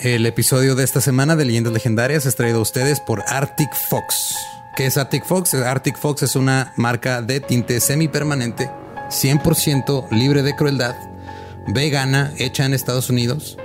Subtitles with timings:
[0.00, 4.34] El episodio de esta semana de Leyendas Legendarias es traído a ustedes por Arctic Fox.
[4.76, 5.54] ¿Qué es Arctic Fox?
[5.54, 8.70] Arctic Fox es una marca de tinte semipermanente,
[9.08, 10.94] 100% libre de crueldad,
[11.68, 13.56] vegana, hecha en Estados Unidos.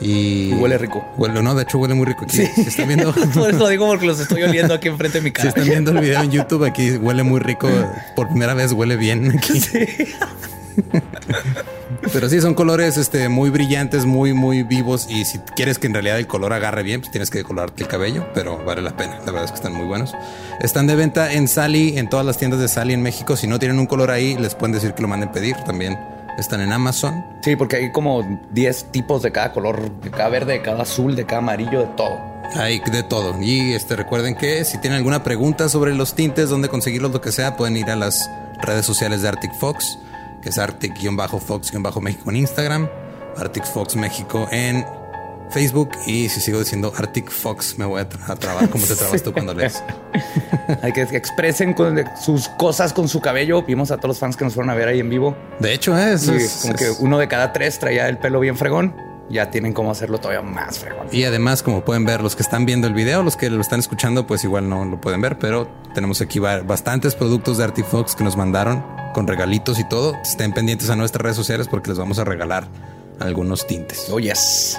[0.00, 1.04] Y, Y huele rico.
[1.16, 2.36] Huele, no, de hecho huele muy rico aquí.
[2.36, 5.30] Si están viendo, Por eso lo digo porque los estoy oliendo aquí enfrente de mi
[5.30, 5.48] si cara.
[5.48, 7.68] están viendo el video en YouTube, aquí huele muy rico.
[8.14, 9.60] Por primera vez huele bien aquí.
[12.12, 15.06] Pero sí, son colores este, muy brillantes, muy, muy vivos.
[15.08, 17.88] Y si quieres que en realidad el color agarre bien, pues tienes que decolorarte el
[17.88, 19.18] cabello, pero vale la pena.
[19.20, 20.14] La verdad es que están muy buenos.
[20.60, 23.36] Están de venta en Sally, en todas las tiendas de Sally en México.
[23.36, 25.56] Si no tienen un color ahí, les pueden decir que lo manden pedir.
[25.64, 25.98] También
[26.38, 27.24] están en Amazon.
[27.42, 31.14] Sí, porque hay como 10 tipos de cada color, de cada verde, de cada azul,
[31.16, 32.34] de cada amarillo, de todo.
[32.56, 33.40] Hay de todo.
[33.40, 37.32] Y este, recuerden que si tienen alguna pregunta sobre los tintes, dónde conseguirlos, lo que
[37.32, 38.30] sea, pueden ir a las
[38.62, 39.98] redes sociales de Arctic Fox,
[40.44, 42.88] que es Arctic-Fox-México en Instagram,
[43.36, 44.84] Arctic Fox México en
[45.50, 45.90] Facebook.
[46.06, 49.22] Y si sigo diciendo Arctic Fox, me voy a, tra- a trabar como te trabas
[49.22, 49.82] tú cuando lees.
[50.82, 53.62] Hay que expresen con- sus cosas con su cabello.
[53.62, 55.36] Vimos a todos los fans que nos fueron a ver ahí en vivo.
[55.58, 56.10] De hecho, ¿eh?
[56.20, 58.94] Y es, como es- que uno de cada tres traía el pelo bien fregón.
[59.30, 61.06] Ya tienen cómo hacerlo todavía más fregón.
[61.10, 63.80] Y además, como pueden ver, los que están viendo el video, los que lo están
[63.80, 67.86] escuchando, pues igual no lo pueden ver, pero tenemos aquí ba- bastantes productos de Arctic
[67.86, 70.14] Fox que nos mandaron con regalitos y todo.
[70.22, 72.68] Estén pendientes a nuestras redes sociales porque les vamos a regalar
[73.18, 74.08] algunos tintes.
[74.10, 74.78] Oh, yes.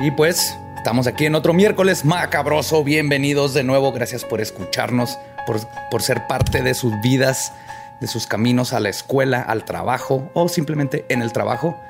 [0.00, 2.84] Y pues estamos aquí en otro miércoles macabroso.
[2.84, 3.92] Bienvenidos de nuevo.
[3.92, 7.52] Gracias por escucharnos, por, por ser parte de sus vidas,
[8.00, 11.80] de sus caminos a la escuela, al trabajo o simplemente en el trabajo.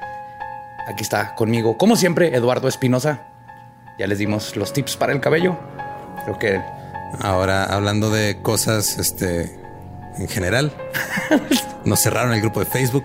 [0.87, 3.27] Aquí está conmigo, como siempre, Eduardo Espinosa.
[3.99, 5.57] Ya les dimos los tips para el cabello.
[6.25, 6.61] Creo que
[7.21, 9.59] Ahora, hablando de cosas, este,
[10.19, 10.73] en general,
[11.85, 13.05] nos cerraron el grupo de Facebook.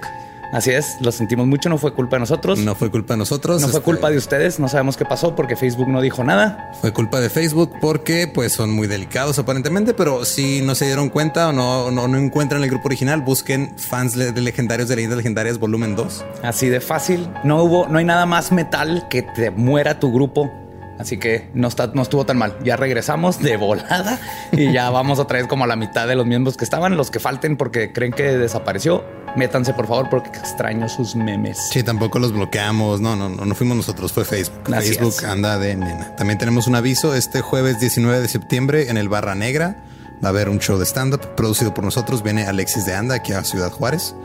[0.51, 1.69] Así es, lo sentimos mucho.
[1.69, 2.59] No fue culpa de nosotros.
[2.59, 3.61] No, No fue culpa de nosotros.
[3.61, 4.59] fue este, culpa de ustedes.
[4.59, 6.71] No sabemos qué pasó porque Facebook no dijo nada.
[6.81, 11.09] Fue culpa de Facebook porque pues son muy delicados aparentemente, pero si no se dieron
[11.09, 15.17] cuenta o no, no, no encuentran el grupo original, busquen fans de legendarios de leyendas
[15.17, 16.25] legendarias volumen 2.
[16.43, 17.29] Así de fácil.
[17.43, 20.51] No hubo, no hay nada más metal que te muera tu grupo.
[20.99, 22.57] Así que no, está, no estuvo tan mal.
[22.63, 24.19] Ya regresamos de volada
[24.51, 26.97] y ya vamos otra vez como a la mitad de los miembros que estaban.
[26.97, 29.03] Los que falten porque creen que desapareció,
[29.35, 31.57] métanse por favor porque extraño sus memes.
[31.71, 33.01] Sí, tampoco los bloqueamos.
[33.01, 34.73] No, no, no, no fuimos nosotros, fue Facebook.
[34.73, 35.23] Así Facebook es.
[35.23, 36.15] anda de nena.
[36.15, 39.83] También tenemos un aviso este jueves 19 de septiembre en el Barra Negra.
[40.23, 42.23] Va a haber un show de stand-up producido por nosotros.
[42.23, 44.15] Viene Alexis de Anda aquí a Ciudad Juárez.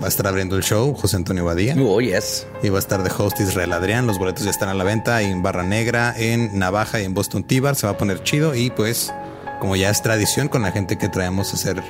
[0.00, 1.74] Va a estar abriendo el show José Antonio Badía.
[1.78, 2.46] Oh, yes.
[2.62, 4.06] Y va a estar de host Israel Adrián.
[4.06, 7.44] Los boletos ya están a la venta en Barra Negra, en Navaja y en Boston
[7.44, 7.76] Tibar.
[7.76, 8.54] Se va a poner chido.
[8.54, 9.10] Y pues,
[9.58, 11.82] como ya es tradición con la gente que traemos a hacer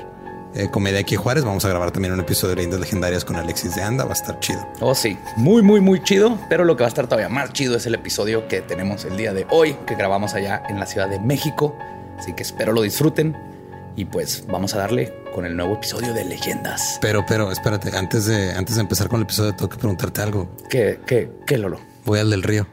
[0.55, 3.35] eh, comedia aquí en Juárez, vamos a grabar también un episodio de Leyendas Legendarias con
[3.35, 4.05] Alexis de Anda.
[4.05, 4.65] Va a estar chido.
[4.81, 5.19] Oh, sí.
[5.37, 6.39] Muy, muy, muy chido.
[6.49, 9.17] Pero lo que va a estar todavía más chido es el episodio que tenemos el
[9.17, 11.77] día de hoy, que grabamos allá en la Ciudad de México.
[12.19, 13.56] Así que espero lo disfruten.
[13.97, 16.99] Y pues vamos a darle con el nuevo episodio de Leyendas.
[17.01, 20.55] Pero, pero, espérate, antes de, antes de empezar con el episodio, tengo que preguntarte algo.
[20.69, 21.81] ¿Qué, qué, qué, Lolo?
[22.05, 22.67] Voy al del río.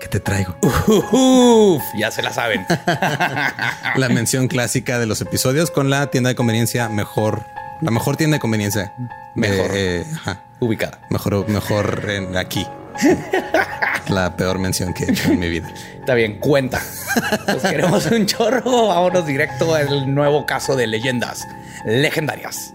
[0.00, 0.54] ¿Qué te traigo?
[0.62, 2.66] Uf, ya se la saben.
[3.96, 7.42] La mención clásica de los episodios con la tienda de conveniencia mejor,
[7.80, 8.92] la mejor tienda de conveniencia.
[9.34, 9.70] Mejor.
[9.72, 10.44] Eh, eh, ajá.
[10.60, 11.00] Ubicada.
[11.10, 12.66] Mejor, mejor en aquí.
[14.08, 15.72] La peor mención que he hecho en mi vida.
[16.00, 16.80] Está bien, cuenta.
[17.46, 18.88] Pues queremos un chorro.
[18.88, 21.46] Vámonos directo al nuevo caso de leyendas
[21.84, 22.74] legendarias.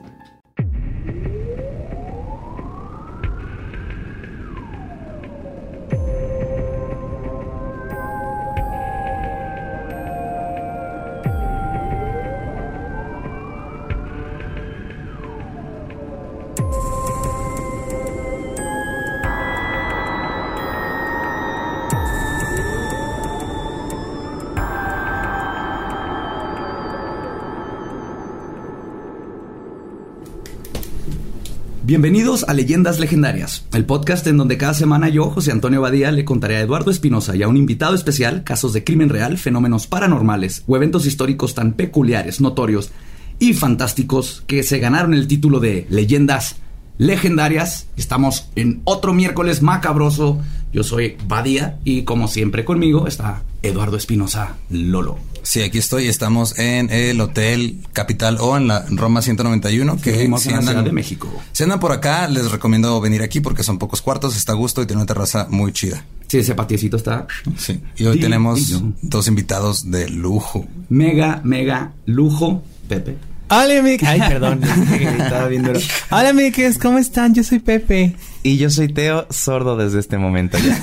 [31.94, 36.26] Bienvenidos a Leyendas Legendarias, el podcast en donde cada semana yo, José Antonio Badía, le
[36.26, 40.64] contaré a Eduardo Espinosa y a un invitado especial casos de crimen real, fenómenos paranormales
[40.66, 42.90] o eventos históricos tan peculiares, notorios
[43.38, 46.56] y fantásticos que se ganaron el título de Leyendas
[46.98, 47.86] Legendarias.
[47.96, 50.42] Estamos en otro miércoles macabroso.
[50.74, 55.20] Yo soy Badía y como siempre conmigo está Eduardo Espinosa Lolo.
[55.44, 56.08] Sí, aquí estoy.
[56.08, 60.00] Estamos en el Hotel Capital O en la Roma 191.
[60.02, 61.30] Que Vivimos si en la andan, Ciudad de México.
[61.52, 64.82] Si andan por acá, les recomiendo venir aquí porque son pocos cuartos, está a gusto
[64.82, 66.06] y tiene una terraza muy chida.
[66.28, 67.80] Sí, ese patiecito está Sí.
[67.98, 70.66] Y hoy Sí, tenemos dos invitados de lujo.
[70.90, 72.64] mega, mega lujo.
[72.88, 73.18] Pepe.
[73.50, 74.08] Hola, amigues.
[74.08, 74.62] Ay, perdón.
[74.64, 75.80] Estaba bien duro.
[76.10, 76.78] Hola, amigues.
[76.80, 77.36] ¿Cómo están?
[77.36, 78.16] Yo soy Pepe.
[78.42, 80.80] Y yo soy Teo, sordo desde este momento ya.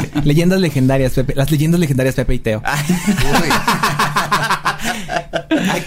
[0.24, 1.34] leyendas legendarias, Pepe.
[1.36, 2.62] Las leyendas legendarias Pepe y Teo.
[2.64, 2.76] ¿A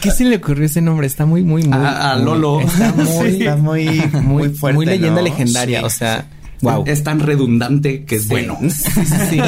[0.01, 1.07] qué se le ocurrió ese nombre?
[1.07, 1.77] Está muy, muy, muy.
[1.85, 2.61] A, Lolo.
[2.61, 4.75] Está muy, Está muy, muy, muy, fuerte.
[4.75, 5.27] muy leyenda ¿no?
[5.27, 5.79] legendaria.
[5.79, 5.85] Sí.
[5.85, 6.25] O sea,
[6.61, 6.83] wow.
[6.87, 8.57] Es tan redundante que es bueno.
[9.29, 9.39] Sí,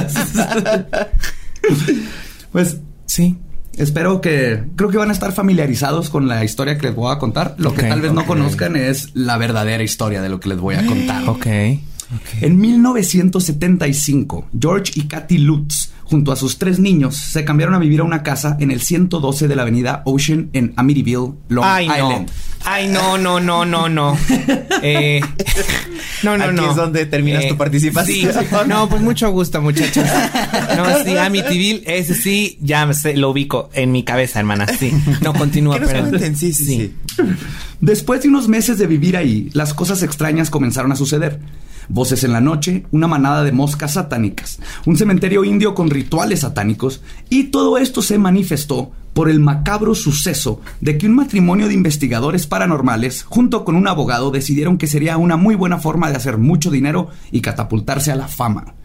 [2.52, 3.38] Pues sí.
[3.78, 7.20] espero que creo que van a estar familiarizados con la historia que les voy a
[7.20, 7.56] contar.
[7.58, 10.76] Lo que tal vez no conozcan es la verdadera historia de lo que les voy
[10.76, 11.28] a contar.
[11.30, 11.48] Ok.
[12.42, 18.00] En 1975, George y Kathy Lutz, junto a sus tres niños, se cambiaron a vivir
[18.00, 21.96] a una casa en el 112 de la avenida Ocean en Amityville, Long Ay, no.
[21.96, 22.32] Island.
[22.64, 24.18] Ay, no, no, no, no, no.
[24.84, 25.22] Eh,
[26.22, 26.70] no, no, Aquí no.
[26.70, 28.32] es donde terminas tu participación.
[28.32, 28.46] Sí.
[28.68, 30.06] No, pues mucho gusto, muchachos.
[30.76, 34.68] No, sí, Amityville, ese sí, ya sé, lo ubico en mi cabeza, hermana.
[34.68, 34.92] Sí.
[35.22, 36.20] No, continúa, ¿Qué nos pero...
[36.36, 36.94] Sí, sí, sí.
[37.82, 41.40] Después de unos meses de vivir ahí, las cosas extrañas comenzaron a suceder.
[41.90, 47.02] Voces en la noche, una manada de moscas satánicas, un cementerio indio con rituales satánicos,
[47.30, 52.46] y todo esto se manifestó por el macabro suceso de que un matrimonio de investigadores
[52.46, 56.70] paranormales, junto con un abogado, decidieron que sería una muy buena forma de hacer mucho
[56.70, 58.76] dinero y catapultarse a la fama.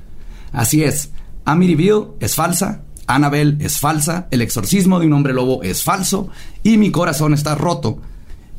[0.53, 1.11] Así es,
[1.45, 6.29] Amityville es falsa, Annabelle es falsa, el exorcismo de un hombre lobo es falso
[6.63, 8.01] y mi corazón está roto.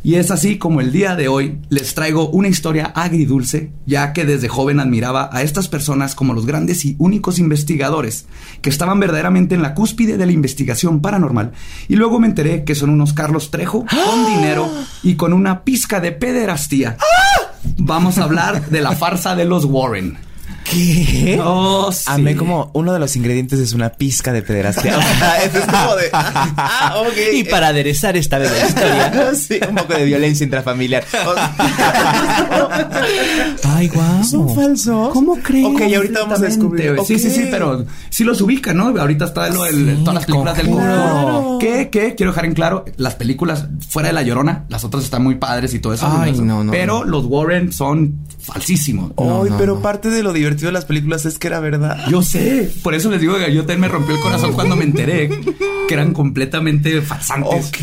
[0.05, 4.25] Y es así como el día de hoy les traigo una historia agridulce, ya que
[4.25, 8.25] desde joven admiraba a estas personas como los grandes y únicos investigadores
[8.61, 11.53] que estaban verdaderamente en la cúspide de la investigación paranormal.
[11.87, 14.69] Y luego me enteré que son unos Carlos Trejo con dinero
[15.03, 16.97] y con una pizca de pederastía.
[17.77, 20.17] Vamos a hablar de la farsa de los Warren.
[20.63, 21.39] ¿Qué?
[21.43, 22.03] Oh, sí.
[22.07, 24.97] Amé como uno de los ingredientes es una pizca de pederastia.
[24.97, 26.09] O sea, es como de.
[26.13, 27.17] Ah, ok.
[27.33, 29.35] Y para aderezar esta vez la historia.
[29.35, 31.03] sí, un poco de violencia intrafamiliar.
[31.25, 31.33] O-
[33.75, 34.23] Ay, guau.
[34.23, 35.09] ¿Son falsos?
[35.13, 35.65] ¿Cómo crees?
[35.65, 36.95] Ok, ahorita vamos a descubrir.
[36.95, 37.05] Güey.
[37.05, 38.87] Sí, sí, sí, pero sí los ubican, ¿no?
[38.99, 40.67] Ahorita está lo del- Sí, todas las películas del.
[40.67, 41.57] Conjuro.
[41.59, 45.23] Que, que, quiero dejar en claro, las películas fuera de La Llorona, las otras están
[45.23, 46.07] muy padres y todo eso.
[46.09, 46.43] Ay, ¿no?
[46.43, 47.05] no, no, Pero no.
[47.05, 49.11] los Warren son falsísimos.
[49.17, 49.81] Ay, no, pero no.
[49.81, 52.05] parte de lo divertido de las películas es que era verdad.
[52.09, 54.83] Yo sé, por eso les digo que yo también me rompió el corazón cuando me
[54.83, 55.29] enteré
[55.87, 57.67] que eran completamente farsantes.
[57.67, 57.77] Ok.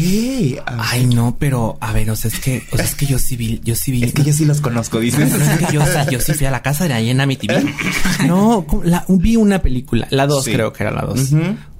[0.78, 3.36] Ay, no, pero a ver, o sea, es que, o sea, es que yo sí
[3.36, 4.04] vi, yo sí vi.
[4.04, 5.30] Es que yo sí los conozco, dices.
[5.30, 7.20] No, es que yo, o sea, yo sí fui a la casa de ahí en
[7.20, 7.74] Amityville.
[8.26, 8.66] No,
[9.08, 10.52] vi una película, la dos Sí.
[10.52, 11.30] creo que era la dos.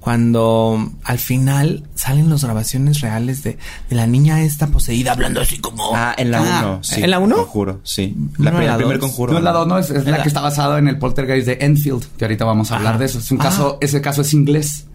[0.01, 3.59] Cuando al final salen las grabaciones reales de,
[3.91, 5.95] de la niña esta poseída hablando así como...
[5.95, 6.79] Ah, en la Ah, 1.
[6.85, 7.03] sí.
[7.05, 7.37] ¿en la uno?
[7.37, 8.15] Conjuro, sí.
[8.39, 9.09] No, La, en la el primer dos.
[9.11, 9.33] conjuro.
[9.35, 11.47] No es la dos, no, es, es la La- que está basada en el poltergeist
[11.47, 12.99] de Enfield, que ahorita vamos a hablar Ajá.
[13.01, 13.19] de eso.
[13.19, 13.45] Es un Ah.
[13.45, 14.87] caso, ese caso es inglés.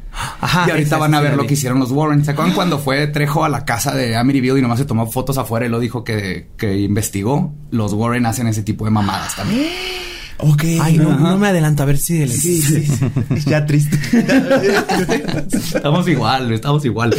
[0.42, 2.24] Ajá, y ahorita van a ver lo que hicieron los Warren.
[2.24, 5.38] ¿Se acuerdan cuando fue Trejo a la casa de Amityville y nomás se tomó fotos
[5.38, 7.54] afuera y lo dijo que, que investigó?
[7.72, 9.68] Los Warren hacen ese tipo de mamadas también.
[10.38, 10.64] Ok.
[10.82, 12.28] Ay, no, no me adelanto a ver si...
[12.28, 13.10] Sí, sí, sí.
[13.46, 13.98] ya triste.
[15.52, 17.16] Estamos igual, estamos igual.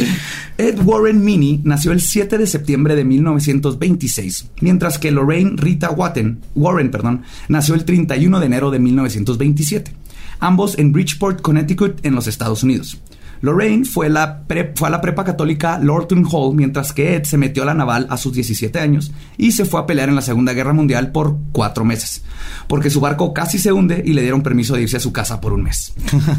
[0.57, 6.39] Ed Warren Minnie nació el 7 de septiembre de 1926, mientras que Lorraine Rita Warren,
[6.55, 9.91] Warren perdón, nació el 31 de enero de 1927,
[10.39, 12.99] ambos en Bridgeport, Connecticut, en los Estados Unidos.
[13.41, 17.37] Lorraine fue, la pre- fue a la prepa católica Lorton Hall, mientras que Ed se
[17.37, 20.21] metió a la naval a sus 17 años y se fue a pelear en la
[20.21, 22.23] Segunda Guerra Mundial por cuatro meses,
[22.67, 25.39] porque su barco casi se hunde y le dieron permiso de irse a su casa
[25.41, 25.93] por un mes.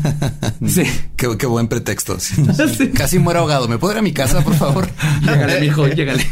[0.66, 0.82] sí.
[1.16, 2.18] Qué, qué buen pretexto.
[2.20, 2.34] sí.
[2.76, 2.88] Sí.
[2.88, 3.68] Casi muero ahogado.
[3.68, 4.88] ¿Me puedo ir a mi casa, por favor?
[5.22, 6.24] Llégale, mijo, llégale.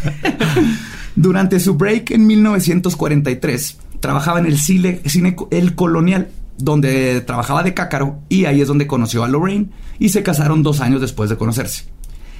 [1.14, 7.74] Durante su break en 1943, trabajaba en el cine, cine El Colonial, donde trabajaba de
[7.74, 11.36] cácaro, y ahí es donde conoció a Lorraine, y se casaron dos años después de
[11.36, 11.84] conocerse.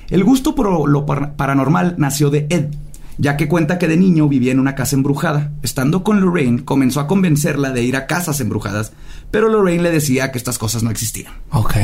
[0.09, 2.67] El gusto por lo par- paranormal nació de Ed,
[3.19, 5.53] ya que cuenta que de niño vivía en una casa embrujada.
[5.63, 8.93] Estando con Lorraine, comenzó a convencerla de ir a casas embrujadas,
[9.31, 11.33] pero Lorraine le decía que estas cosas no existían.
[11.51, 11.75] Ok.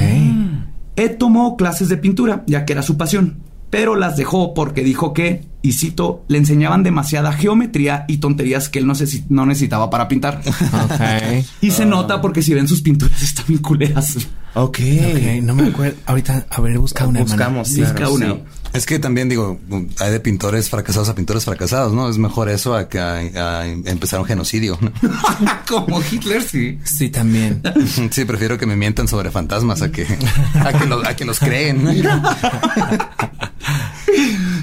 [0.97, 3.39] Ed tomó clases de pintura, ya que era su pasión,
[3.71, 8.81] pero las dejó porque dijo que, y cito, le enseñaban demasiada geometría y tonterías que
[8.81, 10.41] él no, necesi- no necesitaba para pintar.
[11.61, 14.17] Y se nota porque si ven sus pinturas están bien culeras.
[14.55, 14.79] ok.
[14.79, 15.97] Ok, no me acuerdo.
[16.07, 17.21] Ahorita, a ver, busca una.
[17.21, 18.27] Buscamos, Busca claro, una.
[18.35, 18.43] sí.
[18.73, 19.61] Es que también digo,
[20.01, 22.09] hay de pintores fracasados a pintores fracasados, ¿no?
[22.09, 24.79] Es mejor eso a que a, a empezar un genocidio.
[24.81, 24.91] ¿no?
[25.69, 26.79] Como Hitler, sí.
[26.85, 27.63] Sí, también.
[28.11, 30.07] Sí, prefiero que me mientan sobre fantasmas a que
[30.55, 31.87] a que, lo- a que los creen.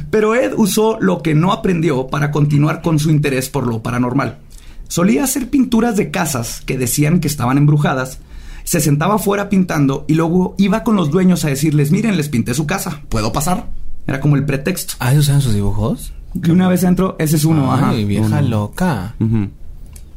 [0.10, 4.40] Pero Ed usó lo que no aprendió para continuar con su interés por lo paranormal.
[4.88, 8.20] Solía hacer pinturas de casas que decían que estaban embrujadas,
[8.64, 12.54] se sentaba afuera pintando y luego iba con los dueños a decirles, miren, les pinté
[12.54, 13.70] su casa, ¿puedo pasar?
[14.08, 14.96] Era como el pretexto.
[15.00, 16.14] Ah, ¿ellos usan sus dibujos?
[16.34, 17.90] Y una vez entro, ese es uno, ajá.
[17.90, 18.42] Ay, vieja Uno.
[18.42, 19.16] loca.
[19.20, 19.50] Ujú.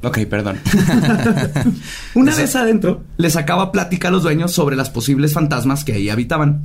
[0.02, 0.58] Ok, perdón.
[2.14, 6.10] Una vez adentro, le sacaba plática a los dueños sobre las posibles fantasmas que ahí
[6.10, 6.64] habitaban.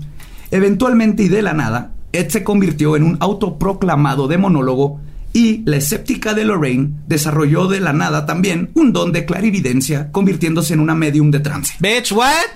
[0.51, 4.99] Eventualmente y de la nada, Ed se convirtió en un autoproclamado demonólogo
[5.33, 10.73] y la escéptica de Lorraine desarrolló de la nada también un don de clarividencia, convirtiéndose
[10.73, 11.75] en una medium de trance.
[11.79, 12.31] Bitch, what?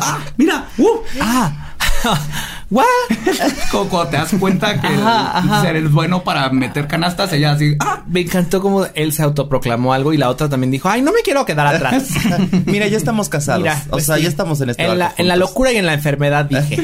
[0.00, 0.18] ¡Ah!
[0.36, 0.68] ¡Mira!
[0.78, 0.88] ¡Uh!
[1.20, 1.70] ah.
[2.70, 2.84] What?
[3.70, 5.68] Como cuando te das cuenta que Ajá, ajá.
[5.70, 8.02] eres bueno para meter canastas, ella así, ¡ah!
[8.06, 11.20] Me encantó como él se autoproclamó algo y la otra también dijo, ay, no me
[11.24, 12.04] quiero quedar atrás.
[12.66, 13.62] Mira, ya estamos casados.
[13.62, 14.22] Mira, o pues sea, sí.
[14.22, 16.76] ya estamos en este en la, en la locura y en la enfermedad dije.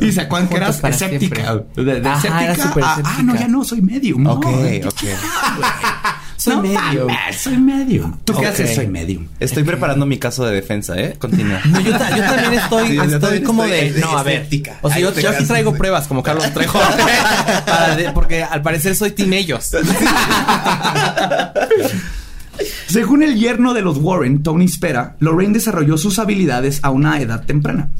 [0.00, 1.62] Y se acuerdan que eras escéptica.
[1.74, 4.22] De, de Ajá, escéptica era súper a, ah, no, ya no, soy medium.
[4.22, 4.34] ¿no?
[4.34, 4.46] Ok,
[4.86, 5.02] ok.
[6.36, 7.06] Soy No medium.
[7.06, 8.12] mames, soy medium.
[8.24, 8.74] ¿Tú qué haces?
[8.74, 9.26] Soy medium.
[9.40, 11.16] Estoy preparando mi caso de defensa, ¿eh?
[11.18, 11.60] Continúa.
[11.64, 14.15] No, yo, ta- yo también estoy, Sí, yo estoy también como estoy de, de- no,
[14.16, 14.48] a ver.
[14.82, 15.46] O sea, yo, casas.
[15.46, 16.78] traigo pruebas como Carlos Trejo.
[17.66, 19.70] para de- porque al parecer soy team ellos.
[22.88, 27.44] Según el yerno de los Warren, Tony Spera, Lorraine desarrolló sus habilidades a una edad
[27.44, 27.90] temprana.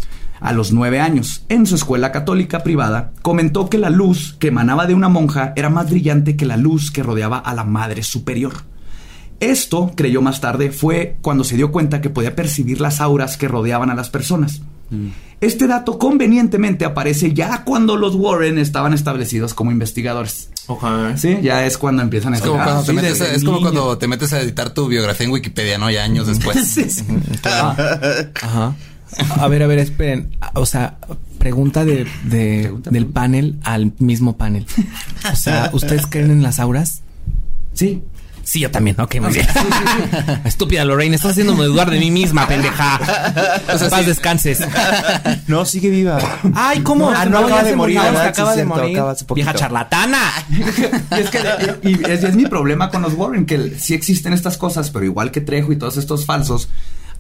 [0.41, 4.87] A los nueve años, en su escuela católica privada, comentó que la luz que emanaba
[4.87, 8.53] de una monja era más brillante que la luz que rodeaba a la Madre Superior.
[9.41, 13.49] Esto, creyó más tarde, fue cuando se dio cuenta que podía percibir las auras que
[13.49, 14.63] rodeaban a las personas.
[15.41, 20.51] Este dato convenientemente aparece ya cuando los Warren estaban establecidos como investigadores.
[21.17, 23.59] Sí, ya es cuando empiezan a Es como, cuando "Ah, te sí, metes, es como
[23.59, 23.71] niño".
[23.71, 25.91] cuando te metes a editar tu biografía en Wikipedia, ¿no?
[25.91, 26.57] Ya años después.
[26.67, 27.05] Sí, sí.
[28.43, 28.75] Ajá.
[29.39, 30.37] A ver, a ver, esperen.
[30.55, 30.99] O sea,
[31.39, 34.67] pregunta de, de- Pregunta, del panel al mismo panel.
[35.33, 37.03] O sea, ¿ustedes creen en las auras?
[37.73, 38.03] Sí.
[38.47, 38.99] Sí, yo también.
[39.01, 39.47] Ok, muy bien.
[40.45, 43.01] Estúpida Lorraine, estás haciéndome dudar de mí misma, pendeja.
[43.75, 44.61] O sea, paz descanses.
[45.49, 46.19] No, sigue viva.
[46.55, 47.11] Ay, ¿cómo?
[47.11, 48.97] Ah, no, acaba ya de morir, acaba de morir.
[48.99, 49.17] acaba.
[49.35, 50.21] Vieja charlatana.
[50.49, 51.39] Y es que
[51.83, 55.31] y es, es mi problema con los Warren, que sí existen estas cosas, pero igual
[55.33, 56.69] que Trejo y todos estos falsos,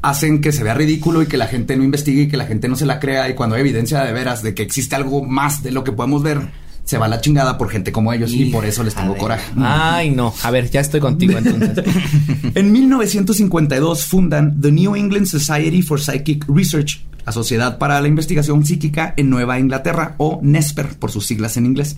[0.02, 2.68] hacen que se vea ridículo y que la gente no investigue y que la gente
[2.68, 3.28] no se la crea.
[3.28, 6.22] Y cuando hay evidencia de veras de que existe algo más de lo que podemos
[6.22, 6.50] ver,
[6.86, 9.52] se va a la chingada por gente como ellos y por eso les tengo coraje.
[9.58, 10.32] Ay, no.
[10.44, 11.84] A ver, ya estoy contigo entonces.
[12.54, 18.64] En 1952 fundan The New England Society for Psychic Research, la Sociedad para la Investigación
[18.64, 21.96] Psíquica en Nueva Inglaterra, o NESPER por sus siglas en inglés.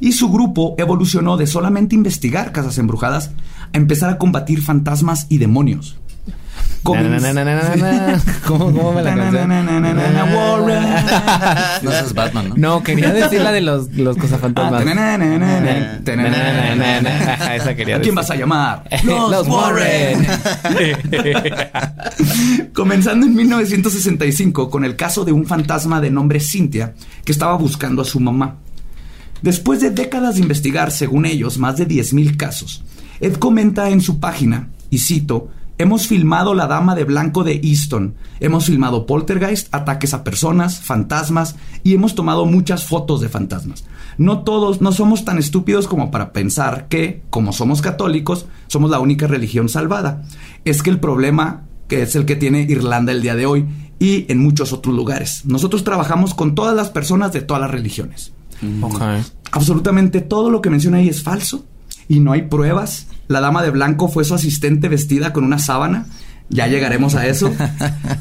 [0.00, 3.30] Y su grupo evolucionó de solamente investigar casas embrujadas
[3.72, 5.96] a empezar a combatir fantasmas y demonios.
[6.94, 8.22] Na, na, na.
[8.46, 9.16] ¿Cómo, cómo me la.
[11.82, 12.54] No seas Batman, ¿no?
[12.56, 14.84] No, quería decir la de los, los cosafantasmas.
[14.96, 15.16] Ah,
[17.56, 18.84] Esa quería ¿A quién vas a llamar?
[19.04, 20.26] Los Warren.
[22.72, 28.02] Comenzando en 1965 con el caso de un fantasma de nombre Cynthia que estaba buscando
[28.02, 28.56] a su mamá.
[29.42, 32.82] Después de décadas de investigar, según ellos, más de 10.000 casos,
[33.20, 38.14] Ed comenta en su página, y cito, Hemos filmado La Dama de Blanco de Easton,
[38.40, 43.84] hemos filmado poltergeist, ataques a personas, fantasmas, y hemos tomado muchas fotos de fantasmas.
[44.16, 49.00] No todos, no somos tan estúpidos como para pensar que, como somos católicos, somos la
[49.00, 50.22] única religión salvada.
[50.64, 53.66] Es que el problema que es el que tiene Irlanda el día de hoy
[53.98, 55.44] y en muchos otros lugares.
[55.44, 58.32] Nosotros trabajamos con todas las personas de todas las religiones.
[58.80, 59.00] Ok.
[59.52, 61.64] Absolutamente todo lo que menciona ahí es falso
[62.08, 63.08] y no hay pruebas.
[63.28, 66.06] La dama de blanco fue su asistente vestida con una sábana.
[66.48, 67.52] Ya llegaremos a eso.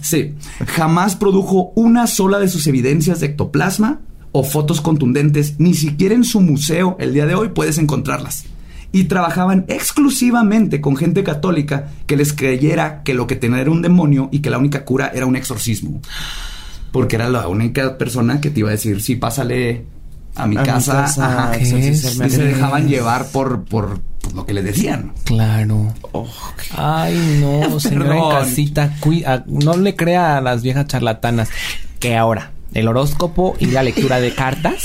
[0.02, 0.36] Sí,
[0.68, 4.02] jamás produjo una sola de sus evidencias de ectoplasma
[4.32, 5.56] o fotos contundentes.
[5.58, 8.46] Ni siquiera en su museo el día de hoy puedes encontrarlas.
[8.92, 13.82] Y trabajaban exclusivamente con gente católica que les creyera que lo que tenía era un
[13.82, 16.02] demonio y que la única cura era un exorcismo.
[16.92, 19.86] Porque era la única persona que te iba a decir, sí, pásale
[20.36, 21.04] a mi A mi casa.
[21.06, 25.14] Ajá, ¿qué exorcizarme y se dejaban llevar por, por, por lo que le decían.
[25.24, 25.94] Claro.
[26.76, 31.50] Ay, no, señora en casita, cui- ah, no le crea a las viejas charlatanas.
[32.00, 34.84] Que ahora, el horóscopo y la lectura de cartas.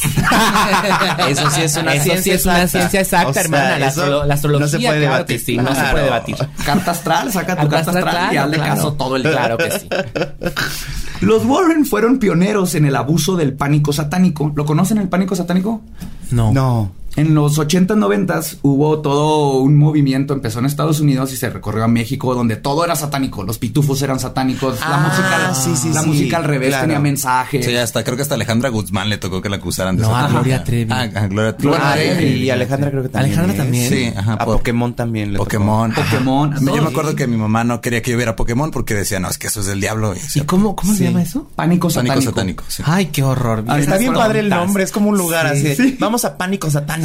[1.28, 2.78] Eso sí es una Eso sí ciencia es una exacta.
[2.78, 3.78] ciencia exacta, O sea, hermana.
[3.78, 5.40] La, eso astro- la astrología, no se puede claro debatir.
[5.40, 6.36] sí, no se puede debatir.
[6.64, 8.74] Carta astral, saca tu carta astral, y hazle claro.
[8.74, 9.32] caso todo el día.
[9.32, 9.88] Claro que sí.
[11.20, 14.52] Los Warren fueron pioneros en el abuso del pánico satánico.
[14.54, 15.82] ¿Lo conocen el pánico satánico?
[16.30, 16.52] No.
[16.52, 16.92] No.
[17.16, 21.84] En los 80s, 90s hubo todo un movimiento, empezó en Estados Unidos y se recorrió
[21.84, 23.42] a México, donde todo era satánico.
[23.42, 26.84] Los pitufos eran satánicos, la Ah, música, sí, sí, la sí, música al revés claro.
[26.84, 27.66] tenía mensajes.
[27.66, 30.28] Sí, hasta creo que hasta Alejandra Guzmán le tocó que la acusaran de No, a.
[30.28, 30.90] Gloria Trevi.
[30.92, 31.68] Ah, a Gloria Trevi.
[31.74, 32.30] Gloria Ah, Trevi.
[32.44, 33.32] y Alejandra creo que también.
[33.38, 33.88] Alejandra también.
[33.90, 34.32] Sí, ajá.
[34.34, 35.44] A por- Pokémon también le tocó.
[35.46, 35.92] Pokémon.
[35.92, 36.02] ajá.
[36.04, 39.18] Pokémon, Yo me acuerdo que mi mamá no quería que yo viera Pokémon porque decía,
[39.20, 40.14] no, es que eso es del diablo.
[40.14, 41.48] Y ¿Y decía, cómo, cómo se llama eso?
[41.56, 42.14] Pánico satánico.
[42.14, 42.82] Pánico satánico, sí.
[42.86, 43.64] Ay, qué horror.
[43.66, 45.68] Ah, Está bien padre el nombre, es como un lugar Sí.
[45.72, 45.96] así.
[45.98, 46.99] Vamos a Pánico Satánico.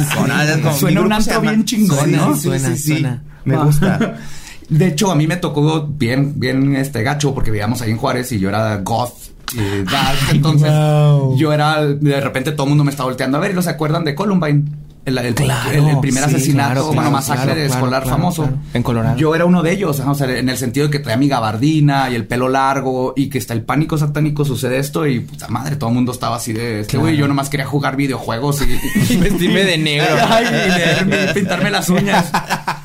[0.78, 2.34] Suena un antro bien chingón, ¿no?
[2.34, 2.92] sí, Suena, sí, sí.
[2.92, 3.22] suena.
[3.44, 3.64] Me Ah.
[3.64, 4.16] gusta.
[4.68, 8.32] De hecho, a mí me tocó bien, bien este gacho porque vivíamos ahí en Juárez
[8.32, 9.12] y yo era goth.
[9.54, 11.36] y dark, entonces wow.
[11.36, 13.70] yo era de repente todo el mundo me estaba volteando a ver y no se
[13.70, 14.64] acuerdan de Columbine
[15.06, 18.48] el, el- Claro, el- el primer sí, asesinato claro, bueno masacre claro, escolar famoso.
[18.74, 19.16] En Colorado.
[19.16, 21.28] yo era uno de ellos ajá, o sea en el sentido de que traía mi
[21.28, 25.48] gabardina y el pelo largo y que está el pánico satánico sucede esto y puta
[25.48, 28.66] madre todo el mundo estaba así de este güey yo nomás quería jugar videojuegos y,
[29.14, 30.06] Y vestirme de negro.
[30.28, 32.30] Ay, y leerme, pintarme las uñas.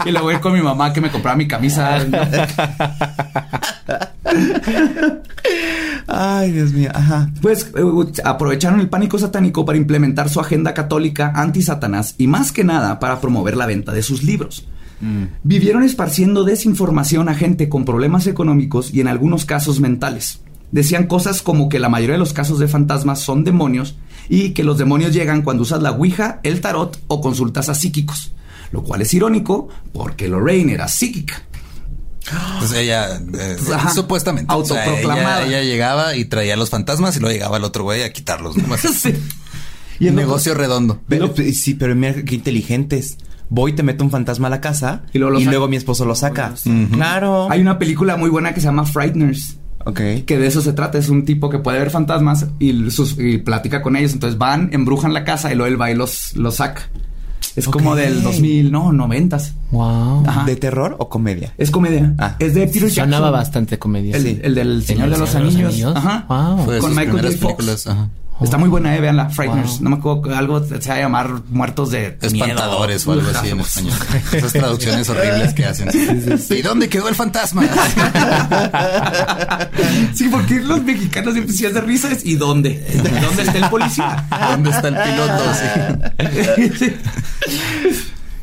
[0.05, 1.99] Y luego ir con mi mamá que me compraba mi camisa.
[6.07, 6.89] Ay, Dios mío.
[6.93, 7.31] Ajá.
[7.41, 12.63] Pues eh, aprovecharon el pánico satánico para implementar su agenda católica anti-Satanás y más que
[12.63, 14.67] nada para promover la venta de sus libros.
[15.43, 20.41] Vivieron esparciendo desinformación a gente con problemas económicos y en algunos casos mentales.
[20.71, 23.97] Decían cosas como que la mayoría de los casos de fantasmas son demonios
[24.29, 28.33] y que los demonios llegan cuando usas la Ouija, el tarot o consultas a psíquicos.
[28.71, 31.41] Lo cual es irónico porque Lorraine era psíquica.
[32.59, 33.93] Pues ella, eh, Ajá.
[33.93, 34.53] supuestamente.
[34.53, 35.43] O sea, Autoproclamada.
[35.45, 38.55] ella, ella llegaba y traía los fantasmas y luego llegaba el otro güey a quitarlos.
[38.57, 38.75] ¿no?
[38.77, 39.13] Sí.
[39.99, 40.99] Y en un negocio redondo.
[41.07, 43.17] Pero, sí, pero mira qué inteligentes.
[43.49, 46.53] Voy, te meto un fantasma a la casa Y y luego mi esposo lo saca.
[46.91, 47.51] Claro.
[47.51, 49.57] Hay una película muy buena que se llama Frighteners.
[49.85, 49.99] Ok.
[50.25, 53.39] Que de eso se trata, es un tipo que puede ver fantasmas y, sus, y
[53.39, 54.13] platica con ellos.
[54.13, 56.89] Entonces van, embrujan la casa y luego él va y los, los saca.
[57.55, 57.97] Es como Ok.
[57.97, 59.37] del 2000, no, 90.
[59.71, 60.23] Wow.
[60.27, 60.45] Ajá.
[60.45, 61.53] ¿De terror o comedia?
[61.57, 62.13] Es comedia.
[62.17, 62.35] Ah.
[62.39, 63.05] Es de Peter Jackson.
[63.05, 64.15] Sonaba bastante comedia.
[64.15, 64.39] El, sí.
[64.41, 65.95] el del Señor ¿El de los Señor Anillos.
[65.95, 66.25] Ajá.
[66.27, 66.65] Wow.
[66.65, 67.31] Fue de Con sus Michael J.
[67.31, 67.39] Fox.
[67.41, 67.87] películas.
[68.41, 68.45] Ajá.
[68.45, 69.73] Está muy buena, eh, veanla, Frighteners.
[69.73, 69.83] Wow.
[69.83, 73.59] No me acuerdo, algo se va a llamar Muertos de Espantadores o algo así en
[73.59, 73.93] español.
[74.33, 75.89] Esas traducciones horribles que hacen.
[76.49, 77.61] ¿Y dónde quedó el fantasma?
[80.15, 82.83] sí, porque los mexicanos siempre se de risa es ¿y dónde?
[83.21, 84.25] ¿Dónde está el policía?
[84.49, 85.43] ¿Dónde está el piloto?
[86.79, 86.95] Sí.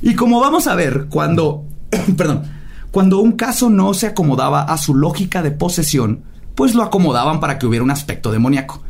[0.03, 1.65] y como vamos a ver, cuando,
[2.17, 2.45] perdón,
[2.93, 6.23] cuando un caso no se acomodaba a su lógica de posesión,
[6.55, 8.83] pues lo acomodaban para que hubiera un aspecto demoníaco.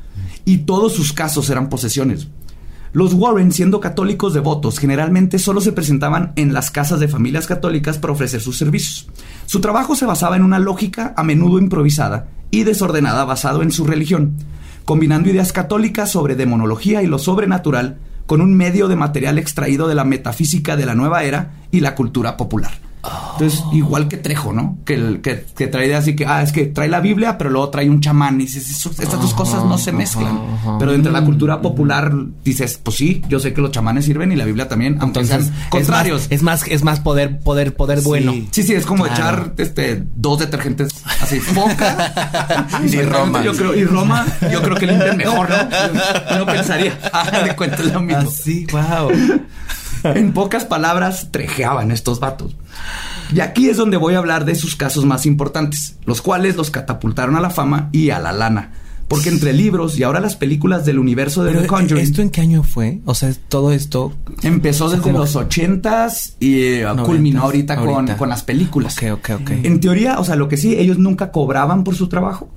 [0.48, 2.28] Y todos sus casos eran posesiones.
[2.94, 7.98] Los Warren, siendo católicos devotos, generalmente solo se presentaban en las casas de familias católicas
[7.98, 9.10] para ofrecer sus servicios.
[9.44, 13.84] Su trabajo se basaba en una lógica a menudo improvisada y desordenada basado en su
[13.86, 14.36] religión,
[14.86, 19.96] combinando ideas católicas sobre demonología y lo sobrenatural con un medio de material extraído de
[19.96, 22.87] la metafísica de la nueva era y la cultura popular.
[23.32, 24.78] Entonces, igual que Trejo, ¿no?
[24.84, 27.50] Que, el- que, que trae ideas así que, ah, es que trae la Biblia, pero
[27.50, 28.40] luego trae un chamán.
[28.40, 30.36] Y dices, "Eso- estas dos cosas no se mezclan.
[30.36, 30.76] ajá.
[30.78, 32.12] Pero dentro de la cultura popular
[32.44, 35.46] dices, pues sí, yo sé que los chamanes sirven y la Biblia también, aunque Entonces,
[35.46, 36.22] sean es contrarios.
[36.22, 38.32] más, es más, es más poder, poder, poder bueno.
[38.50, 39.14] Sí, sí, es como Claro.
[39.14, 40.90] echar este dos detergentes
[41.22, 43.42] así, foca Y Roma.
[43.44, 46.38] Yo creo, y Roma, yo creo que limpian mejor, ¿no?
[46.38, 46.98] No pensaría.
[47.12, 48.22] Hagan de cuenta lo mismo.
[48.28, 49.10] Así, wow.
[50.04, 52.54] En pocas palabras, trejeaban estos vatos.
[53.34, 56.70] Y aquí es donde voy a hablar de sus casos más importantes, los cuales los
[56.70, 58.72] catapultaron a la fama y a la lana.
[59.08, 62.28] Porque entre libros y ahora las películas del universo de Pero, The Conjuring ¿esto en
[62.28, 63.00] qué año fue?
[63.06, 64.12] O sea, todo esto...
[64.42, 68.16] empezó desde los ochentas y eh, Noventas, culminó ahorita, Con, ahorita.
[68.18, 68.96] con las películas.
[68.98, 69.50] Ok, ok, ok.
[69.62, 72.50] En teoría, o sea, lo que sí, ellos nunca cobraban por su trabajo,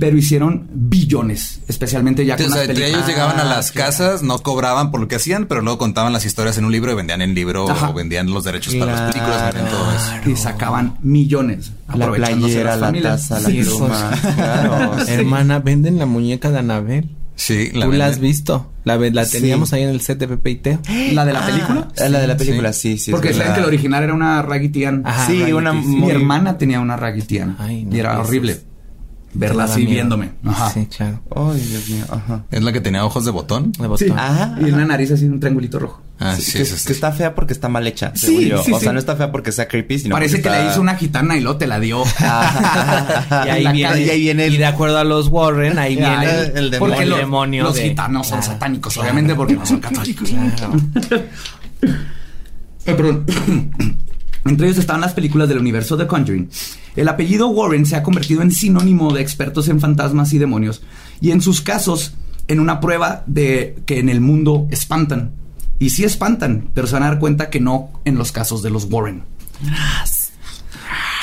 [0.00, 3.08] Pero hicieron billones, especialmente ya Sí, con o sea, las entre películas.
[3.08, 3.90] ellos llegaban a Ah, las claro.
[3.90, 6.92] casas, no cobraban por lo que hacían, pero luego contaban las historias en un libro
[6.92, 7.90] y vendían el libro Ajá.
[7.90, 10.30] o vendían los derechos para las películas, vendían todo eso.
[10.30, 11.72] y sacaban millones.
[11.94, 14.10] La aprovechándose de playera, las la taza, la Sí, pluma.
[14.22, 14.34] pues.
[14.34, 14.96] Claro.
[15.08, 17.10] Hermana, venden la muñeca de Anabel.
[17.34, 18.70] Sí, ¿Tú la has visto?
[18.84, 19.38] La, la Sí.
[19.38, 20.78] teníamos ahí en el set de Pepe y Teo.
[21.12, 21.88] ¿La de la película?
[21.98, 23.10] Ah, la de la película, sí, sí.
[23.10, 25.02] Porque saben que el original era una Raggitian.
[25.04, 25.88] Ajá, Sí, Raggedy, una sí.
[25.88, 27.56] Mi hermana tenía una Raggitian.
[27.58, 28.60] Ay, no, y era eso horrible.
[29.34, 29.92] Verla así miedo.
[29.92, 30.32] viéndome.
[30.44, 30.70] Ajá.
[30.70, 31.20] Sí, claro.
[31.34, 32.04] Ay, Dios mío.
[32.10, 32.44] Ajá.
[32.50, 33.72] Es la que tenía ojos de botón.
[33.72, 33.86] De Sí.
[33.86, 34.12] botón.
[34.18, 34.56] Ah.
[34.60, 36.02] Y una nariz así, un triangulito rojo.
[36.20, 36.86] Ah, Sí, sí, que, sí, sí.
[36.86, 38.12] que está fea porque está mal hecha.
[38.14, 38.62] Sí, yo.
[38.62, 38.92] sí, o sea, sí.
[38.92, 41.56] no está fea porque sea creepy, sino Parece que le hizo una gitana y luego
[41.58, 42.02] te la dio.
[42.02, 43.44] Ajá.
[43.46, 45.96] y, ahí la viene, y ahí viene el- y de acuerdo a los Warren, ahí
[45.96, 46.94] viene el- el demonio.
[46.96, 49.06] Porque los, demonio los de- gitanos son Claro, satánicos, claro.
[49.08, 50.28] obviamente, porque no son católicos.
[50.56, 50.74] Claro.
[52.84, 53.24] Eh, perdón.
[54.44, 56.50] Entre ellos estaban las películas del universo de Conjuring.
[56.96, 60.82] El apellido Warren se ha convertido en sinónimo de expertos en fantasmas y demonios,
[61.20, 62.14] y en sus casos,
[62.48, 65.32] en una prueba de que en el mundo espantan.
[65.78, 68.70] Y sí espantan, pero se van a dar cuenta que no en los casos de
[68.70, 69.24] los Warren.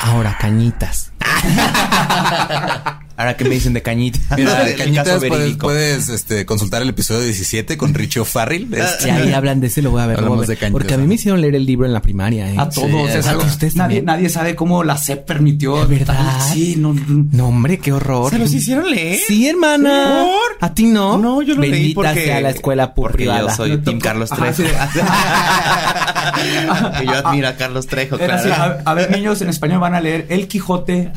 [0.02, 1.12] Ahora, cañitas.
[3.20, 4.18] Ahora que me dicen de cañita.
[4.36, 8.72] Mira, de cañitas puedes, puedes, este, consultar el episodio 17 con Richie O'Farrill.
[8.72, 10.16] Este, Y ahí hablan de ese, lo voy a ver.
[10.16, 10.56] lo voy a Hablamos ver.
[10.56, 12.50] de cañitas, Porque a mí me hicieron leer el libro en la primaria.
[12.50, 12.54] ¿eh?
[12.56, 12.88] A todos.
[13.12, 14.04] Sí, es algo que ustedes nadie, también.
[14.06, 15.84] nadie sabe cómo la SEP permitió.
[15.86, 16.40] ¿De verdad?
[16.50, 16.94] Sí, no.
[17.32, 18.30] No, hombre, qué horror.
[18.30, 19.18] ¿Se los hicieron leer?
[19.26, 20.22] Sí, hermana.
[20.24, 20.66] ¿Por?
[20.66, 21.18] ¿A ti no?
[21.18, 22.24] No, yo lo leí Bendita porque...
[22.24, 23.50] sea la escuela porque privada.
[23.50, 24.62] yo soy tocó- Carlos Ajá, Trejo.
[24.62, 25.00] sí.
[26.98, 28.78] que yo admiro a Carlos Trejo, así, claro.
[28.84, 31.12] a, a ver, niños, en español van a leer El Quijote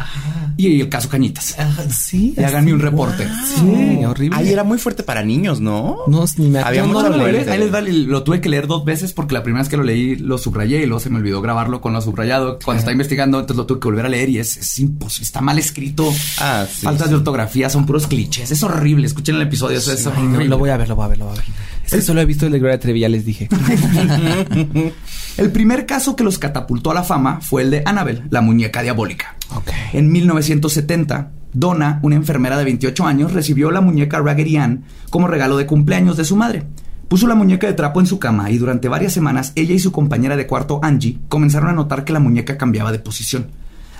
[0.58, 1.56] y el caso Cañitas.
[1.93, 2.34] Sí.
[2.38, 3.27] Y háganme un reporte.
[3.56, 4.38] Sí, horrible.
[4.38, 5.99] Ahí era muy fuerte para niños, ¿no?
[6.08, 7.49] No, ni me Había no muerte.
[7.51, 9.84] ahí les va, lo tuve que leer dos veces porque la primera vez que lo
[9.84, 12.60] leí lo subrayé y luego se me olvidó grabarlo con lo subrayado.
[12.63, 15.25] Cuando estaba investigando, entonces lo tuve que volver a leer y es, es imposible.
[15.25, 16.12] Está mal escrito.
[16.39, 16.82] Ah, sí.
[16.86, 18.51] Faltas de ortografía, son puros clichés.
[18.51, 19.06] Es horrible.
[19.08, 19.77] Escuchen el episodio.
[19.77, 20.45] Eso es no, horrible.
[20.45, 21.45] lo voy a ver, lo voy a ver, lo voy a ver.
[21.86, 23.49] Es que solo he visto el de Gloria Trevi, ya les dije.
[25.38, 28.82] El primer caso que los catapultó a la fama fue el de Annabelle, la muñeca
[28.84, 29.36] diabólica.
[29.56, 29.69] Ok.
[29.93, 35.58] En 1970, Donna, una enfermera de 28 años, recibió la muñeca Raggedy Ann como regalo
[35.58, 36.63] de cumpleaños de su madre.
[37.08, 39.92] Puso la muñeca de trapo en su cama y durante varias semanas ella y su
[39.92, 43.48] compañera de cuarto, Angie, comenzaron a notar que la muñeca cambiaba de posición.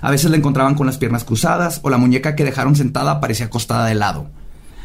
[0.02, 3.46] A veces la encontraban con las piernas cruzadas o la muñeca que dejaron sentada parecía
[3.46, 4.30] acostada de lado.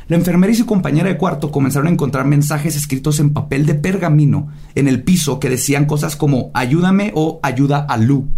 [0.09, 3.75] La enfermera y su compañera de cuarto comenzaron a encontrar mensajes escritos en papel de
[3.75, 8.29] pergamino en el piso que decían cosas como ayúdame o ayuda a Lu.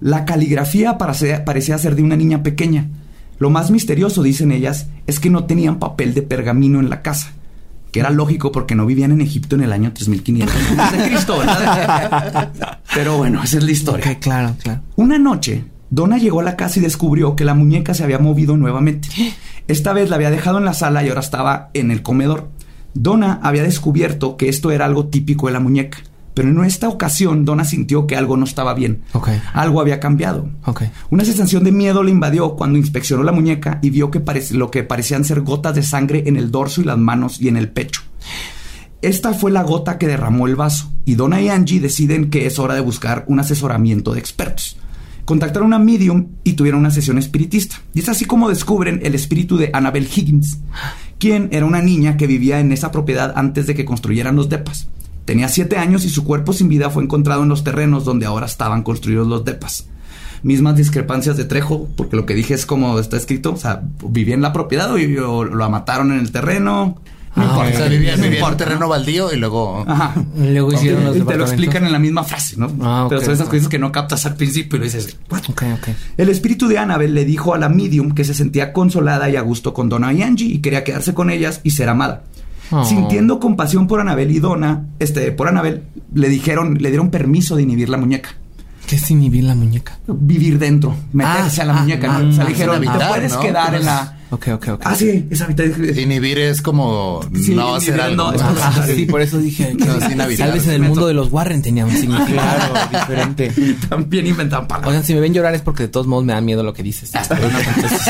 [0.00, 2.88] La caligrafía parecía ser de una niña pequeña.
[3.38, 7.32] Lo más misterioso, dicen ellas, es que no tenían papel de pergamino en la casa.
[7.90, 11.38] Que era lógico porque no vivían en Egipto en el año 3500 antes de Cristo,
[11.38, 12.50] ¿verdad?
[12.94, 14.18] Pero bueno, esa es la historia.
[14.18, 14.80] Claro, claro.
[14.96, 18.56] Una noche, Donna llegó a la casa y descubrió que la muñeca se había movido
[18.56, 19.08] nuevamente.
[19.68, 22.50] Esta vez la había dejado en la sala y ahora estaba en el comedor.
[22.94, 25.98] Donna había descubierto que esto era algo típico de la muñeca.
[26.34, 29.02] Pero en esta ocasión, Donna sintió que algo no estaba bien.
[29.12, 29.28] Ok.
[29.52, 30.50] Algo había cambiado.
[31.10, 34.82] Una sensación de miedo le invadió cuando inspeccionó la muñeca y vio que lo que
[34.82, 38.02] parecían ser gotas de sangre en el dorso y las manos y en el pecho.
[39.00, 42.58] Esta fue la gota que derramó el vaso y Donna y Angie deciden que es
[42.58, 44.76] hora de buscar un asesoramiento de expertos.
[45.24, 47.76] Contactaron a medium y tuvieron una sesión espiritista.
[47.94, 50.58] Y es así como descubren el espíritu de Annabel Higgins,
[51.18, 54.88] quien era una niña que vivía en esa propiedad antes de que construyeran los depas.
[55.24, 58.46] Tenía siete años y su cuerpo sin vida fue encontrado en los terrenos donde ahora
[58.46, 59.86] estaban construidos los depas.
[60.42, 64.34] Mismas discrepancias de Trejo, porque lo que dije es como está escrito, o sea, vivía
[64.34, 67.00] en la propiedad o vivió- lo mataron en el terreno.
[67.36, 67.70] No Ah, importa.
[67.70, 68.58] o sea, vivía, No en importa.
[68.58, 69.84] terreno baldío y luego...
[69.88, 70.14] Ajá.
[70.36, 72.70] Luego hicieron los te lo explican en la misma frase, ¿no?
[72.82, 75.42] Ah, Pero son esas cosas que no captas al principio y lo dices, "What?".
[75.48, 75.88] Ok, ok.
[76.16, 79.40] El espíritu de Annabel le dijo a la medium que se sentía consolada y a
[79.40, 82.22] gusto con Donna y Angie y quería quedarse con ellas y ser amada.
[82.70, 82.84] Oh.
[82.84, 85.82] Sintiendo compasión por Annabel y Donna, este, por Annabel,
[86.14, 88.30] le dijeron, le dieron permiso de inhibir la muñeca.
[88.86, 89.98] ¿Qué es inhibir la muñeca?
[90.06, 92.16] Vivir dentro, meterse Ah, a la ah, muñeca.
[92.16, 92.28] ah, ¿no?
[92.28, 93.40] o sea, ah, le dijeron, te puedes ¿no?
[93.40, 94.18] quedar Pero en es- la.
[94.30, 94.82] Ok, ok, ok.
[94.84, 95.64] Ah, sí, esa mitad.
[95.64, 98.32] Inhibir es como Sí, no hacer algo.
[98.32, 98.42] no, es
[98.96, 99.74] sí, por eso dije.
[99.74, 100.48] No, sin habitar.
[100.48, 102.72] Tal vez en el mundo de los Warren tenía un significado.
[102.72, 103.52] Claro, diferente.
[103.88, 104.88] También inventan palabras.
[104.90, 106.82] Oigan, si me ven llorar es porque de todos modos me da miedo lo que
[106.82, 107.12] dices.
[107.28, 108.00] Pero no, entonces,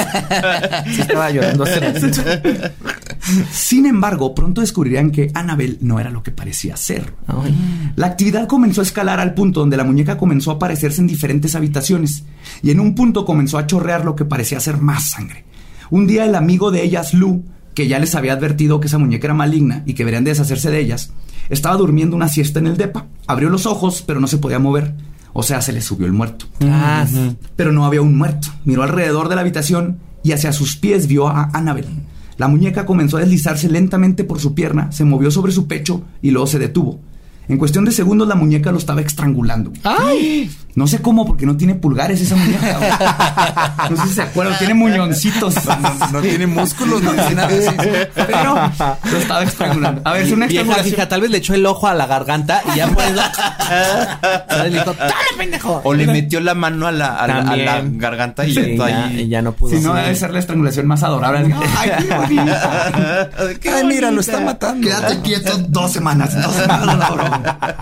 [0.94, 1.80] sí estaba llorando hace.
[3.50, 7.14] Sin embargo, pronto descubrirían que Annabel no era lo que parecía ser.
[7.26, 7.92] Ay.
[7.96, 11.54] La actividad comenzó a escalar al punto donde la muñeca comenzó a aparecerse en diferentes
[11.54, 12.24] habitaciones
[12.62, 15.44] y en un punto comenzó a chorrear lo que parecía ser más sangre.
[15.90, 19.26] Un día el amigo de ellas, Lou, que ya les había advertido que esa muñeca
[19.26, 21.12] era maligna y que deberían de deshacerse de ellas,
[21.50, 23.06] estaba durmiendo una siesta en el depa.
[23.26, 24.94] Abrió los ojos, pero no se podía mover.
[25.32, 26.46] O sea, se le subió el muerto.
[26.62, 27.06] Ah.
[27.56, 28.48] Pero no había un muerto.
[28.64, 31.86] Miró alrededor de la habitación y hacia sus pies vio a Annabel.
[32.36, 36.30] La muñeca comenzó a deslizarse lentamente por su pierna, se movió sobre su pecho y
[36.30, 37.00] luego se detuvo.
[37.48, 39.72] En cuestión de segundos la muñeca lo estaba estrangulando.
[39.82, 40.50] ¡Ay!
[40.76, 42.78] No sé cómo, porque no tiene pulgares esa muñeca.
[42.78, 42.90] güey.
[43.90, 45.54] No sé si se acuerdan, tiene muñoncitos.
[45.66, 47.50] No, no tiene músculos, no tiene nada.
[47.50, 47.88] Sí, sí.
[48.14, 48.54] Pero
[49.12, 50.00] lo estaba estrangulando.
[50.04, 50.94] A ver, es una Vieja, estrangulación.
[50.94, 53.22] hija, tal vez le echó el ojo a la garganta y ya por eso.
[54.64, 55.80] Le dijo, ¡dale, pendejo!
[55.84, 57.98] O le metió la mano a la, a la- a la También.
[57.98, 59.20] garganta y Sí, está ya, ahí.
[59.22, 59.70] y ya no pudo.
[59.70, 61.54] Si no, debe ser la estrangulación más adorable.
[61.78, 63.30] Ay, qué bonita.
[63.74, 64.86] Ay, mira, lo está matando.
[64.86, 66.40] Quédate quieto dos semanas.
[66.40, 67.76] Dos semanas la broma.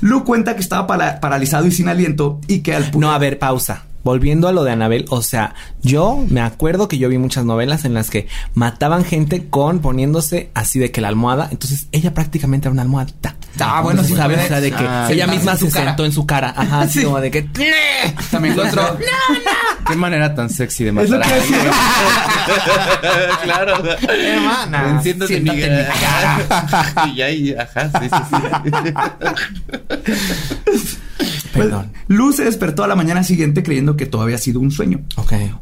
[0.00, 0.86] Lu cuenta que estaba
[1.20, 3.84] paralizado y sin aliento y que al No, a ver, pausa.
[4.04, 7.84] Volviendo a lo de Anabel, o sea, yo me acuerdo que yo vi muchas novelas
[7.84, 12.68] en las que mataban gente con poniéndose así de que la almohada, entonces ella prácticamente
[12.68, 13.34] era una almohadita.
[13.60, 14.44] Ah, bueno, sí, ¿sabes?
[14.44, 15.86] O sea, de que Ah, ella misma se cara.
[15.88, 17.04] sentó en su cara, ajá, así Sí.
[17.04, 17.42] como de que
[18.30, 18.98] También lo otro.
[19.88, 23.82] Qué manera tan sexy de Es lo matar que a claro.
[24.08, 24.90] hermana.
[24.90, 27.04] Enciéndote en mi cara.
[27.06, 28.92] y ya, y, ajá, sí, sí, sí.
[30.64, 30.98] Pues,
[31.52, 31.90] Perdón.
[32.08, 35.00] Lu se despertó a la mañana siguiente creyendo que todo había sido un sueño.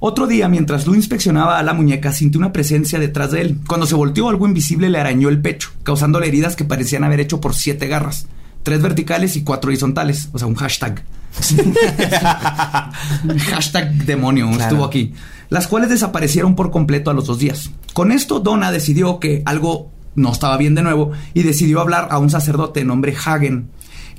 [0.00, 3.58] Otro día, mientras Lu inspeccionaba a la muñeca, sintió una presencia detrás de él.
[3.66, 7.40] Cuando se volteó, algo invisible le arañó el pecho, causándole heridas que parecían haber hecho
[7.40, 8.26] por siete garras.
[8.62, 10.28] Tres verticales y cuatro horizontales.
[10.32, 11.04] O sea, un hashtag.
[13.50, 14.62] hashtag demonio Claro.
[14.62, 15.14] estuvo aquí.
[15.48, 17.70] Las cuales desaparecieron por completo a los dos días.
[17.92, 22.18] Con esto, Donna decidió que algo no estaba bien de nuevo y decidió hablar a
[22.18, 23.68] un sacerdote de nombre Hagen,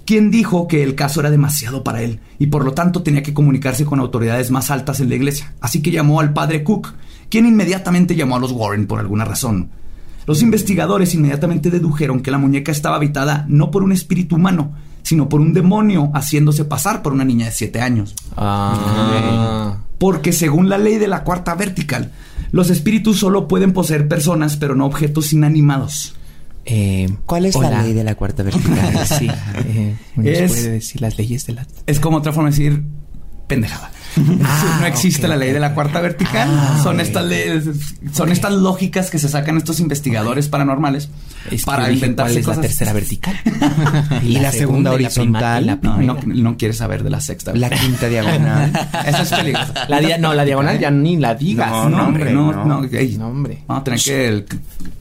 [0.07, 3.33] quien dijo que el caso era demasiado para él y por lo tanto tenía que
[3.33, 5.53] comunicarse con autoridades más altas en la iglesia.
[5.59, 6.93] Así que llamó al padre Cook,
[7.29, 9.69] quien inmediatamente llamó a los Warren por alguna razón.
[10.25, 14.71] Los investigadores inmediatamente dedujeron que la muñeca estaba habitada no por un espíritu humano,
[15.03, 18.15] sino por un demonio haciéndose pasar por una niña de 7 años.
[18.37, 19.79] Ah.
[19.97, 22.13] Porque según la ley de la cuarta vertical,
[22.51, 26.15] los espíritus solo pueden poseer personas, pero no objetos inanimados.
[26.69, 27.69] Eh, ¿Cuál es hola.
[27.69, 28.77] la ley de la cuarta vertical?
[29.05, 29.27] Sí.
[29.67, 31.67] Eh, ¿nos Es- puede decir las leyes de la...
[31.85, 32.83] Es como otra forma de decir
[33.47, 33.91] pendejada.
[34.43, 36.49] Ah, no existe la ley de la cuarta vertical.
[36.51, 37.65] Ah, son estas leyes,
[38.13, 41.09] son estas lógicas que se sacan estos investigadores paranormales
[41.51, 43.35] Es para dije, inventarse ¿Cuál es la tercera vertical?
[44.23, 45.65] Y la segunda y la prima- horizontal.
[45.67, 47.53] la No, no, quieres saber de la sexta.
[47.53, 48.71] La quinta diagonal.
[49.05, 49.73] Eso es peligroso.
[49.87, 51.69] La dia- no, la diagonal ya ni la digas.
[51.69, 52.65] No, No, hombre, no, no.
[52.65, 52.83] no.
[52.85, 53.63] ey, No, hombre.
[53.67, 54.45] Vamos a tener que el-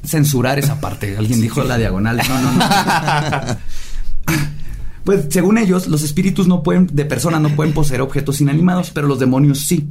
[0.05, 1.17] censurar esa parte.
[1.17, 2.21] Alguien dijo la diagonal.
[2.29, 2.67] No, no, no.
[5.07, 9.07] Pues según ellos, los espíritus no pueden, de personas no pueden poseer objetos inanimados, pero
[9.07, 9.89] los demonios sí.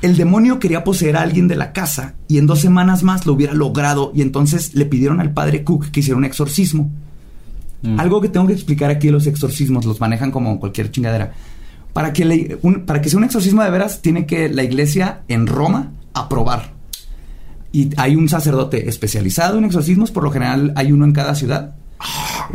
[0.00, 3.34] El demonio quería poseer a alguien de la casa y en dos semanas más lo
[3.34, 6.90] hubiera logrado y entonces le pidieron al padre Cook que hiciera un exorcismo.
[7.98, 11.32] Algo que tengo que explicar aquí los exorcismos, los manejan como cualquier chingadera.
[11.92, 15.22] Para que, le- un- para que sea un exorcismo de veras, tiene que la iglesia
[15.26, 16.74] en Roma aprobar.
[17.72, 21.74] Y hay un sacerdote especializado en exorcismos, por lo general hay uno en cada ciudad,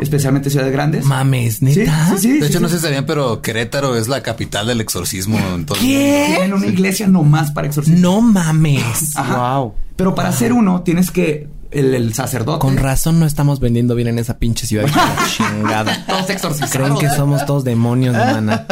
[0.00, 1.04] especialmente ciudades grandes.
[1.04, 2.08] Mames, neta.
[2.10, 5.38] sí, sí, De hecho, sí, no si sabían, pero Querétaro es la capital del exorcismo
[5.54, 6.24] en todo el ¿Qué?
[6.28, 8.00] Tienen una iglesia nomás para exorcismos.
[8.00, 9.16] No mames.
[9.16, 9.58] Ajá.
[9.58, 9.74] Wow.
[9.96, 12.60] Pero para hacer uno tienes que el, el sacerdote.
[12.60, 14.86] Con razón no estamos vendiendo bien en esa pinche ciudad.
[15.36, 16.04] chingada.
[16.06, 16.72] Todos exorcizados.
[16.72, 18.66] Creen que somos todos demonios, mana.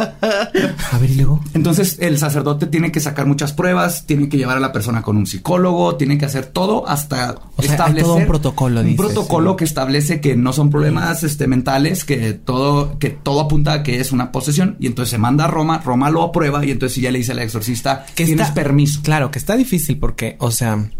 [0.92, 1.40] A ver, y luego.
[1.54, 5.16] Entonces el sacerdote tiene que sacar muchas pruebas, tiene que llevar a la persona con
[5.16, 8.86] un psicólogo, tiene que hacer todo hasta O sea, hay establecer todo un protocolo, un
[8.86, 9.56] dices, protocolo sí.
[9.58, 14.00] que establece que no son problemas este, mentales, que todo que todo apunta a que
[14.00, 17.10] es una posesión y entonces se manda a Roma, Roma lo aprueba y entonces ya
[17.10, 19.00] le dice al exorcista Que tienes está- permiso.
[19.02, 20.90] Claro, que está difícil porque, o sea,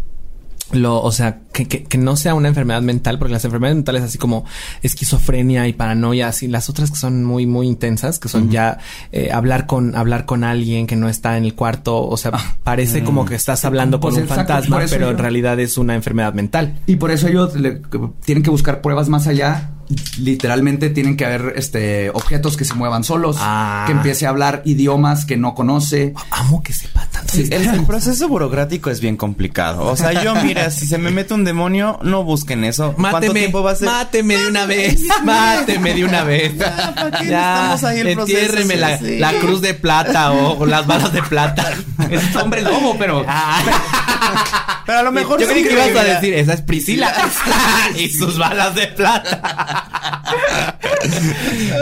[0.71, 4.03] lo, o sea, que, que, que no sea una enfermedad mental, porque las enfermedades mentales
[4.03, 4.45] así como
[4.83, 8.77] esquizofrenia y paranoia, así las otras que son muy, muy intensas, que son ya
[9.11, 12.31] eh, hablar con, hablar con alguien que no está en el cuarto, o sea,
[12.63, 15.77] parece como que estás hablando con Pues un exacto, fantasma, pero yo- en realidad es
[15.77, 16.79] una enfermedad mental.
[16.85, 17.81] Y por eso ellos le-
[18.25, 19.71] tienen que buscar pruebas más allá.
[20.19, 23.83] Literalmente tienen que haber este objetos que se muevan solos, Ah.
[23.85, 26.13] que empiece a hablar idiomas que no conoce.
[26.31, 27.31] Amo que sepa tanto.
[27.33, 29.83] Sí, el, el proceso burocrático es bien complicado.
[29.85, 32.93] O sea, yo, mira, si se me mete un demonio, no busquen eso.
[32.93, 33.87] ¿Cuánto Máteme, tiempo va a ser?
[33.87, 36.53] máteme de una vez, máteme de una vez.
[36.57, 38.37] Ya, ¿para qué necesitamos ahí el proceso?
[38.39, 39.17] entiérreme la, sí.
[39.19, 41.71] la cruz de plata o las balas de plata.
[42.09, 43.77] Es hombre lobo, pero Pero
[44.87, 47.13] a lo mejor Yo sí creí que ibas a decir, esa es Priscila
[47.97, 50.23] y sus balas de plata.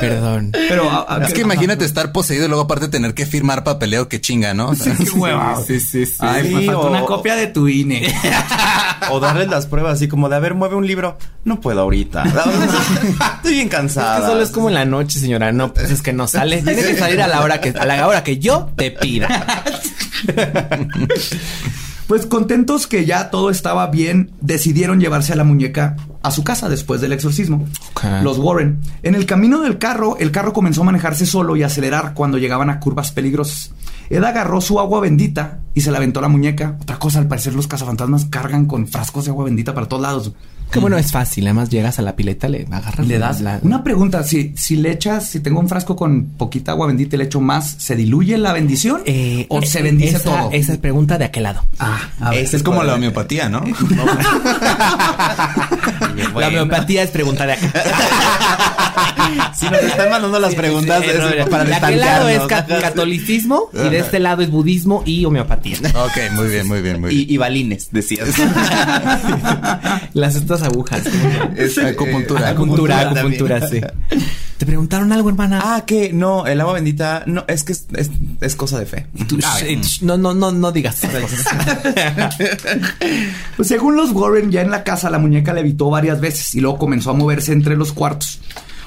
[0.01, 0.51] Perdón.
[0.51, 4.07] pero a- a- Es que imagínate estar poseído y luego aparte tener que firmar papeleo
[4.09, 4.69] que chinga, ¿no?
[4.69, 5.55] O sea, qué hueva.
[5.65, 6.17] Sí, sí, sí.
[6.19, 8.13] Ay, me Sí, faltó o- una copia de tu INE.
[9.11, 11.17] O darles las pruebas así como de, a ver, mueve un libro.
[11.43, 12.23] No puedo ahorita.
[13.35, 14.19] Estoy bien Es cansada.
[14.21, 15.51] que solo es como en la noche, señora.
[15.51, 16.63] No, pues es que no sale.
[16.63, 19.45] Tiene que salir a la hora que, a la hora que yo te pida.
[22.07, 26.69] Pues contentos que ya todo estaba bien, decidieron llevarse a la muñeca a su casa
[26.69, 27.67] después del exorcismo.
[28.23, 28.79] Los Warren.
[29.01, 32.37] En el camino del carro, el carro comenzó a manejarse solo y a acelerar cuando
[32.37, 33.71] llegaban a curvas peligrosas.
[34.09, 36.77] Ed agarró su agua bendita y se la aventó a la muñeca.
[36.79, 40.33] Otra cosa, al parecer los cazafantasmas cargan con frascos de agua bendita para todos lados.
[40.71, 41.45] Que bueno, es fácil.
[41.45, 43.07] Además llegas a la pileta, le agarras.
[43.07, 46.71] Le das la- una pregunta, si, si le echas, si tengo un frasco con poquita
[46.71, 49.01] agua bendita y le echo más, ¿se diluye la bendición?
[49.05, 50.49] Eh, ¿O eh, se bendice esa, todo?
[50.51, 51.63] Esa es pregunta de aquel lado.
[51.79, 52.39] Ah, a ver.
[52.43, 53.63] es como la homeopatía, ¿no?
[56.35, 57.71] La homeopatía es pregunta de acá.
[59.55, 62.41] Si nos están mandando las preguntas Sí, es no, mira, para de aquel lado es
[62.41, 65.77] ca- catolicismo y de este lado es budismo y homeopatía.
[65.95, 67.27] ok, muy bien, muy bien, muy bien.
[67.29, 68.29] Y, y balines, decías.
[70.13, 71.03] Las estas agujas.
[71.55, 72.49] Es acupuntura.
[72.49, 73.81] Acupuntura, acupuntura acupuntura, sí.
[74.57, 75.59] ¿Te preguntaron algo, hermana?
[75.63, 78.09] ah, que no, el agua bendita, no, es que es, es,
[78.39, 79.07] es cosa de fe.
[79.27, 81.45] Tú, sh- no, no, no, no digas esas cosas.
[83.55, 86.77] Pues según los Warren, ya en la casa la muñeca levitó varias veces y luego
[86.77, 88.39] comenzó a moverse entre los cuartos.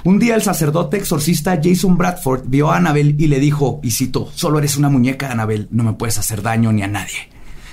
[0.08, 4.30] Un día el sacerdote exorcista Jason Bradford vio a Annabel y le dijo, y cito,
[4.34, 7.28] solo eres una muñeca, Annabel, no me puedes hacer daño ni a nadie.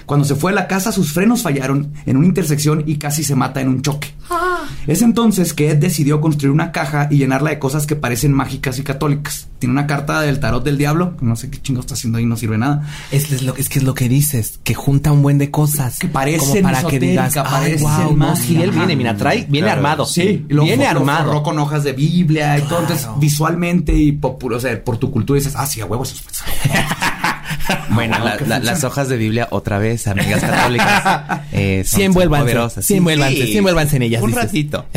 [0.05, 3.35] Cuando se fue a la casa, sus frenos fallaron en una intersección y casi se
[3.35, 4.13] mata en un choque.
[4.87, 8.77] Es entonces que Ed decidió construir una caja y llenarla de cosas que parecen mágicas
[8.79, 9.47] y católicas.
[9.59, 12.35] Tiene una carta del tarot del diablo, no sé qué chingo está haciendo ahí, no
[12.37, 12.87] sirve nada.
[13.11, 15.97] Es, es lo, es que es lo que dices, que junta un buen de cosas.
[15.99, 18.43] Que parece como para que digas, esotérica, ay, parece wow, no, magia.
[18.45, 19.79] sí, él viene, mira, trae, viene Claro.
[19.79, 20.05] armado.
[20.05, 21.25] Sí, lo viene lo armado.
[21.27, 22.81] forró con hojas de Biblia y todo.
[22.81, 26.15] Entonces, visualmente y por, o sea, por tu cultura dices, ah, sí, a huevos.
[27.89, 31.41] Bueno, la- la- las hojas de Biblia otra vez, amigas católicas.
[31.51, 32.85] eh, son- Sí, envuélvanse, poderosas.
[32.85, 34.43] sí, envuélvanse, sí, envuélvanse en ellas, Un dices.
[34.43, 34.85] ratito.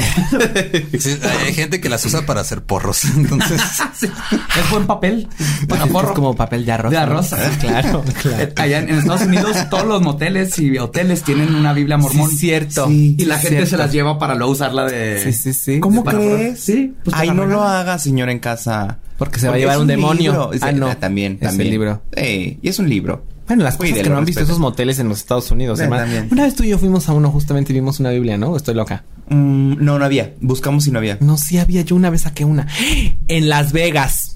[0.99, 3.05] Sí, hay gente que las usa para hacer porros.
[3.05, 3.61] Entonces,
[4.01, 5.29] Es buen papel.
[5.69, 6.15] Para Es porro.
[6.15, 6.91] como papel de arroz.
[6.91, 7.03] De ¿no?
[7.03, 7.29] arroz.
[7.61, 8.43] Claro, claro.
[8.43, 12.31] Eh, Allá en, en Estados Unidos, todos los moteles y hoteles tienen una Biblia mormón.
[12.31, 12.91] Sí, cierto.
[12.91, 13.71] Y la gente cierto.
[13.71, 15.23] se las lleva para luego usarla de.
[15.23, 15.81] Sí, sí, sí.
[15.81, 16.61] ¿Cómo crees?
[16.61, 18.99] Sí, pues Ay, no lo haga, señor, en casa.
[19.19, 20.31] Porque se va a llevar es un demonio.
[20.33, 20.53] libro.
[20.53, 20.97] Es- Ah, no.
[20.97, 21.71] También, Es el también.
[21.71, 22.03] libro.
[22.17, 23.25] Y es un libro.
[23.47, 26.29] Bueno, las cosas que no han visto esos moteles en los Estados Unidos, Sí, también.
[26.31, 28.55] Una vez tú y yo fuimos a uno, justamente vimos una Biblia, ¿no?
[28.57, 29.05] Estoy loca.
[29.31, 30.35] Mm, no, no había.
[30.41, 31.17] Buscamos y no había.
[31.21, 31.81] No, sí había.
[31.83, 32.67] Yo una vez saqué una.
[33.29, 34.35] En Las Vegas.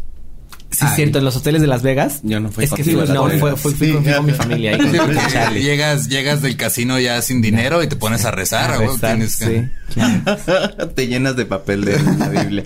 [0.71, 0.93] Sí, Ay.
[0.97, 2.21] cierto, en los hoteles de Las Vegas.
[2.23, 3.41] Yo no fui Es que contigo fui- a Las no, Vegas.
[3.41, 3.93] fue, fue- fui Sí.
[3.93, 4.71] con, fui con mi familia.
[4.75, 5.63] ahí Sí, con- Charlie.
[5.63, 8.71] llegas, llegas del casino ya sin dinero y te pones a rezar.
[8.73, 9.69] A sí.
[10.95, 12.65] Te llenas de papel de la Biblia.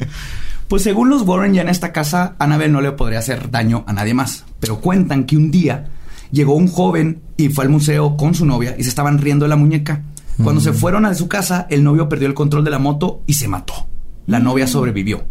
[0.69, 3.93] Pues según los Warren, ya en esta casa, Annabelle no le podría hacer daño a
[3.93, 4.45] nadie más.
[4.59, 5.89] Pero cuentan que un día
[6.33, 9.51] llegó un joven y fue al museo con su novia y se estaban riendo de
[9.51, 10.03] la muñeca.
[10.43, 13.35] Cuando se fueron a su casa, el novio perdió el control de la moto y
[13.35, 13.87] se mató.
[14.27, 15.25] La novia sobrevivió.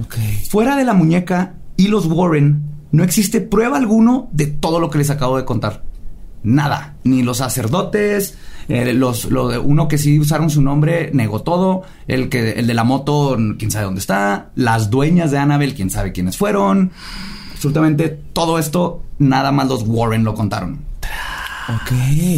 [0.00, 0.16] Ok.
[0.48, 4.98] Fuera de la muñeca y los Warren, no existe prueba alguno de todo lo que
[4.98, 5.82] les acabo de contar.
[6.42, 6.94] Nada.
[7.02, 8.36] Ni los sacerdotes,
[8.70, 11.82] eh, los, lo de uno que sí usaron su nombre negó todo.
[12.06, 14.50] El que, el de la moto, quién sabe dónde está.
[14.54, 16.92] Las dueñas de Annabelle, quién sabe quiénes fueron.
[17.52, 20.78] Absolutamente todo esto, nada más los Warren lo contaron.
[21.68, 21.92] Ok.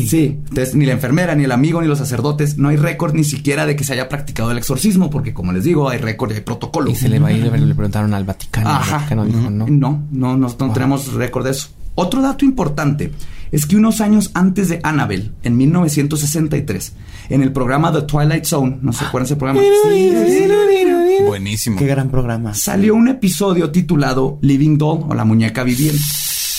[0.08, 3.24] Sí, entonces ni la enfermera, ni el amigo, ni los sacerdotes, no hay récord ni
[3.24, 6.34] siquiera de que se haya practicado el exorcismo, porque como les digo, hay récord y
[6.34, 6.90] hay protocolo.
[6.90, 8.70] Y se le va a ir, le le preguntaron al Vaticano.
[8.70, 8.96] Ajá.
[8.96, 9.66] Vaticano dijo, no.
[9.68, 11.68] No, no, no, no tenemos récord de eso.
[11.94, 13.12] Otro dato importante
[13.52, 16.92] es que unos años antes de Annabelle, en 1963,
[17.28, 21.22] en el programa The Twilight Zone, no se acuerdan ese programa, Sí, sí, sí.
[21.26, 21.78] Buenísimo.
[21.78, 22.54] Qué gran programa.
[22.54, 26.02] salió un episodio titulado Living Doll o la muñeca viviente,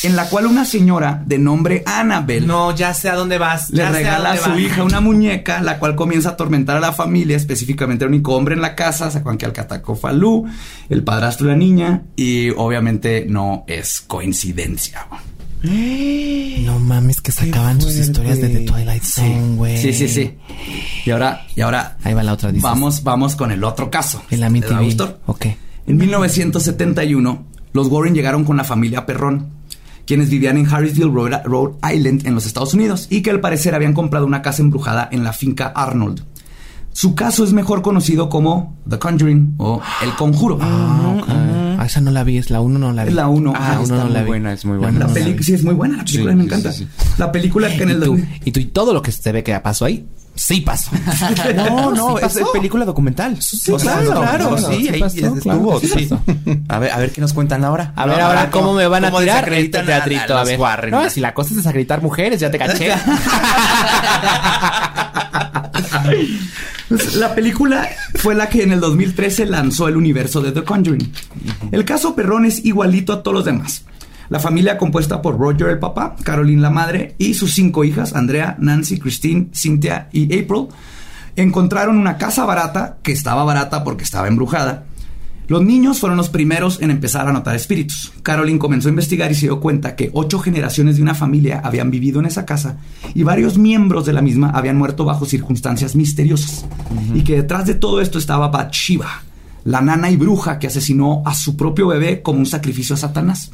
[0.04, 3.70] en la cual una señora de nombre Annabelle No, ya sé a dónde vas.
[3.72, 4.60] le regala a su vas.
[4.60, 8.56] hija una muñeca, la cual comienza a atormentar a la familia, específicamente al único hombre
[8.56, 10.46] en la casa, Sacuan que Alcataco Falú,
[10.90, 15.08] el padrastro de la niña, y obviamente no es coincidencia.
[15.64, 19.78] No mames, que sacaban sus historias de The Twilight Zone, güey.
[19.78, 20.36] Sí, sí, sí.
[21.06, 22.64] Y ahora, y ahora Ahí va la otra, dices.
[22.64, 24.22] vamos, vamos con el otro caso.
[24.30, 25.02] El ¿Te Amit?
[25.26, 25.46] Ok.
[25.88, 29.48] En 1971, los Warren llegaron con la familia Perrón,
[30.06, 33.94] quienes vivían en Harrisville, Rhode, Island, en los Estados Unidos, y que al parecer habían
[33.94, 36.24] comprado una casa embrujada en la finca Arnold.
[36.92, 40.60] Su caso es mejor conocido como The Conjuring o El Conjuro.
[40.62, 41.63] Ah.
[41.84, 43.10] Ah, esa no la vi, es la 1 no la vi.
[43.10, 43.52] Es la uno.
[43.56, 44.28] Ah, Ah, está no la muy vi.
[44.28, 45.00] buena, es muy La buena.
[45.00, 46.72] La la película sí es muy buena, la película Sí, me encanta.
[46.72, 49.32] sí, La película que en el ¿Y tú, y tú, y todo lo que se
[49.32, 50.92] ve que pasó ahí, sí pasó.
[51.56, 53.42] No, no, es película documental.
[53.42, 56.22] Sí, O sea, claro, claro, claro, sí, ahí pasó, claro estuvo, pasó.
[56.70, 57.92] A ver, a ver qué nos cuentan ahora.
[57.96, 59.48] A ver, No, ahora, ¿cómo me van a tirar a-
[59.86, 60.38] teatrito?
[60.38, 60.60] a ver.
[60.60, 60.92] Warren.
[60.92, 62.92] No, si la cosa es desacreditar mujeres, ya te caché.
[66.94, 71.12] Pues, La película fue la que en el 2013 lanzó el universo de The Conjuring.
[71.72, 73.84] El caso Perrón es igualito a todos los demás.
[74.30, 78.58] La familia compuesta por Roger el papá, Caroline la madre y sus cinco hijas, Andrea,
[78.60, 80.68] Nancy, Christine, Cynthia y April,
[81.36, 84.84] encontraron una casa barata, que estaba barata porque estaba embrujada.
[85.48, 88.14] Los niños fueron los primeros en empezar a notar espíritus.
[88.24, 91.92] Caroline comenzó a investigar y se dio cuenta que ocho generaciones de una familia habían
[91.92, 92.78] vivido en esa casa
[93.14, 96.66] y varios miembros de la misma habían muerto bajo circunstancias misteriosas.
[97.14, 99.24] Y que detrás de todo esto estaba Bathsheba,
[99.66, 103.52] la nana y bruja que asesinó a su propio bebé como un sacrificio a Satanás.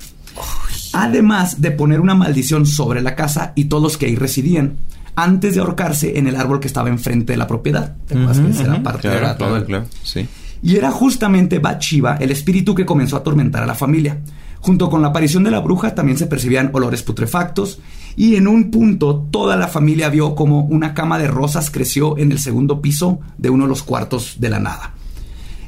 [0.94, 4.78] Además de poner una maldición sobre la casa y todos los que ahí residían,
[5.16, 7.96] antes de ahorcarse en el árbol que estaba enfrente de la propiedad.
[8.08, 10.28] ¿Te acuerdas que esa era parte Claro, claro, sí.
[10.62, 14.22] Y era justamente Bathsheba el espíritu que comenzó a atormentar a la familia.
[14.60, 17.80] Junto con la aparición de la bruja también se percibían olores putrefactos
[18.18, 22.32] y en un punto toda la familia vio como una cama de rosas creció en
[22.32, 24.94] el segundo piso de uno de los cuartos de la nada.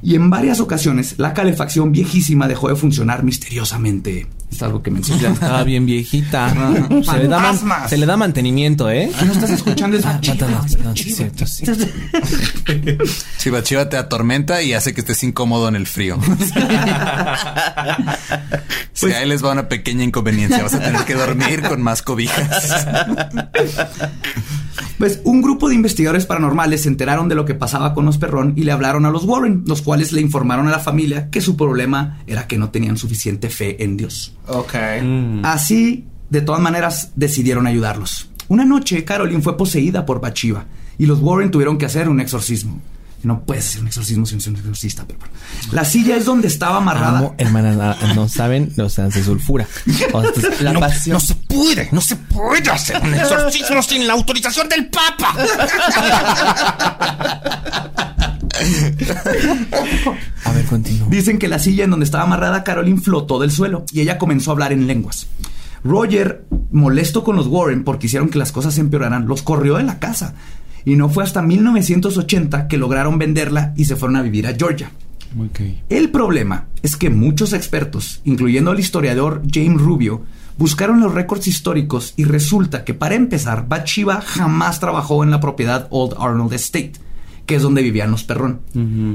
[0.03, 4.27] Y en varias ocasiones la calefacción viejísima dejó de funcionar misteriosamente.
[4.51, 5.21] Es algo que mencioné.
[5.21, 6.49] Ya estaba bien viejita.
[7.03, 9.09] se, le da man- se le da mantenimiento, ¿eh?
[9.17, 10.07] Ah, no estás escuchando eso.
[10.09, 11.63] Ah, perdón, perdón, sí, cierto, sí.
[13.37, 16.19] Chiva Chiva te atormenta y hace que estés incómodo en el frío.
[18.93, 20.61] Si ahí les va una pequeña inconveniencia.
[20.61, 22.85] Vas a tener que dormir con más cobijas.
[24.99, 28.53] Pues un grupo de investigadores paranormales se enteraron de lo que pasaba con los perrón
[28.55, 31.57] y le hablaron a los Warren, los cuales le informaron a la familia que su
[31.57, 34.35] problema era que no tenían suficiente fe en Dios.
[34.53, 34.73] Ok.
[35.43, 38.29] Así, de todas maneras, decidieron ayudarlos.
[38.47, 40.65] Una noche, Caroline fue poseída por Bachiva
[40.97, 42.81] y los Warren tuvieron que hacer un exorcismo.
[43.23, 45.33] No puede ser un exorcismo sin ser un exorcista, pero bueno.
[45.71, 47.19] La silla es donde estaba amarrada.
[47.19, 49.67] Amo, hermanas, ah, no saben, o sea, se sulfura.
[50.11, 51.21] O sea, esto es la pasión.
[51.21, 55.35] se puede, no se puede hacer un exorcismo sin la autorización del Papa.
[60.45, 61.07] A ver, continúa.
[61.09, 64.51] Dicen que la silla en donde estaba amarrada Caroline flotó del suelo y ella comenzó
[64.51, 65.27] a hablar en lenguas.
[65.83, 69.99] Roger, molesto con los Warren porque hicieron que las cosas empeoraran, los corrió de la
[69.99, 70.35] casa.
[70.85, 74.91] Y no fue hasta 1980 que lograron venderla y se fueron a vivir a Georgia.
[75.89, 80.23] El problema es que muchos expertos, incluyendo el historiador James Rubio,
[80.57, 85.87] buscaron los récords históricos y resulta que para empezar, Bathsheba jamás trabajó en la propiedad
[85.89, 86.93] Old Arnold Estate,
[87.45, 88.59] que es donde vivían los perrón.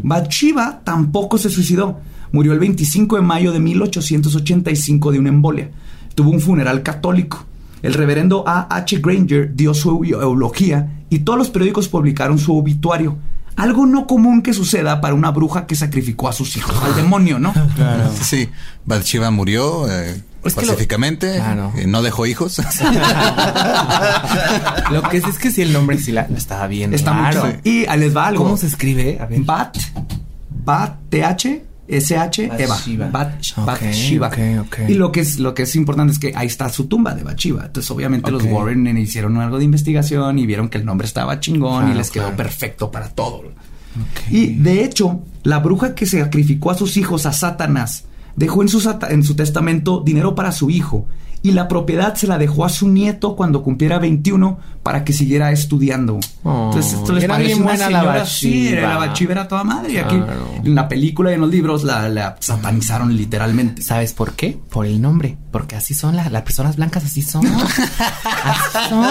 [0.03, 2.01] Bathsheba tampoco se suicidó.
[2.33, 5.71] Murió el 25 de mayo de 1885 de una embolia.
[6.15, 7.45] Tuvo un funeral católico.
[7.83, 8.67] El reverendo A.
[8.75, 8.99] H.
[9.01, 13.17] Granger dio su eulogía y todos los periódicos publicaron su obituario.
[13.57, 17.39] Algo no común que suceda para una bruja que sacrificó a sus hijos al demonio,
[17.39, 17.55] ¿no?
[18.23, 18.49] Sí,
[18.85, 21.37] Bathsheba murió eh, Es lo- pacíficamente.
[21.37, 21.73] Claro.
[21.77, 22.59] eh, no dejó hijos.
[24.93, 26.95] Lo que sí es que si el nombre sí la estaba bien.
[26.95, 27.47] Está mucho.
[27.65, 28.45] Y les va algo.
[28.45, 29.19] ¿Cómo se escribe?
[29.21, 29.41] A ver.
[29.41, 29.77] Bat,
[30.65, 33.11] Bat, TH, SH, Eva.
[33.65, 34.31] Bathsheba.
[34.89, 37.23] Y lo que es lo que es importante es que ahí está su tumba de
[37.23, 37.67] Bathsheba.
[37.67, 38.45] Entonces, obviamente, los.
[38.45, 42.11] Warren hicieron algo de investigación y vieron que el nombre estaba chingón y Claro, les
[42.11, 43.43] quedó perfecto para todo.
[44.31, 48.97] Y de hecho, la bruja que sacrificó a sus hijos a Satanás dejó en su,
[49.09, 51.07] en su testamento dinero para su hijo
[51.43, 55.51] y la propiedad se la dejó a su nieto cuando cumpliera 21 para que siguiera
[55.51, 56.21] estudiando.
[56.45, 58.89] Oh, Entonces, esto les era parece bien una buena la señora, sí, Bathsheba.
[58.89, 59.93] la Bathsheba era toda madre.
[59.95, 60.49] Y aquí Claro.
[60.65, 63.83] en la película y en los libros la, la satanizaron literalmente.
[63.83, 64.57] ¿Sabes por qué?
[64.71, 65.37] Por el nombre.
[65.51, 67.45] Porque así son las, las personas blancas, así son.
[68.47, 69.07] Así son.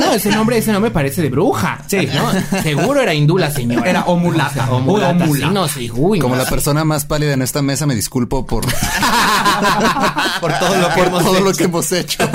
[0.00, 1.78] No, ese nombre, ese nombre parece de bruja.
[1.86, 2.60] Sí, ¿no?
[2.62, 3.88] Seguro era hindú la señora.
[3.88, 4.68] Era o mulata.
[4.72, 5.52] O mulata, O sí, mulata.
[5.52, 6.42] no, sí, uy, Como no.
[6.42, 8.64] la persona más pálida en esta mesa, me disculpo por,
[10.40, 11.58] Por todo lo que por hemos todo lo hecho.
[11.58, 12.28] que hemos hecho.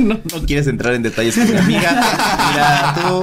[0.00, 1.90] no, no quieres entrar en detalles con mi amiga.
[2.50, 3.22] Mira, tú.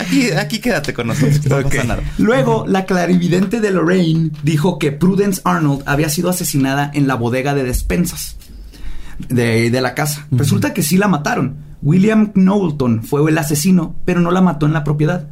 [0.00, 1.44] Aquí, aquí quédate con nosotros.
[1.46, 2.02] No pasa nada.
[2.18, 7.54] Luego, la clarividente de Lorraine dijo que Prudence Arnold había sido asesinada en la bodega
[7.54, 8.36] de despensas
[9.28, 10.26] de, de la casa.
[10.30, 11.56] Resulta que sí la mataron.
[11.82, 15.28] William Knowlton fue el asesino, pero no la mató en la propiedad.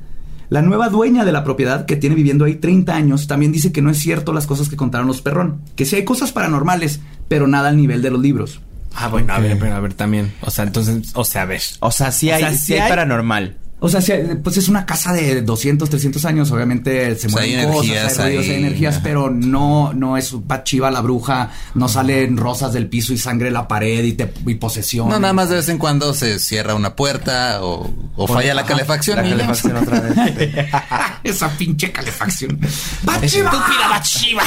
[0.51, 3.83] La nueva dueña de la propiedad, que tiene viviendo ahí 30 años, también dice que
[3.83, 5.61] no es cierto las cosas que contaron los perrón.
[5.77, 8.63] Que sí hay cosas paranormales, pero nada al nivel de los libros.
[9.01, 10.33] Ah, bueno, a ver, pero a ver también.
[10.41, 11.63] O sea, entonces, o sea, a ver.
[11.81, 13.57] O sea, sí O hay, sea, sí sí hay hay- paranormal.
[13.81, 14.01] O sea,
[14.43, 17.85] pues es una casa de 200, 300 años, obviamente se O sea, mueven hay cosas,
[17.85, 19.03] energías hay ruidos, hay energías, ajá.
[19.05, 23.53] pero no, no es Bachiva la bruja, no salen rosas del piso y sangre de
[23.53, 25.09] la pared y, te, y posesión.
[25.09, 28.65] No, nada más de vez en cuando se cierra una puerta o, o falla la
[28.65, 29.19] calefacción.
[29.19, 29.31] La ya.
[29.31, 30.17] calefacción otra vez.
[31.23, 32.59] Esa pinche calefacción.
[33.05, 33.51] ¡Bachiva!
[33.51, 34.43] Estúpida Bathsheba.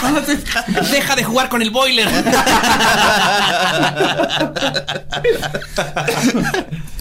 [0.92, 2.10] Deja de jugar con el boiler.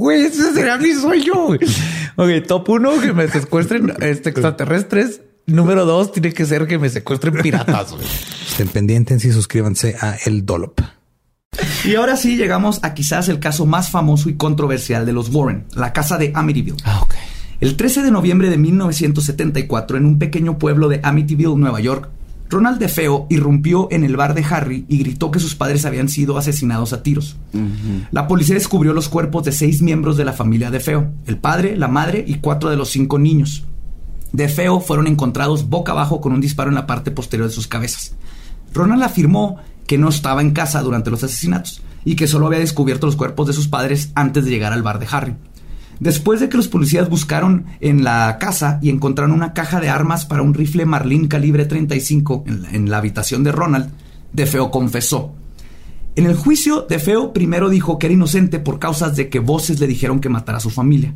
[0.00, 1.34] Güey, ese será mi sueño.
[1.48, 1.60] güey.
[2.16, 5.20] Ok, top uno, que me secuestren este, extraterrestres.
[5.44, 7.92] Número dos, tiene que ser que me secuestren piratas.
[7.92, 8.06] güey.
[8.48, 10.80] Estén pendientes y suscríbanse a El Dolop.
[11.84, 15.66] Y ahora sí llegamos a quizás el caso más famoso y controversial de los Warren,
[15.74, 16.78] la casa de Amityville.
[16.84, 17.14] Ah, ok.
[17.60, 22.08] El 13 de noviembre de 1974, en un pequeño pueblo de Amityville, Nueva York,
[22.50, 26.36] Ronald DeFeo irrumpió en el bar de Harry y gritó que sus padres habían sido
[26.36, 27.36] asesinados a tiros.
[28.10, 31.86] La policía descubrió los cuerpos de seis miembros de la familia DeFeo, el padre, la
[31.86, 33.66] madre y cuatro de los cinco niños.
[34.32, 38.14] DeFeo fueron encontrados boca abajo con un disparo en la parte posterior de sus cabezas.
[38.74, 43.06] Ronald afirmó que no estaba en casa durante los asesinatos y que solo había descubierto
[43.06, 45.36] los cuerpos de sus padres antes de llegar al bar de Harry.
[46.00, 50.24] Después de que los policías buscaron en la casa y encontraron una caja de armas
[50.24, 53.90] para un rifle Marlin calibre 35 en la, en la habitación de Ronald,
[54.32, 55.34] DeFeo confesó.
[56.16, 59.86] En el juicio, DeFeo primero dijo que era inocente por causas de que voces le
[59.86, 61.14] dijeron que matara a su familia.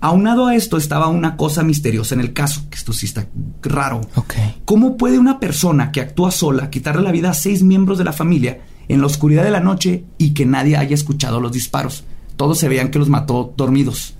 [0.00, 3.26] Aunado a esto estaba una cosa misteriosa en el caso, que esto sí está
[3.62, 4.00] raro.
[4.64, 8.12] ¿Cómo puede una persona que actúa sola quitarle la vida a seis miembros de la
[8.12, 12.04] familia en la oscuridad de la noche y que nadie haya escuchado los disparos?
[12.38, 14.14] Todos se veían que los mató dormidos.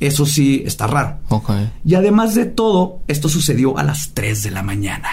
[0.00, 1.18] Eso sí está raro.
[1.28, 1.50] Ok.
[1.84, 5.08] Y además de todo, esto sucedió a las 3 de la mañana.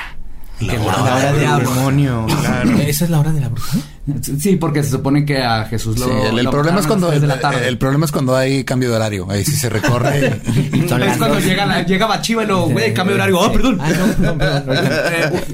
[0.61, 1.73] La Que hora la hora del de brujo.
[1.75, 2.71] Demonio, claro.
[2.79, 3.77] ¿Esa es la hora de la bruja?
[4.39, 6.05] Sí, porque se supone que a Jesús lo.
[6.05, 7.67] Sí, el, el lo problema es cuando a las 3 de la el, tarde.
[7.67, 9.27] el problema es cuando hay cambio de horario.
[9.29, 10.41] Ahí sí se recorre.
[10.83, 13.39] Es cuando llega, la, llega Bachiva y lo, güey, cambio de horario.
[13.39, 13.79] Oh, perdón.
[13.81, 14.85] Ah, no, no, perdón, perdón.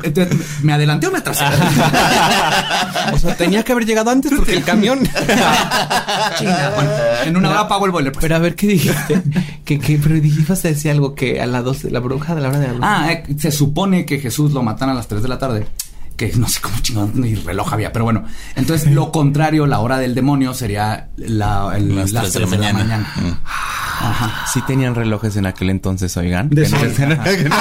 [0.04, 0.30] Eh,
[0.64, 1.46] ¿Me adelanté o me atrasé?
[3.14, 5.00] O sea, tenía que haber llegado antes porque el camión.
[6.76, 6.92] Bueno,
[7.26, 8.12] en una hora apago el boiler.
[8.12, 8.22] pues.
[8.22, 9.22] Pero a ver, ¿qué dijiste?
[9.66, 12.50] que, que, pero dijiste a decir algo que a las 12, la bruja, de la
[12.50, 12.78] hora de la.
[12.82, 15.68] Ah, eh, se supone que Jesús lo matan a las 3 de la tarde.
[16.20, 18.26] Que no sé cómo chingón ni reloj había, pero bueno.
[18.58, 22.60] Entonces, lo contrario, la hora del demonio sería la, el- Las las, 3 de 3
[22.60, 23.14] la mañana.
[24.02, 24.46] Ajá.
[24.52, 26.50] Sí tenían relojes en aquel entonces, oigan.
[26.50, 27.56] De que no, que no- que no-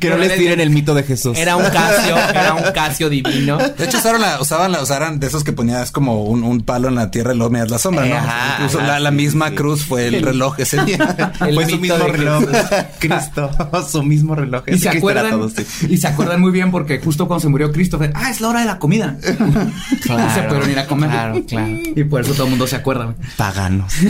[0.00, 1.36] que no les tiren el mito de Jesús.
[1.36, 3.58] Era un casio, era un casio divino.
[3.58, 6.88] De hecho, usaron la, usaban la, usaron de esos que ponías como un, un palo
[6.88, 8.16] en la tierra y luego miras la sombra, ¿no?
[8.16, 9.54] Ajá, Incluso ajá, la, misma sí.
[9.54, 11.32] cruz fue el reloj ese día.
[11.46, 12.44] El Fue su mismo de reloj.
[12.98, 13.50] Cristo,
[13.90, 14.62] su mismo reloj.
[14.66, 15.64] Y se Cristo acuerdan, todo, sí.
[15.90, 17.70] y se acuerdan muy bien porque justo cuando se murió
[18.14, 19.16] Ah, es la hora de la comida.
[19.22, 19.26] y
[20.34, 21.10] se pudieron ir a comer.
[21.10, 21.68] Claro, claro.
[21.68, 23.14] Y por eso todo el mundo se acuerda.
[23.36, 23.92] Paganos.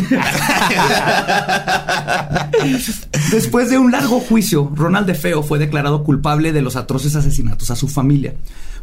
[3.31, 7.77] Después de un largo juicio, Ronald DeFeo fue declarado culpable de los atroces asesinatos a
[7.77, 8.35] su familia.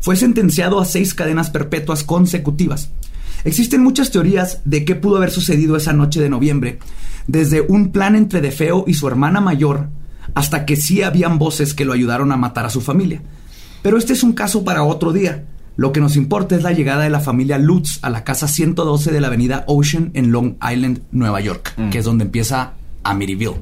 [0.02, 2.90] Fue sentenciado a seis cadenas perpetuas consecutivas.
[3.44, 6.80] Existen muchas teorías de qué pudo haber sucedido esa noche de noviembre,
[7.28, 9.90] desde un plan entre DeFeo y su hermana mayor,
[10.34, 13.22] hasta que sí habían voces que lo ayudaron a matar a su familia.
[13.86, 15.44] Pero este es un caso para otro día.
[15.76, 19.12] Lo que nos importa es la llegada de la familia Lutz a la casa 112
[19.12, 22.72] de la avenida Ocean en Long Island, Nueva York, que es donde empieza
[23.04, 23.58] Amityville.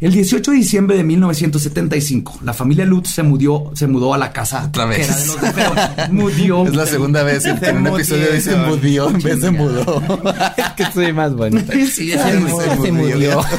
[0.00, 4.32] El 18 de diciembre de 1975, la familia Lutz se mudó, se mudó a la
[4.32, 4.96] casa Otra vez.
[4.96, 6.10] que era de los.
[6.10, 6.64] Mudió.
[6.66, 10.02] Es la segunda vez en que en un episodio dice mudió en vez de mudó.
[10.56, 11.60] Es que soy más bueno.
[11.72, 12.82] Sí, Se sí, sí.
[12.82, 13.42] se murió.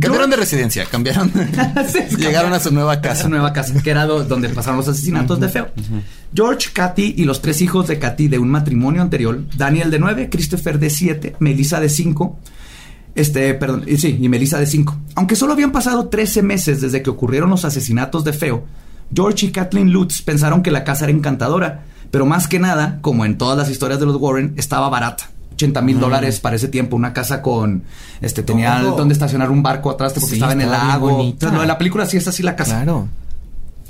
[0.00, 1.30] Cambiaron de residencia, cambiaron.
[2.18, 3.28] Llegaron a su nueva a su casa.
[3.28, 5.68] nueva casa, que era do- donde pasaron los asesinatos de Feo.
[6.34, 10.28] George, Katy y los tres hijos de Katy de un matrimonio anterior, Daniel de 9,
[10.30, 12.38] Christopher de 7, Melissa de 5,
[13.14, 14.96] este, perdón, y sí, y Melissa de 5.
[15.16, 18.64] Aunque solo habían pasado 13 meses desde que ocurrieron los asesinatos de Feo,
[19.14, 23.24] George y Kathleen Lutz pensaron que la casa era encantadora, pero más que nada, como
[23.24, 25.30] en todas las historias de los Warren, estaba barata.
[25.58, 27.82] 80 mil dólares para ese tiempo, una casa con,
[28.20, 28.96] este, tenía Todo.
[28.96, 31.20] donde estacionar un barco atrás porque Sí, estaba en el lago.
[31.20, 32.76] Entonces, lo de la película sí es así la casa.
[32.76, 33.08] Claro.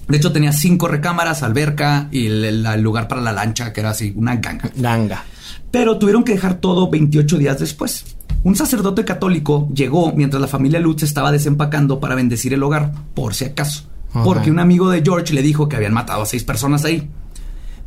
[0.08, 3.80] De hecho, tenía cinco recámaras, alberca y el, el- el lugar para la lancha, que
[3.80, 4.70] era así, una ganga.
[4.76, 5.24] Ganga.
[5.70, 8.04] Pero tuvieron que dejar todo 28 días después.
[8.42, 13.34] Un sacerdote católico llegó mientras la familia Lutz estaba desempacando para bendecir el hogar, por
[13.34, 13.82] si acaso.
[14.10, 14.24] Ajá.
[14.24, 17.10] Porque un amigo de George le dijo que habían matado a seis personas ahí.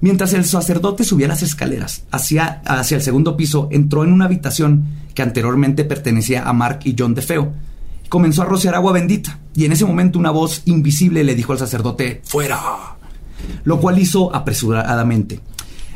[0.02, 4.86] Mientras el sacerdote subía las escaleras hacia, hacia el segundo piso, entró en una habitación
[5.14, 7.54] que anteriormente pertenecía a Mark y John DeFeo.
[8.10, 11.60] Comenzó a rociar agua bendita, y en ese momento una voz invisible le dijo al
[11.60, 12.58] sacerdote, ¡Fuera!
[13.64, 15.39] Lo cual hizo apresuradamente.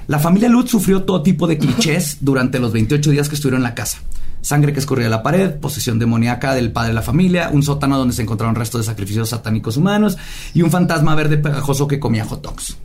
[0.08, 3.64] La familia Lutz sufrió todo tipo de clichés durante los 28 días que estuvieron en
[3.64, 3.97] la casa.
[4.41, 7.97] Sangre que escurría de la pared, posesión demoníaca del padre de la familia, un sótano
[7.97, 10.16] donde se encontraron restos de sacrificios satánicos humanos
[10.53, 12.78] y un fantasma verde pegajoso que comía hot dogs.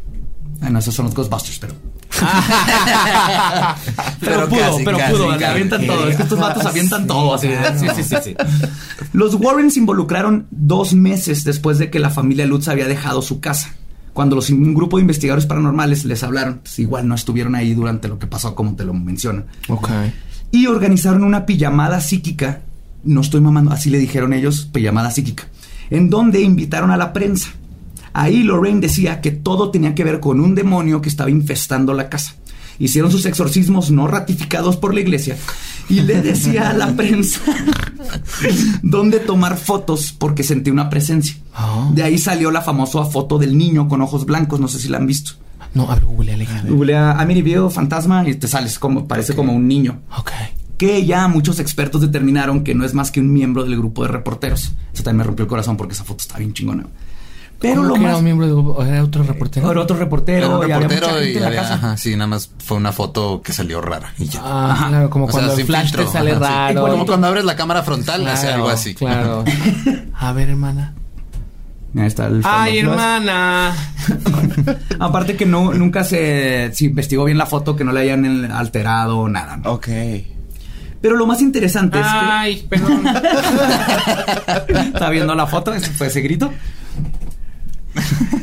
[0.61, 1.75] Bueno, esos son los Ghostbusters, pero.
[4.21, 5.51] pero, Pero pudo, casi, pero casi, pudo, le casi.
[5.53, 6.09] avientan todo.
[6.09, 7.49] Es que estos vatos avientan todo así.
[7.79, 8.35] Sí, sí, sí, sí.
[9.13, 13.41] Los Warren se involucraron dos meses después de que la familia Lutz había dejado su
[13.41, 13.75] casa.
[14.13, 18.09] Cuando los, un grupo de investigadores paranormales les hablaron, pues igual no estuvieron ahí durante
[18.09, 19.47] lo que pasó, como te lo mencionan.
[19.69, 19.89] Ok.
[20.51, 22.63] Y organizaron una pijamada psíquica.
[23.03, 25.45] No estoy mamando, así le dijeron ellos, pijamada psíquica.
[25.89, 27.49] En donde invitaron a la prensa.
[28.13, 32.09] Ahí Lorraine decía que todo tenía que ver con un demonio que estaba infestando la
[32.09, 32.35] casa.
[32.79, 35.37] Hicieron sus exorcismos no ratificados por la iglesia
[35.91, 37.41] y le decía a la prensa
[38.83, 41.37] dónde tomar fotos porque sentí una presencia.
[41.59, 41.91] Oh.
[41.95, 44.97] De ahí salió la famosa foto del niño con ojos blancos, no sé si la
[44.97, 45.33] han visto.
[45.75, 46.49] No, a ver, googleale.
[46.69, 50.01] Googlea Amityville fantasma y te sales como parece como un niño.
[50.19, 50.31] Ok.
[50.77, 54.09] Que ya muchos expertos determinaron que no es más que un miembro del grupo de
[54.09, 54.73] reporteros.
[54.93, 56.87] Eso también me rompió el corazón porque esa foto está bien chingona.
[57.61, 58.71] Pero ¿Cómo lo que más era un miembro del grupo?
[58.73, 59.71] ¿O ¿Era otro reportero?
[59.71, 61.75] era otro reportero, Era un y había reportero y en la había, casa.
[61.75, 64.41] ajá, sí, nada más fue una foto que salió rara y ya.
[64.43, 66.39] Ah, claro, como O sea, cuando el sin flash filtro, te sale ajá,
[66.69, 66.75] sí.
[66.75, 66.89] raro.
[66.91, 68.95] Como cuando abres la cámara frontal, hace Claro, algo así.
[68.95, 69.45] Claro.
[70.19, 70.95] A ver, hermana.
[71.97, 73.75] Ahí está el Ay, hermana.
[74.99, 79.29] Aparte que no, nunca se, se investigó bien la foto, que no le hayan alterado
[79.29, 79.57] nada.
[79.59, 79.73] ¿no?
[79.73, 79.89] Ok.
[81.03, 82.11] Pero lo más interesante es que...
[82.13, 83.03] Ay, perdón.
[84.95, 85.73] ¿Está viendo la foto?
[85.75, 86.53] ¿Ese fue ese grito?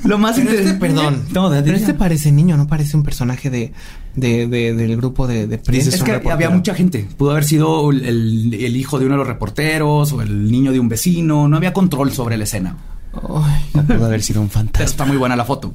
[0.04, 0.88] Lo más Pero este, interesante...
[0.88, 1.24] perdón.
[1.34, 3.74] No, de- pero de- este parece niño, no parece un personaje de,
[4.16, 5.90] de, de- del grupo de, de prensa.
[5.90, 6.34] Es que reportero.
[6.34, 7.08] había mucha gente.
[7.18, 10.72] Pudo haber sido el, el- el hijo de uno de los reporteros o el niño
[10.72, 11.48] de un vecino.
[11.48, 12.78] No había control sobre la escena.
[13.14, 14.86] Ay, Pudo haber sido un Pero fantasma.
[14.86, 15.74] está muy buena la foto.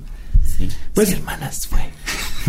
[0.94, 1.80] Pues sí, hermanas, fue.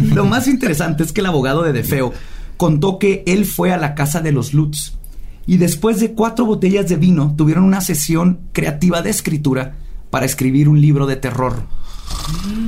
[0.14, 2.14] Lo más interesante es que el abogado de Defeo
[2.58, 4.94] contó que él fue a la casa de los Lutz
[5.48, 9.76] y después de cuatro botellas de vino tuvieron una sesión creativa de escritura
[10.14, 11.64] para escribir un libro de terror.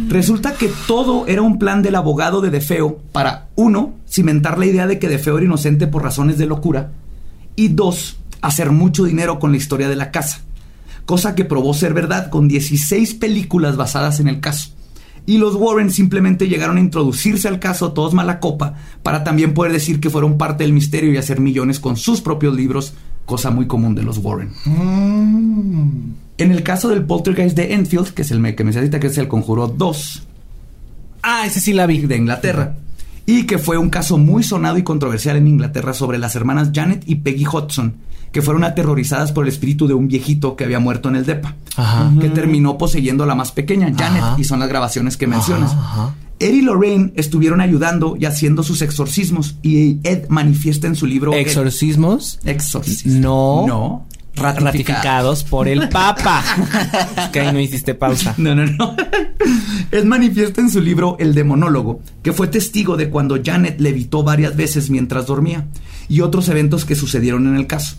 [0.08, 4.88] Resulta que todo era un plan del abogado de Defeo para, uno, cimentar la idea
[4.88, 6.94] de que Defeo era inocente por razones de locura
[7.56, 10.42] y dos, hacer mucho dinero con la historia de la casa,
[11.06, 14.72] cosa que probó ser verdad con 16 películas basadas en el caso.
[15.28, 18.74] Y los Warren simplemente llegaron a introducirse al caso todos mala copa
[19.04, 22.56] para también poder decir que fueron parte del misterio y hacer millones con sus propios
[22.56, 22.96] libros,
[23.28, 24.50] cosa muy común de los Warren.
[26.38, 29.18] En el caso del poltergeist de Enfield, que es el que me necesita, que es
[29.18, 30.24] el Conjuro 2,
[31.24, 32.00] Ah, ese sí la vi.
[32.02, 32.76] de Inglaterra.
[33.26, 37.04] Y que fue un caso muy sonado y controversial en Inglaterra sobre las hermanas Janet
[37.08, 37.96] y Peggy Hudson,
[38.32, 41.56] que fueron aterrorizadas por el espíritu de un viejito que había muerto en el DEPA,
[41.78, 42.14] Ajá.
[42.22, 44.36] que terminó poseyendo a la más pequeña, Janet, Ajá.
[44.38, 45.72] y son las grabaciones que mencionas.
[45.72, 46.14] ajá.
[46.38, 51.34] Ed y Lorraine estuvieron ayudando y haciendo sus exorcismos, y Ed manifiesta en su libro...
[51.34, 53.16] Exorcismos Exorcismos.
[53.16, 53.66] No.
[53.66, 54.06] No.
[54.36, 56.44] Ratificados por el Papa.
[57.32, 58.34] Que ahí no hiciste pausa.
[58.38, 58.96] No, no, no.
[59.92, 64.56] Ed manifiesta en su libro El demonólogo que fue testigo de cuando Janet levitó varias
[64.56, 65.68] veces mientras dormía
[66.08, 67.98] y otros eventos que sucedieron en el caso.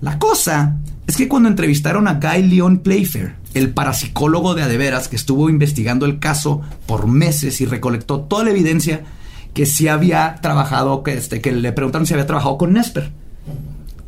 [0.00, 0.76] La cosa
[1.06, 6.06] es que cuando entrevistaron a Guy Leon Playfair, el parapsicólogo de adeveras que estuvo investigando
[6.06, 9.02] el caso por meses y recolectó toda la evidencia
[9.52, 13.10] que sí había trabajado, que, este, que le preguntaron si había trabajado con Nesper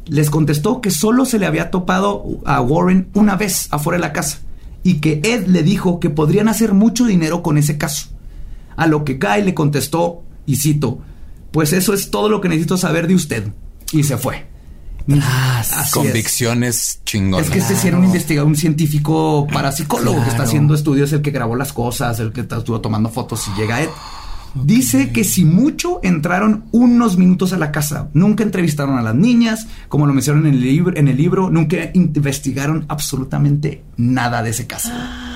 [0.06, 4.12] les contestó que solo se le había topado a Warren una vez afuera de la
[4.12, 4.38] casa
[4.82, 8.08] y que Ed le dijo que podrían hacer mucho dinero con ese caso.
[8.76, 10.98] A lo que Guy le contestó, y cito,
[11.52, 13.44] pues eso es todo lo que necesito saber de usted.
[13.92, 14.46] Y se fue.
[15.06, 15.90] Es.
[15.92, 17.46] Convicciones chingonas.
[17.46, 20.48] Es que este sí era un investigador, un científico parapsicólogo que está Claro.
[20.48, 23.88] haciendo estudios, el que grabó las cosas, el que estuvo tomando fotos y llega Ed.
[24.54, 29.66] Dice que si mucho entraron unos minutos a la casa, nunca entrevistaron a las niñas,
[29.88, 34.66] como lo mencionan en el libro, en el libro nunca investigaron absolutamente nada de ese
[34.66, 34.90] caso.
[34.90, 35.31] Qué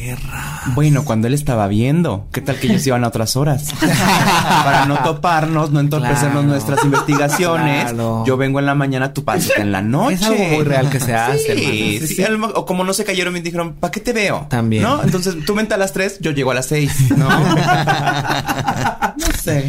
[0.00, 0.62] perra.
[0.74, 3.66] Bueno, cuando él estaba viendo, ¿qué tal que ellos iban a otras horas?
[4.64, 6.42] Para no toparnos, no entorpecernos Claro.
[6.48, 7.84] nuestras investigaciones.
[7.84, 8.24] Claro.
[8.26, 10.14] Yo vengo en la mañana, tú pasas en la noche.
[10.16, 11.98] Es algo muy real que se hace, Sí.
[12.06, 12.24] Sí, sí,
[12.54, 14.46] O como no se cayeron, me dijeron, ¿para qué te veo?
[14.48, 14.82] También.
[14.82, 15.02] ¿No?
[15.02, 17.10] Entonces tú vente a las 3, yo llego a las 6.
[17.16, 17.28] ¿No?
[19.16, 19.68] no sé.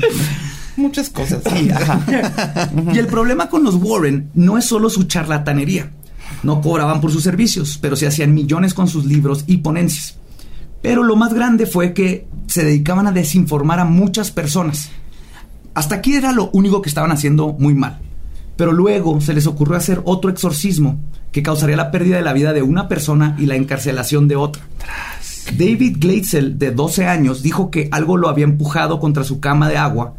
[0.77, 1.41] Muchas cosas.
[1.53, 1.99] Sí, ajá.
[2.93, 5.89] Y el problema con los Warren no es solo su charlatanería.
[6.43, 10.15] No cobraban por sus servicios, pero se hacían millones con sus libros y ponencias.
[10.81, 14.89] Pero lo más grande fue que se dedicaban a desinformar a muchas personas.
[15.73, 17.99] Hasta aquí era lo único que estaban haciendo muy mal.
[18.57, 20.99] Pero luego se les ocurrió hacer otro exorcismo
[21.31, 24.63] que causaría la pérdida de la vida de una persona y la encarcelación de otra.
[25.57, 29.77] David Glatzel, de 12 años, dijo que algo lo había empujado contra su cama de
[29.77, 30.13] agua.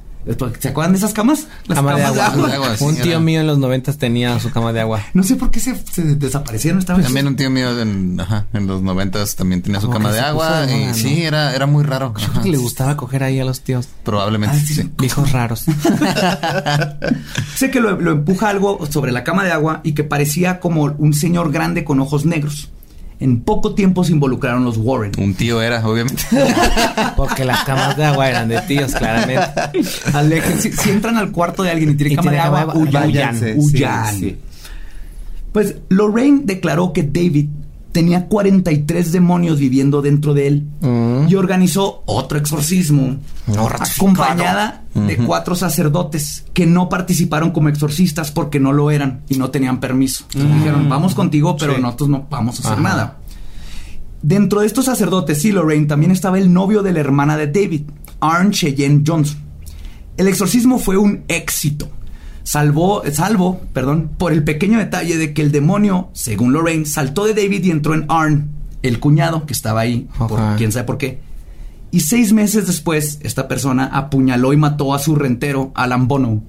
[0.60, 1.46] ¿Se acuerdan de esas camas?
[1.66, 2.46] Las Cama de camas agua.
[2.48, 5.00] de agua, Un tío mío en los noventas tenía su cama de agua.
[5.14, 6.78] No sé por qué se, se desaparecieron.
[6.78, 10.14] Estaban También un tío mío en, ajá, en los noventas también tenía su cama que
[10.16, 12.14] de agua de y sí, era, era muy raro.
[12.16, 13.88] Ajá, Le gustaba coger ahí a los tíos.
[14.04, 14.74] Probablemente Ah, sí.
[14.74, 14.90] sí.
[14.98, 15.64] Viejos raros.
[17.56, 20.82] Sé que lo, lo empuja algo sobre la cama de agua y que parecía como
[20.84, 22.70] un señor grande con ojos negros.
[23.22, 25.12] En poco tiempo se involucraron los Warren.
[25.18, 26.22] Un tío era, obviamente.
[27.16, 29.46] Porque las camas de agua eran de tíos, claramente.
[30.12, 32.74] Alejen- si, si entran al cuarto de alguien y tiene Y cama de cama agua,
[32.74, 33.36] de agua, huyan.
[33.58, 34.14] Huyan.
[34.14, 34.36] sí, sí.
[35.52, 37.48] Pues Lorraine declaró que David
[37.92, 41.28] tenía 43 demonios viviendo dentro de él Mm.
[41.28, 43.16] y organizó otro exorcismo
[43.46, 49.36] No acompañada de cuatro sacerdotes que no participaron como exorcistas porque no lo eran y
[49.36, 50.24] no tenían permiso.
[50.34, 52.82] Dijeron, vamos contigo, pero nosotros no vamos a hacer Ajá.
[52.82, 53.18] nada.
[54.22, 57.82] Dentro de estos sacerdotes y Lorraine también estaba el novio de la hermana de David,
[58.20, 59.38] Arn Cheyenne Johnson.
[60.16, 61.88] El exorcismo fue un éxito.
[62.44, 67.34] Salvó, salvo, perdón, por el pequeño detalle de que el demonio, según Lorraine, saltó de
[67.34, 68.50] David y entró en Arn,
[68.82, 71.20] el cuñado que estaba ahí, por quién sabe por qué.
[71.90, 76.42] Y seis meses después, esta persona apuñaló y mató a su rentero, Alan Bono.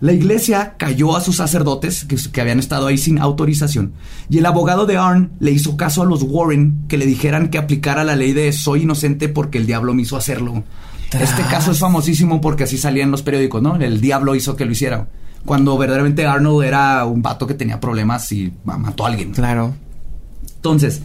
[0.00, 3.94] La iglesia cayó a sus sacerdotes que, que habían estado ahí sin autorización
[4.28, 7.56] y el abogado de Arn le hizo caso a los Warren que le dijeran que
[7.56, 10.64] aplicara la ley de soy inocente porque el diablo me hizo hacerlo.
[11.12, 13.76] Este caso es famosísimo porque así salía en los periódicos, ¿no?
[13.76, 15.06] El diablo hizo que lo hiciera.
[15.44, 19.32] Cuando verdaderamente Arnold era un vato que tenía problemas y ma- mató a alguien.
[19.32, 19.74] Claro.
[20.56, 21.02] Entonces,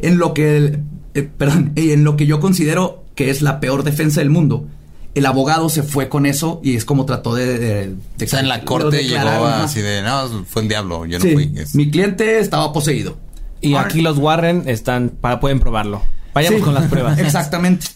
[0.00, 0.80] en lo que, el-
[1.14, 4.66] eh, perdón, eh, en lo que yo considero que es la peor defensa del mundo,
[5.14, 7.58] el abogado se fue con eso y es como trató de...
[7.58, 11.18] de- de- O sea, en la corte llegó así de, no, fue el diablo, yo
[11.18, 11.52] no Sí, fui.
[11.54, 13.18] Es- mi cliente estaba poseído.
[13.60, 16.00] Y Arn- aquí los Warren están para pueden probarlo.
[16.32, 17.18] Vayamos Sí, con las pruebas.
[17.18, 17.86] Exactamente.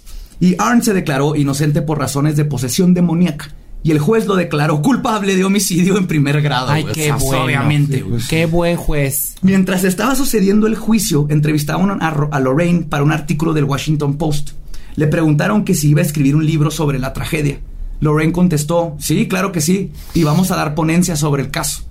[0.41, 3.55] Y Arn se declaró inocente por razones de posesión demoníaca.
[3.82, 6.70] Y el juez lo declaró culpable de homicidio en primer grado.
[6.70, 7.45] Ay, qué O sea, bueno.
[7.45, 8.20] Obviamente, güey.
[8.28, 9.37] Qué buen juez.
[9.43, 14.51] Mientras estaba sucediendo el juicio, entrevistaron a, a Lorraine para un artículo del Washington Post.
[14.97, 17.61] Le preguntaron que si iba a escribir un libro sobre la tragedia.
[18.01, 21.82] Lorraine contestó, sí, claro que sí, y vamos a dar ponencia sobre el caso.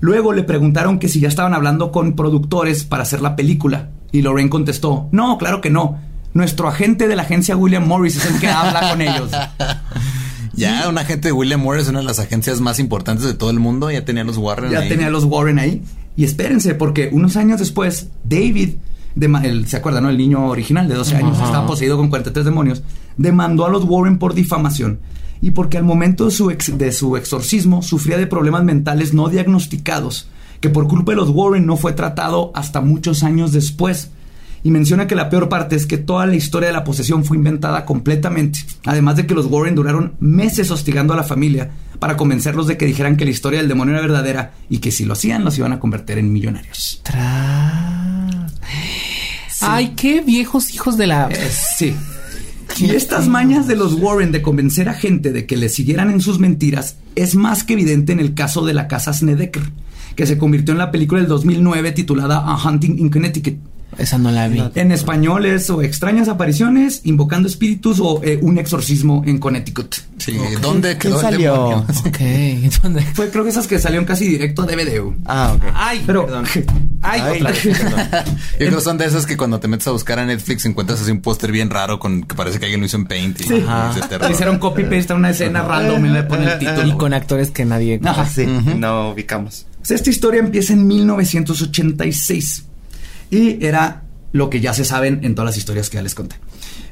[0.00, 3.90] Luego le preguntaron que si ya estaban hablando con productores para hacer la película.
[4.12, 5.98] Y Lorraine contestó, no, claro que no.
[6.34, 9.30] Nuestro agente de la agencia William Morris es el que habla con ellos.
[10.52, 13.58] Ya un agente de William Morris, una de las agencias más importantes de todo el
[13.60, 14.88] mundo, ya tenía los Warren Ya ahí.
[14.88, 15.82] tenía a los Warren ahí.
[16.16, 18.70] Y espérense, porque unos años después, David,
[19.42, 20.10] el- ¿se acuerdan, no?
[20.10, 22.82] El niño original de 12 años, estaba poseído con 43 demonios,
[23.16, 24.98] demandó a los Warren por difamación.
[25.40, 29.28] Y porque al momento de su, ex- de su exorcismo sufría de problemas mentales no
[29.28, 30.28] diagnosticados,
[30.60, 34.10] que por culpa de los Warren no fue tratado hasta muchos años después.
[34.62, 37.36] Y menciona que la peor parte es que toda la historia de la posesión fue
[37.36, 38.58] inventada completamente.
[38.84, 42.86] Además de que los Warren duraron meses hostigando a la familia para convencerlos de que
[42.86, 45.72] dijeran que la historia del demonio era verdadera y que si lo hacían los iban
[45.72, 47.00] a convertir en millonarios.
[47.02, 48.52] Tras.
[49.60, 51.28] Ay, qué viejos hijos de la.
[51.28, 51.94] Eh, sí.
[52.78, 56.20] Y estas mañas de los Warren de convencer a gente de que le siguieran en
[56.20, 59.62] sus mentiras es más que evidente en el caso de la casa Snedeker,
[60.16, 63.58] que se convirtió en la película del 2009 titulada A Hunting in Connecticut.
[63.98, 64.62] Esa no la vi.
[64.74, 69.94] En español es o extrañas apariciones, invocando espíritus o eh, un exorcismo en Connecticut.
[70.18, 71.64] Sí, ¿dónde ¿Quién quedó el salió?
[71.78, 72.18] Ok.
[72.82, 73.02] ¿Dónde?
[73.14, 75.02] Fue creo que esas que salieron casi directo a DVD.
[75.26, 75.64] Ah, ok.
[75.74, 76.44] Ay, Pero perdón.
[77.02, 78.00] Ay, Ay, otra vez, perdón.
[78.52, 81.00] Yo creo que son de esas que cuando te metes a buscar a Netflix encuentras
[81.00, 83.44] así un póster bien raro con que parece que alguien lo hizo en Paint y
[83.44, 83.64] Sí.
[84.30, 86.86] hicieron copy paste a una escena random y le ponen el título.
[86.86, 88.00] Y con actores que nadie.
[88.04, 88.26] Ajá.
[88.26, 89.66] Sí, no ubicamos.
[89.88, 92.64] Esta historia empieza en 1986
[93.30, 94.02] y era
[94.32, 96.36] lo que ya se saben en todas las historias que ya les conté.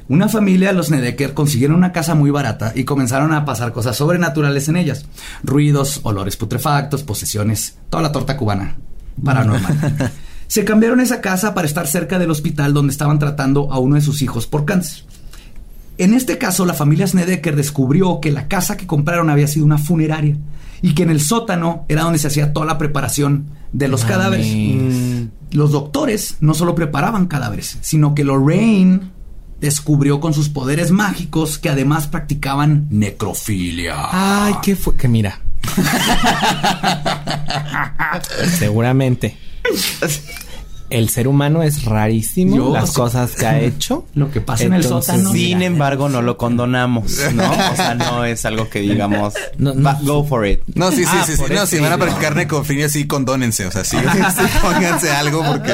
[0.07, 4.67] Una familia, los Nedeker, consiguieron una casa muy barata y comenzaron a pasar cosas sobrenaturales
[4.67, 5.05] en ellas.
[5.43, 8.77] Ruidos, olores putrefactos, posesiones, toda la torta cubana
[9.23, 10.11] paranormal.
[10.47, 14.01] se cambiaron esa casa para estar cerca del hospital donde estaban tratando a uno de
[14.01, 15.03] sus hijos por cáncer.
[15.99, 19.77] En este caso, la familia Snedeker descubrió que la casa que compraron había sido una
[19.77, 20.37] funeraria
[20.81, 24.15] y que en el sótano era donde se hacía toda la preparación de los Mames.
[24.15, 25.27] cadáveres.
[25.51, 29.11] Los doctores no solo preparaban cadáveres, sino que Lorraine
[29.59, 34.07] descubrió con sus poderes mágicos que además practicaban necrofilia.
[34.11, 34.95] Ay, qué fue.
[34.95, 35.39] Que mira.
[38.57, 39.37] Seguramente.
[40.89, 42.55] El ser humano es rarísimo.
[42.55, 44.05] Yo las cosas que ha hecho.
[44.15, 45.31] Lo que pasa en el sótano.
[45.31, 45.65] Sin mira.
[45.65, 47.43] embargo, no lo condonamos, ¿no?
[47.51, 49.83] O sea, no es algo que digamos, No, no.
[49.83, 50.61] "Va, go for it.
[50.75, 51.43] No, sí, sí, Ah, sí, sí.
[51.53, 53.65] No, si van a practicar necrofilia, sí, condónense.
[53.65, 53.97] O sea, sí,
[54.35, 55.73] sí, pónganse algo porque...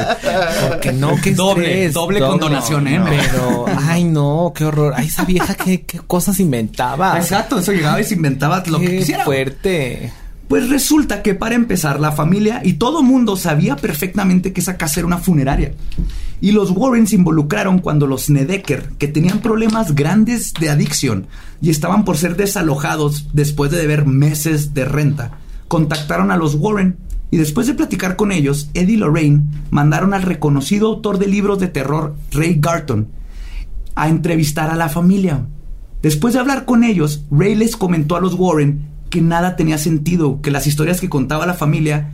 [0.69, 3.01] Porque no, que Doble, doble condonación, ¿eh?
[3.07, 4.93] Pero, ay, no, qué horror.
[4.95, 7.17] Ay, esa vieja, qué, qué cosas inventaba.
[7.17, 9.23] Exacto, eso llegaba y se inventaba lo que Qué quisiera.
[9.25, 10.11] fuerte.
[10.47, 14.99] Pues resulta que para empezar la familia y todo mundo sabía perfectamente que esa casa
[14.99, 15.73] era una funeraria.
[16.39, 21.27] Y los Warren se involucraron cuando los Nedeker, que tenían problemas grandes de adicción
[21.61, 26.97] y estaban por ser desalojados después de deber meses de renta, contactaron a los Warren
[27.31, 31.69] y después de platicar con ellos, Eddie Lorraine mandaron al reconocido autor de libros de
[31.69, 33.07] terror, Ray Garton,
[33.95, 35.47] a entrevistar a la familia.
[36.03, 40.41] Después de hablar con ellos, Ray les comentó a los Warren que nada tenía sentido,
[40.41, 42.11] que las historias que contaba la familia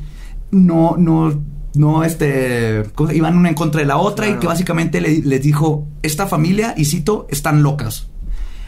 [0.52, 1.42] no, no,
[1.74, 5.22] no, este, ¿cómo se- iban una en contra de la otra y que básicamente le-
[5.24, 8.08] les dijo, esta familia, y cito, están locas.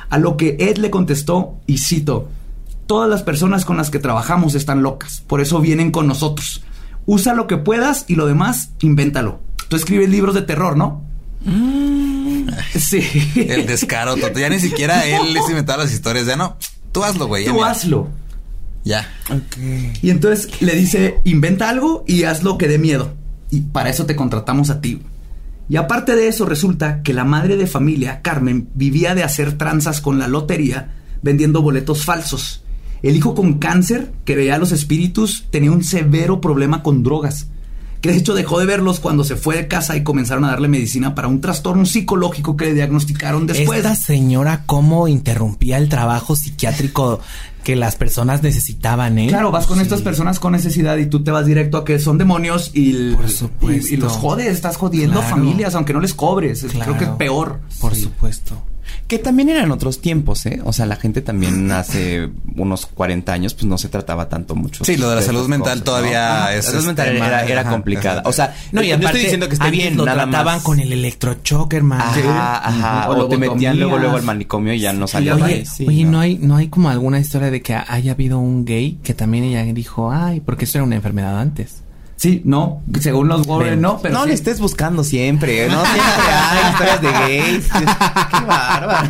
[0.09, 2.29] A lo que Ed le contestó, y cito,
[2.87, 6.63] todas las personas con las que trabajamos están locas, por eso vienen con nosotros.
[7.05, 9.39] Usa lo que puedas y lo demás, invéntalo.
[9.67, 11.03] Tú escribes libros de terror, ¿no?
[12.79, 13.01] Sí.
[13.35, 14.35] El descaro, total.
[14.41, 16.25] Ya ni siquiera él les inventaba las historias.
[16.25, 16.57] Ya no.
[16.91, 17.45] Tú hazlo, güey.
[17.45, 18.07] Tú hazlo.
[18.83, 19.07] Ya.
[20.01, 23.13] Y entonces le dice, inventa algo y haz lo que dé miedo.
[23.49, 25.01] Y para eso te contratamos a ti.
[25.69, 30.01] Y aparte de eso, resulta que la madre de familia, Carmen, vivía de hacer tranzas
[30.01, 32.63] con la lotería vendiendo boletos falsos.
[33.01, 37.47] El hijo con cáncer, que veía a los espíritus, tenía un severo problema con drogas.
[38.03, 40.67] Que de hecho dejó de verlos cuando se fue de casa y comenzaron a darle
[40.67, 43.77] medicina para un trastorno psicológico que le diagnosticaron después.
[43.79, 47.21] Esta señora cómo interrumpía el trabajo psiquiátrico
[47.63, 49.27] que las personas necesitaban, ¿eh?
[49.29, 49.83] Claro, vas con Sí.
[49.83, 53.15] estas personas con necesidad y tú te vas directo a que son demonios y, el-
[53.15, 53.87] Por supuesto.
[53.89, 55.37] y, y los jodes, estás jodiendo Claro.
[55.37, 56.61] familias aunque no les cobres.
[56.69, 56.83] Claro.
[56.91, 57.61] Creo que es peor.
[57.79, 58.61] Por supuesto.
[59.07, 60.61] Que también eran otros tiempos, ¿eh?
[60.63, 64.83] O sea, la gente también hace unos 40 años, pues no se trataba tanto mucho.
[64.85, 68.19] Sí, lo de la salud mental cosas, todavía es La salud este, mental era, complicada.
[68.21, 68.29] ajá.
[68.29, 70.63] O sea, No, y aparte, estoy diciendo que esté bien, lo nada trataban más.
[70.63, 72.03] con el electrochoque, hermano.
[72.03, 73.09] Ajá, ajá.
[73.09, 75.37] O O, te metían luego, luego al manicomio y ya no salía.
[75.37, 76.11] ya Oye, sí, oye, no.
[76.11, 76.19] no.
[76.21, 79.63] hay, no hay como alguna historia de que haya habido un gay que también ella
[79.73, 81.82] dijo, ay, porque eso era una enfermedad antes.
[82.23, 83.81] Sí, no, según los Warren, Ven.
[83.81, 84.29] no, pero no sí.
[84.29, 87.65] le estés buscando siempre, no siempre hay historias de gays.
[87.73, 89.09] Qué bárbaro.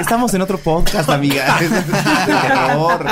[0.00, 1.60] Estamos en otro podcast, amiga.
[1.60, 1.80] Es de
[2.34, 3.06] terror.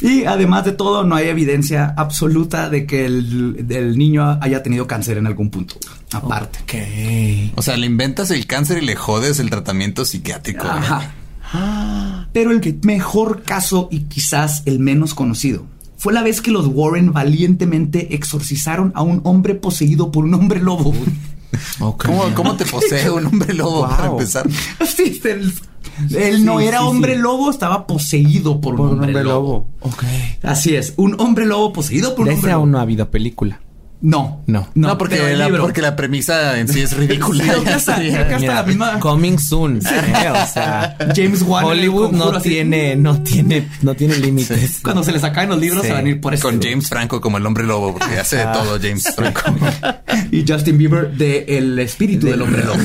[0.00, 4.86] Y además de todo, no hay evidencia absoluta de que el, el niño haya tenido
[4.86, 5.74] cáncer en algún punto.
[6.12, 6.60] Aparte.
[6.62, 7.56] Ok.
[7.58, 10.62] O sea, le inventas el cáncer y le jodes el tratamiento psiquiátrico.
[10.68, 10.78] güey.
[10.78, 12.28] Ajá.
[12.32, 15.66] Pero el mejor caso y quizás el menos conocido
[16.02, 20.58] fue la vez que los Warren valientemente exorcizaron a un hombre poseído por un hombre
[20.58, 20.92] lobo.
[21.78, 24.48] ¿Cómo, cómo te posee un hombre lobo para empezar?
[24.84, 25.52] Sí, él,
[26.10, 27.20] él no Sí, era sí, hombre sí.
[27.20, 29.68] lobo, estaba poseído por, un hombre, lobo.
[29.78, 30.02] Ok.
[30.42, 32.62] Así es, un hombre lobo poseído por De un hombre ese lobo.
[32.62, 33.60] aún no ha habido película.
[34.04, 34.68] No, No.
[34.74, 35.62] No, porque, pero el la, libro.
[35.62, 37.44] porque la premisa en sí es ridícula.
[37.44, 39.76] Creo que Ya hasta, sería- creo que hasta Mira, la misma Coming soon.
[39.78, 42.48] eh, o sea, James Wan Hollywood no así.
[42.48, 44.80] tiene, no tiene, no tiene límites.
[44.82, 45.88] Cuando se les acaben los libros Sí.
[45.88, 46.48] se van a ir por eso.
[46.48, 49.40] Con James Franco como el hombre lobo, porque hace de todo James Franco.
[50.32, 52.80] y Justin Bieber de El espíritu del hombre lobo.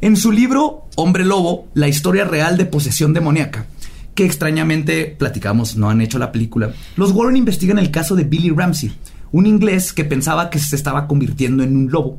[0.00, 3.66] en su libro Hombre Lobo, la historia real de posesión demoníaca,
[4.14, 8.48] que extrañamente platicamos, no han hecho la película, los Warren investigan el caso de Billy
[8.50, 8.92] Ramsey,
[9.32, 12.18] un inglés que pensaba que se estaba convirtiendo en un lobo,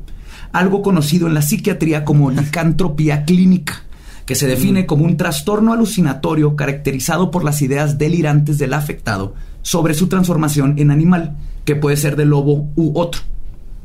[0.52, 3.82] algo conocido en la psiquiatría como licantropía clínica
[4.28, 9.32] que se define como un trastorno alucinatorio caracterizado por las ideas delirantes del afectado
[9.62, 13.22] sobre su transformación en animal, que puede ser de lobo u otro.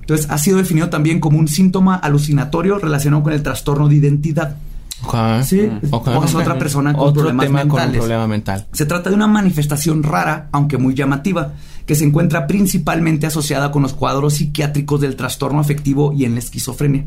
[0.02, 4.58] Entonces ha sido definido también como un síntoma alucinatorio relacionado con el trastorno de identidad.
[5.04, 5.44] Ok.
[5.44, 6.08] Sí, Ok.
[6.08, 7.98] o es otra persona con Otro problemas tema con un mentales.
[8.00, 8.66] problema mental.
[8.72, 11.54] Se trata de una manifestación rara, aunque muy llamativa,
[11.86, 16.40] que se encuentra principalmente asociada con los cuadros psiquiátricos del trastorno afectivo y en la
[16.40, 17.06] esquizofrenia.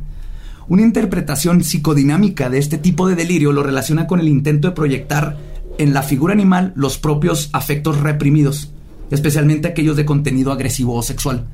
[0.68, 5.36] Una interpretación psicodinámica de este tipo de delirio lo relaciona con el intento de proyectar
[5.78, 8.72] en la figura animal los propios afectos reprimidos,
[9.10, 11.46] especialmente aquellos de contenido agresivo o sexual.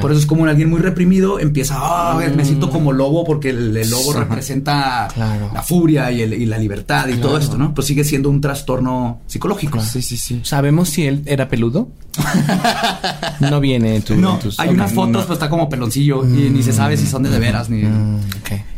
[0.00, 3.74] Por eso es como alguien muy reprimido empieza, ah, me siento como lobo porque el,
[3.76, 5.50] el lobo representa Claro.
[5.54, 7.72] la furia y, el- y la libertad y todo esto, ¿no?
[7.72, 9.80] Pero sigue siendo un trastorno psicológico.
[9.80, 10.40] Sí, sí, sí.
[10.42, 11.88] ¿Sabemos si él era peludo?
[13.40, 14.14] no viene en tu.
[14.16, 17.06] No, en tus- hay unas fotos, pero está como peloncillo y ni se sabe si
[17.06, 17.82] son de de veras ni.
[17.84, 18.18] Mm.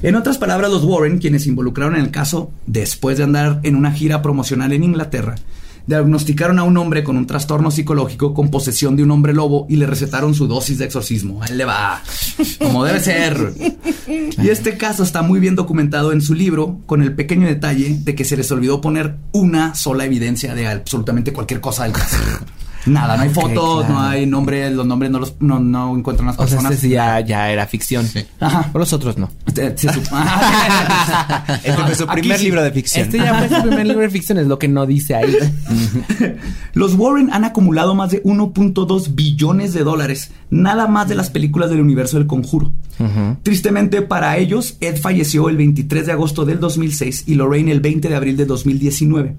[0.02, 3.74] En otras palabras, los Warren, quienes se involucraron en el caso después de andar en
[3.74, 5.34] una gira promocional en Inglaterra,
[5.86, 9.76] diagnosticaron a un hombre con un trastorno psicológico con posesión de un hombre lobo y
[9.76, 11.44] le recetaron su dosis de exorcismo.
[11.44, 12.02] Él le va,
[12.58, 13.54] como debe ser.
[14.06, 18.14] Y este caso está muy bien documentado en su libro, con el pequeño detalle de
[18.14, 22.16] que se les olvidó poner una sola evidencia de absolutamente cualquier cosa del caso.
[22.86, 26.36] Nada, no hay fotos, no hay nombres, los nombres no los no, no encuentran las
[26.36, 26.72] O sea, personas.
[26.74, 28.06] este sí ya, ya era ficción.
[28.40, 28.70] Ajá.
[28.72, 29.30] Por los otros no.
[29.46, 30.08] Este, se sup-
[31.64, 32.44] Este fue su primer sí.
[32.44, 33.04] libro de ficción.
[33.06, 35.34] Este ya fue su primer libro de ficción, es lo que no dice ahí.
[36.74, 41.70] Los Warren han acumulado más de 1.2 billones de dólares, nada más de las películas
[41.70, 42.72] del universo del conjuro.
[43.42, 48.08] Tristemente para ellos, Ed falleció el 23 de agosto del 2006 y Lorraine el 20
[48.08, 49.34] de abril de 2019.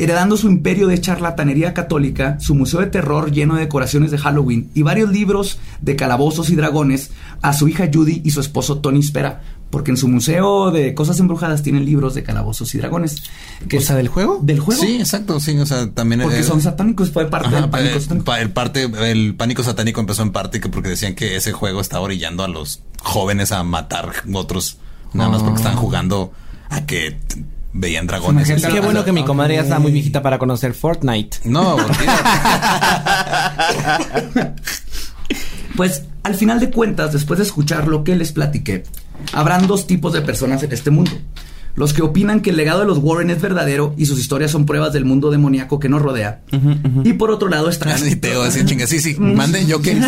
[0.00, 4.70] Heredando su imperio de charlatanería católica, su museo de terror lleno de decoraciones de Halloween
[4.72, 7.10] y varios libros de calabozos y dragones
[7.42, 11.20] a su hija Judy y su esposo Tony Spera, porque en su museo de cosas
[11.20, 13.22] embrujadas tienen libros de calabozos y dragones.
[13.68, 14.38] Que O sea, ¿del juego?
[14.40, 14.80] Del juego.
[14.80, 16.22] Sí, exacto, sí, o sea, también...
[16.22, 18.34] Porque son satánicos, fue parte Ajá, del pánico eh, satánico.
[18.36, 22.04] el parte, el pánico satánico empezó en parte que porque decían que ese juego estaba
[22.04, 24.78] orillando a los jóvenes a matar otros,
[25.12, 26.32] nada más porque estaban jugando
[26.70, 27.18] a que
[27.72, 28.50] veían dragones.
[28.50, 31.38] Qué bueno que mi comadre ya está muy viejita para conocer Fortnite.
[31.44, 31.76] No.
[35.76, 38.82] Pues al final de cuentas, después de escuchar lo que les platiqué,
[39.32, 41.12] habrán dos tipos de personas en este mundo.
[41.80, 44.66] Los que opinan que el legado de los Warren es verdadero y sus historias son
[44.66, 46.42] pruebas del mundo demoníaco que nos rodea.
[47.04, 47.88] Y por otro lado están...
[47.88, 48.86] Así Teo, así chinga.
[48.86, 49.98] Sí, sí, manden yo que.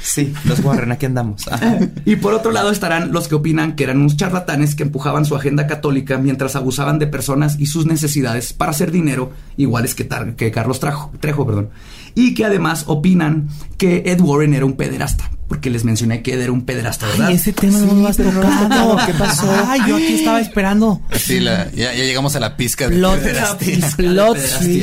[0.00, 1.44] Sí, los Warren, aquí andamos.
[2.04, 5.36] Y por otro lado estarán los que opinan que eran unos charlatanes que empujaban su
[5.36, 10.34] agenda católica mientras abusaban de personas y sus necesidades para hacer dinero, iguales que, Tar-
[10.34, 11.46] que Carlos Trajo, Trejo.
[11.46, 11.68] Perdón.
[12.14, 13.48] Y que además opinan
[13.78, 17.28] que Ed Warren era un pederasta, porque les mencioné que Ed era un pederasta, ¿verdad?
[17.28, 18.96] Ay, ese tema no lo has tocado.
[19.06, 19.50] ¿Qué pasó?
[19.66, 21.00] Ay, yo aquí estaba esperando.
[21.16, 23.20] Sí, la- ya, ya llegamos a la pizca de Plot,
[23.96, 24.38] plot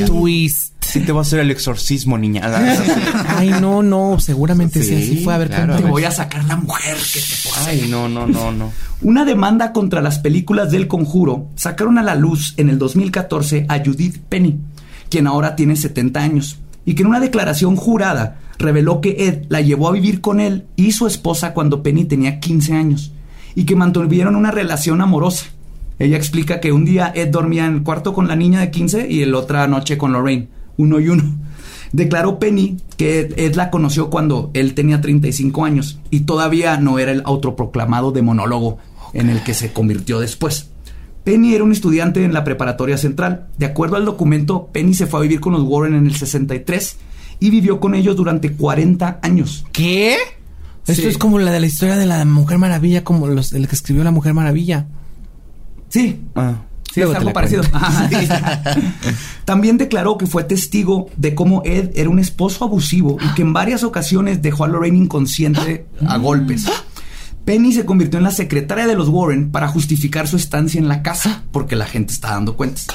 [0.06, 0.74] twist.
[0.80, 2.42] Sí, te voy a hacer el exorcismo, niña.
[3.36, 5.34] Ay, no, no, seguramente sí, Sí, así fue.
[5.34, 5.76] A ver, claro.
[5.76, 7.62] Te voy a sacar la mujer que te posee.
[7.66, 8.72] Ay, no, no, no, no.
[9.02, 13.78] Una demanda contra las películas del conjuro sacaron a la luz en el 2014 a
[13.84, 14.60] Judith Penny,
[15.10, 16.58] quien ahora tiene 70 años,
[16.88, 20.64] y que en una declaración jurada reveló que Ed la llevó a vivir con él
[20.74, 23.12] y su esposa cuando Penny tenía 15 años,
[23.54, 25.48] y que mantuvieron una relación amorosa.
[25.98, 29.06] Ella explica que un día Ed dormía en el cuarto con la niña de 15
[29.06, 31.24] y la otra noche con Lorraine, uno y uno.
[31.92, 36.98] Declaró Penny que Ed, Ed la conoció cuando él tenía 35 años y todavía no
[36.98, 38.78] era el autoproclamado demonólogo
[39.12, 40.70] en el que se convirtió después.
[41.28, 43.48] Penny era un estudiante en la preparatoria central.
[43.58, 46.96] De acuerdo al documento, Penny se fue a vivir con los Warren en el 63
[47.38, 49.66] y vivió con ellos durante 40 años.
[49.70, 50.16] ¿Qué?
[50.86, 53.74] Esto es como la de la historia de la Mujer Maravilla, como los, el que
[53.74, 54.86] escribió la Mujer Maravilla.
[55.90, 56.62] Sí, Ah.
[56.90, 57.62] Sí, Luego es algo parecido.
[59.44, 63.52] También declaró que fue testigo de cómo Ed era un esposo abusivo y que en
[63.52, 66.64] varias ocasiones dejó a Lorraine inconsciente a golpes.
[67.48, 71.02] Penny se convirtió en la secretaria de los Warren para justificar su estancia en la
[71.02, 72.88] casa porque la gente está dando cuentas.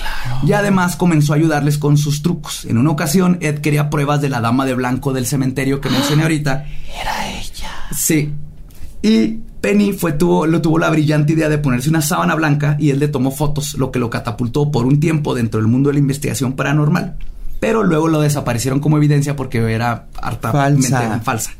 [0.45, 2.63] Y además comenzó a ayudarles con sus trucos.
[2.65, 6.21] En una ocasión, Ed quería pruebas de la dama de blanco del cementerio que mencioné
[6.21, 6.67] ahorita.
[7.01, 7.71] Era ella.
[7.97, 8.31] Sí.
[9.01, 12.91] Y Penny fue, tuvo, lo tuvo la brillante idea de ponerse una sábana blanca y
[12.91, 15.93] él le tomó fotos, lo que lo catapultó por un tiempo dentro del mundo de
[15.93, 17.15] la investigación paranormal.
[17.59, 21.19] Pero luego lo desaparecieron como evidencia porque era hartamente Falsa.
[21.21, 21.51] falsa.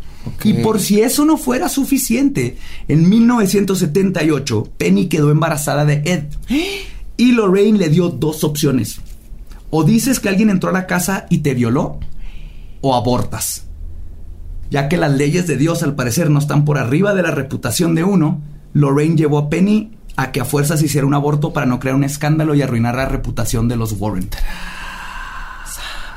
[0.44, 2.58] Y por si eso no fuera suficiente,
[2.88, 6.26] en 1978 Penny quedó embarazada de Ed.
[7.18, 9.00] Y Lorraine le dio dos opciones.
[9.70, 12.00] O dices que alguien entró a la casa y te violó,
[12.82, 13.66] o abortas.
[14.70, 17.96] Ya que las leyes de Dios al parecer no están por arriba de la reputación
[17.96, 18.42] de uno,
[18.74, 22.04] Lorraine llevó a Penny a que a fuerzas hiciera un aborto para no crear un
[22.04, 24.30] escándalo y arruinar la reputación de los Warren.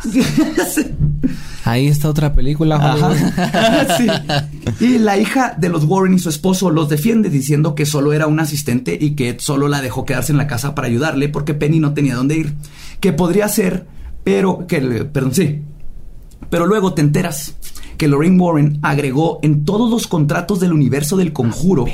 [1.65, 2.77] Ahí está otra película.
[3.97, 4.07] Sí.
[4.81, 8.27] Y la hija de los Warren y su esposo los defiende diciendo que solo era
[8.27, 11.55] un asistente y que Ed solo la dejó quedarse en la casa para ayudarle porque
[11.55, 12.55] Penny no tenía dónde ir.
[13.01, 13.87] Que podría ser,
[14.25, 15.63] pero que, perdón, sí.
[16.51, 17.57] Pero luego te enteras
[17.97, 21.87] que Lorraine Warren agregó en todos los contratos del universo del conjuro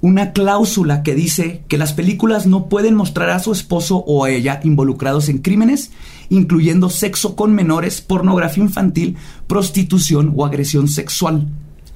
[0.00, 4.30] una cláusula que dice que las películas no pueden mostrar a su esposo o a
[4.30, 5.90] ella involucrados en crímenes,
[6.30, 9.16] incluyendo sexo con menores, pornografía infantil,
[9.46, 11.48] prostitución o agresión sexual.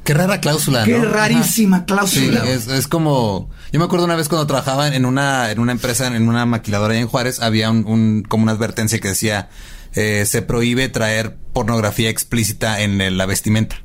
[0.04, 1.04] Qué rara cláusula, Qué ¿no?
[1.04, 2.44] rarísima cláusula.
[2.48, 3.50] es, es como.
[3.72, 6.98] Yo me acuerdo una vez cuando trabajaba en una, en una empresa, en una maquiladora
[6.98, 9.48] en Juárez, había un, un- como una advertencia que decía
[9.94, 13.76] eh, se prohíbe traer pornografía explícita en la vestimenta.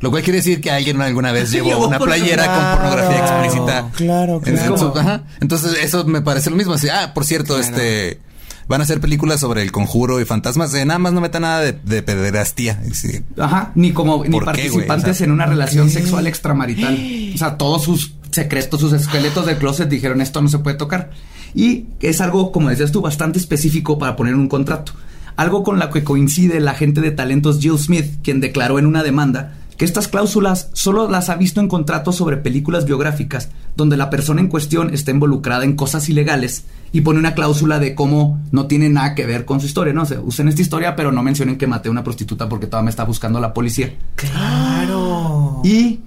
[0.00, 3.90] Lo cual quiere decir que alguien alguna vez llevó Llevó una playera con pornografía explícita.
[3.96, 4.78] claro, en- en claro.
[4.78, 5.24] su- ajá.
[5.40, 6.74] Entonces, eso me parece lo mismo.
[6.74, 8.20] Así, ah, por cierto, este.
[8.68, 10.74] Van a hacer películas sobre el conjuro y fantasmas.
[10.74, 12.82] Eh, nada más no metan nada de, de pederastía.
[12.92, 13.20] Sí.
[13.38, 15.10] Ajá, ni como ni ¿Por qué, participantes güey?
[15.10, 17.32] O sea, en una relación sexual extramarital.
[17.34, 21.10] O sea, todos sus secretos, sus esqueletos del closet dijeron esto no se puede tocar.
[21.54, 24.92] Y es algo, como decías tú, bastante específico para poner un contrato.
[25.36, 29.02] Algo con lo que coincide la agente de talentos Jill Smith, quien declaró en una
[29.02, 34.10] demanda que estas cláusulas solo las ha visto en contratos sobre películas biográficas, donde la
[34.10, 38.66] persona en cuestión está involucrada en cosas ilegales y pone una cláusula de cómo no
[38.66, 40.02] tiene nada que ver con su historia, ¿no?
[40.02, 42.86] O sea, usen esta historia, pero no mencionen que maté a una prostituta porque todavía
[42.86, 43.94] me está buscando la policía.
[44.16, 45.60] Claro.
[45.62, 46.00] Y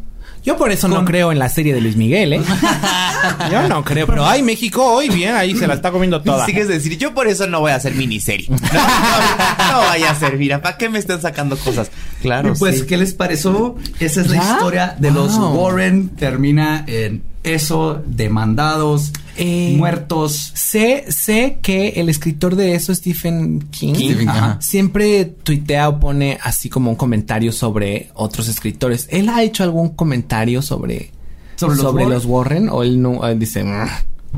[0.44, 2.42] Yo por eso no creo en la serie de Luis Miguel, ¿eh?
[3.52, 6.46] Yo no creo, pero ay, México hoy bien, ahí se la está comiendo toda.
[6.46, 8.48] Sigues de decir, yo por eso no voy a hacer miniserie.
[8.50, 11.92] No, no, no vaya a ser, mira, ¿para qué me están sacando cosas?
[12.22, 12.86] Claro, Y pues, sí.
[12.88, 13.76] ¿qué les pareció?
[14.00, 14.52] Esa es la ¿Ya?
[14.54, 15.36] historia de los.
[15.38, 16.10] Warren.
[16.16, 20.52] Termina en eso, demandados, Eh, muertos.
[20.56, 24.58] Sé, sé que el escritor de eso, Stephen King, Stephen, ajá, ajá.
[24.62, 29.08] siempre tuitea o pone así como un comentario sobre otros escritores.
[29.10, 31.12] ¿Él ha hecho algún comentario sobre,
[31.56, 32.64] ¿Sobre sobre, los los, Warren?
[32.64, 32.70] Warren?
[32.70, 33.64] ¿O él no él dice...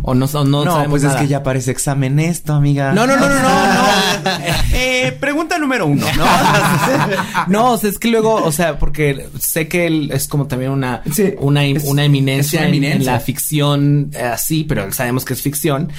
[0.02, 1.16] O no, o no, No, pues nada?
[1.16, 2.94] es que ya parece examen esto, amiga.
[2.94, 3.83] No, no, no, no, no,
[4.74, 6.26] eh, pregunta número uno, ¿no?
[7.48, 10.72] No, o sea, es que luego, o sea, porque sé que él es como también
[10.72, 15.42] una, Sí, una, es- una eminencia, en- la ficción eh, así, pero sabemos que es
[15.42, 15.92] ficción.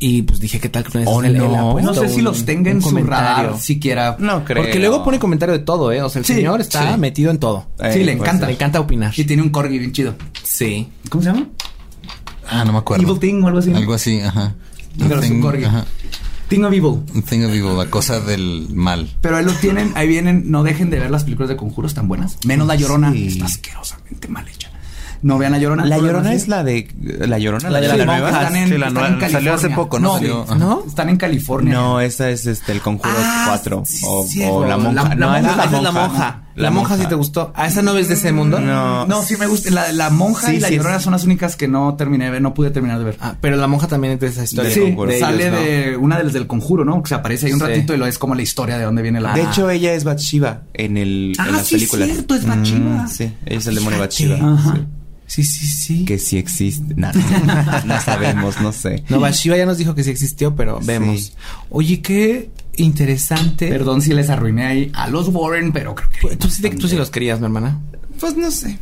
[0.00, 1.72] Y pues dije, ¿qué tal que Oh, él- no.
[1.72, 4.14] puesto No sé si un- los tenga un en su radar siquiera.
[4.20, 4.62] no creo.
[4.62, 6.00] Porque luego pone comentario de todo, ¿eh?
[6.02, 7.00] O sea, el Sí, señor está sí.
[7.00, 7.66] metido en todo.
[7.80, 8.46] Eh, sí, le pues, encanta.
[8.46, 9.12] Le encanta opinar.
[9.16, 10.14] Y tiene un corgi bien chido.
[10.44, 10.88] Sí.
[11.10, 11.48] ¿Cómo se llama?
[12.48, 13.02] Ah, no me acuerdo.
[13.02, 13.72] Evil Thing o algo así.
[13.74, 14.54] Algo así, ajá.
[14.98, 15.64] Pero es un corgi.
[15.64, 15.84] ajá.
[16.48, 17.00] Thing of Evil.
[17.28, 19.08] Thing of evil, la cosa del mal.
[19.20, 22.08] Pero ahí lo tienen, ahí vienen, no dejen de ver las películas de conjuros tan
[22.08, 22.38] buenas.
[22.46, 23.28] Menos La Llorona, Sí.
[23.28, 24.70] está asquerosamente mal hecha.
[25.20, 25.84] No vean La Llorona.
[25.84, 26.88] La Llorona es la de
[27.26, 28.30] la Llorona, La de la, nueva.
[28.30, 30.14] Están en, Sí, la están nueva- en salió hace poco, ¿no?
[30.14, 30.46] Salió.
[30.56, 30.84] ¿No?
[30.86, 31.74] Están en California.
[31.74, 34.92] No, esa es este el Conjuro Ah, 4 sí, o, la monja.
[35.02, 36.42] La- la no, monja, es la monja.
[36.58, 37.52] La, monja sí te gustó.
[37.54, 38.60] ¿A esa no ves de ese mundo?
[38.60, 39.06] No.
[39.06, 39.70] No, sí me gusta.
[39.70, 42.26] La, la monja Sí, y la sí, llorona es- son las únicas que no terminé
[42.26, 43.16] de ver, no pude terminar de ver.
[43.20, 44.68] Ah, pero la monja también es de esa historia.
[44.70, 45.64] De sí, de sale ellos, ¿no?
[45.64, 47.02] de una de las del conjuro, ¿no?
[47.02, 47.66] Que se aparece ahí un Sí.
[47.66, 50.04] ratito y lo es como la historia de dónde viene la De hecho, ella es
[50.04, 52.08] Bathsheba en el Ah, en las sí, películas.
[52.08, 53.04] cierto, es Bathsheba.
[53.04, 53.98] Mm, sí, ella es el demonio.
[53.98, 54.36] Bathsheba.
[54.54, 54.74] Ajá.
[55.28, 55.44] Sí.
[55.44, 56.04] Sí, sí.
[56.04, 56.94] Que sí existe.
[56.96, 59.04] No, no, no sabemos, no sé.
[59.08, 61.20] No, Bathsheba ya nos dijo que sí existió, pero vemos.
[61.20, 61.32] Sí.
[61.70, 63.68] Oye, qué interesante.
[63.68, 66.36] Perdón si les arruiné ahí a los Warren, pero creo que.
[66.36, 67.78] Tú sí, tú sí los querías, mi hermana.
[68.20, 68.78] Pues no sé.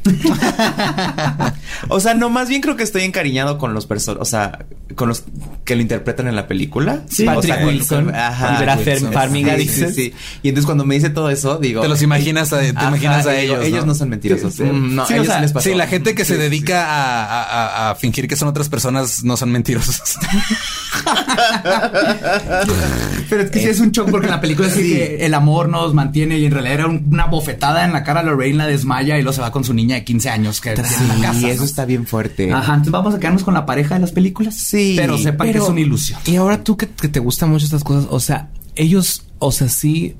[1.89, 4.65] o sea, no, más bien creo que estoy encariñado con los personajes, o sea,
[4.95, 5.25] con los
[5.65, 7.03] que lo interpretan en la película.
[7.11, 7.25] Sí.
[7.29, 8.57] O Patrick sea, Wilson, Ajá.
[8.57, 8.79] y Vera.
[9.13, 9.95] Farmiga, Sí, dices.
[9.95, 10.15] sí, sí.
[10.43, 11.83] Y entonces cuando me dice todo eso, digo.
[11.83, 13.87] Te los imaginas a- te Ajá, imaginas a ellos, Ellos ¿no?
[13.93, 14.55] no son mentirosos.
[14.55, 14.63] Sí.
[14.63, 15.69] Mm, No, Sí, a o ellos sea, sí les pasó.
[15.69, 19.23] Sí, la gente que se dedica a, a- a- a fingir que son otras personas
[19.25, 20.17] no son mentirosos.
[23.29, 25.69] Pero es que sí es un shock porque en la película sí que el amor
[25.69, 28.67] nos mantiene y en realidad era un- una bofetada en la cara a Lorraine la
[28.67, 31.49] desmaya y se va con su niña de 15 años que tiene en la casa.
[31.49, 31.67] Eso ¿no?
[31.67, 32.53] está bien fuerte.
[32.53, 34.55] Ajá, entonces vamos a quedarnos con la pareja de las películas.
[34.55, 36.21] Sí, Pero sepan que es una ilusión.
[36.27, 39.69] Y ahora tú que, que te gustan mucho estas cosas, o sea, ellos, o sea,
[39.69, 40.17] sí,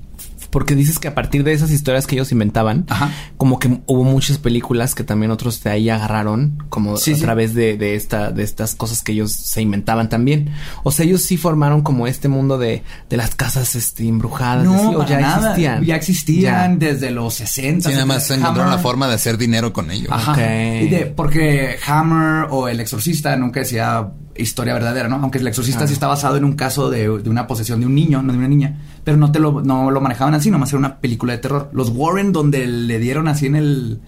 [0.57, 3.11] porque dices que a partir de esas historias que ellos inventaban, Ajá.
[3.37, 7.21] como que hubo muchas películas que también otros de ahí agarraron, como Sí, a sí.
[7.21, 10.49] través de, de esta, de estas cosas que ellos se inventaban también.
[10.83, 14.73] O sea, ellos sí formaron como este mundo de, de las casas este, embrujadas, No,
[14.75, 15.37] así, o ya nada.
[15.51, 15.85] existían.
[15.85, 17.91] Ya existían desde los 60.
[17.91, 20.09] Sí, nada más encontraron la forma de hacer dinero con ello.
[20.11, 20.33] Ajá.
[20.81, 25.17] Y de- porque Hammer o El Exorcista nunca decía historia verdadera, ¿no?
[25.17, 27.95] Aunque El Exorcista sí está basado en un caso de, de una posesión de un
[27.95, 28.79] niño, no de una niña.
[29.07, 31.71] Pero no te lo, no lo manejaban así, nomás era una película de terror.
[31.73, 34.01] Los Warren, donde le dieron así en el.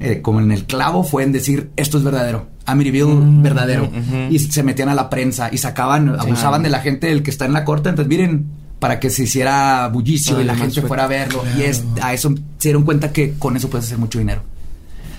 [0.00, 2.48] eh, como en el clavo, fue en decir esto es verdadero.
[2.66, 3.88] Amityville verdadero.
[4.28, 7.44] Y se metían a la prensa y sacaban, abusaban de la gente del que está
[7.46, 7.90] en la corte.
[7.90, 8.46] Entonces, miren,
[8.80, 11.44] para que se hiciera bullicio y la gente fuera a verlo.
[11.56, 14.42] Y es, a eso se dieron cuenta que con eso puedes hacer mucho dinero.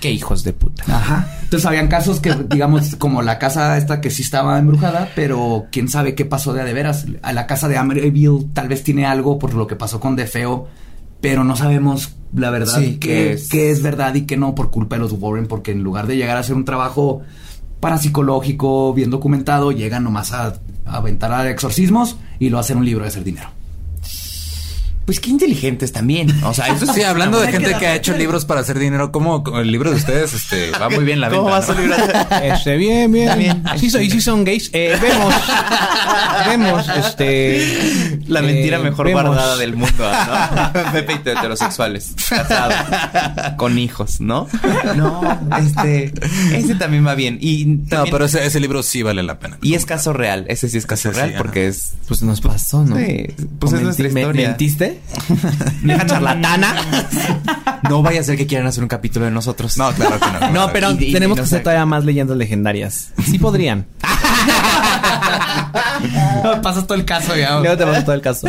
[0.02, 0.82] Qué hijos de puta.
[0.88, 1.38] Ajá.
[1.44, 5.88] Entonces habían casos que, digamos, como la casa esta que sí estaba embrujada, pero quién
[5.88, 7.06] sabe qué pasó de a de veras.
[7.22, 10.26] A la casa de Amityville tal vez tiene algo por lo que pasó con De
[10.26, 10.66] Feo,
[11.20, 13.42] pero no sabemos la verdad Sí, qué, es.
[13.44, 13.48] es.
[13.48, 16.16] qué es verdad y qué no por culpa de los Warren, porque en lugar de
[16.16, 17.22] llegar a hacer un trabajo
[17.78, 20.46] parapsicológico, bien documentado, llegan nomás a,
[20.84, 23.48] a aventar a exorcismos y lo hacen un libro de hacer dinero.
[25.04, 26.30] Pues qué inteligentes también.
[26.44, 29.42] O sea, eso Sí, hablando de gente que ha hecho libros para hacer dinero, ¿cómo
[29.58, 31.58] el libro de ustedes este, va muy bien la ¿Cómo venta?
[31.58, 31.96] va su libro?
[32.42, 33.28] Este, bien, bien.
[33.28, 33.62] También.
[33.78, 34.70] Sí, soy, sí son gays.
[34.72, 35.34] Eh, vemos.
[36.48, 38.20] vemos, este.
[38.28, 39.22] La eh, mentira mejor vemos.
[39.24, 40.72] guardada del mundo, ¿no?
[40.92, 42.74] Pepe y heterosexuales, casados,
[43.56, 44.48] con hijos, ¿no?
[44.96, 46.12] No, este,
[46.54, 47.38] ese también va bien.
[47.40, 49.58] Y, No, pero ese, ese libro sí vale la pena.
[49.62, 51.38] y es caso real, ese sí es caso Ese sí, real ajá.
[51.38, 51.92] porque es...
[52.08, 52.96] Pues nos pasó, ¿no?
[52.96, 53.26] Sí,
[53.58, 54.48] pues ¿O es nuestra historia.
[54.48, 54.91] ¿Mentiste?
[55.82, 56.74] Vieja charlatana.
[57.88, 59.76] No vaya a ser que quieran hacer un capítulo de nosotros.
[59.76, 60.50] No, claro que no.
[60.66, 61.56] No, pero Y- y- tenemos y no que sé.
[61.56, 63.12] hacer todavía más leyendas legendarias.
[63.24, 63.86] Sí podrían.
[66.62, 67.58] Pasas todo el caso ya.
[67.60, 68.48] Luego te paso todo el caso.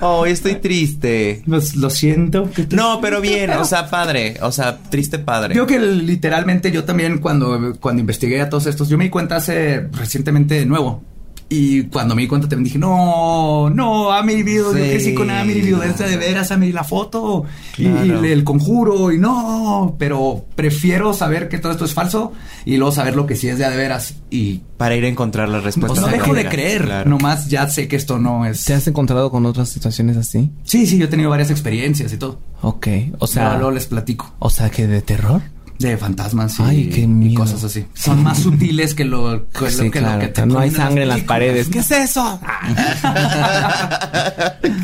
[0.00, 1.42] Oh, estoy triste.
[1.46, 2.48] Lo siento.
[2.54, 5.54] ¿qué te- No, pero bien, o sea, padre, o sea, triste padre.
[5.54, 9.36] Creo que literalmente yo también cuando, cuando investigué a todos estos, yo me di cuenta
[9.36, 11.02] hace recientemente de nuevo.
[11.50, 14.80] Y cuando me di cuenta también dije, no, no, Amityville, yo Sí.
[14.80, 17.44] crecí con Amityville, esta de veras, Amityville, la foto
[17.78, 18.26] y- Claro.
[18.26, 22.32] y, el conjuro y no, pero prefiero saber que todo esto es falso
[22.66, 25.08] y luego saber lo que sí es de a de veras y Para ir a
[25.08, 26.02] encontrar las pues respuestas.
[26.04, 27.08] no dejo de creer, claro.
[27.08, 28.64] nomás ya sé que esto no es...
[28.66, 30.50] ¿Te has encontrado con otras situaciones así?
[30.64, 32.40] Sí, sí, yo he tenido varias experiencias y todo.
[32.60, 32.88] Ok.
[33.20, 33.44] O sea.
[33.44, 34.34] Luego- luego les platico.
[34.38, 35.40] O sea, que de terror.
[35.78, 37.40] De fantasmas y, Ay, qué y miedo.
[37.40, 37.86] cosas así.
[37.94, 41.08] Son más sutiles que lo que, lo- Sí, lo que te no hay sangre en
[41.08, 41.68] las paredes.
[41.68, 42.40] ¿Qué es eso?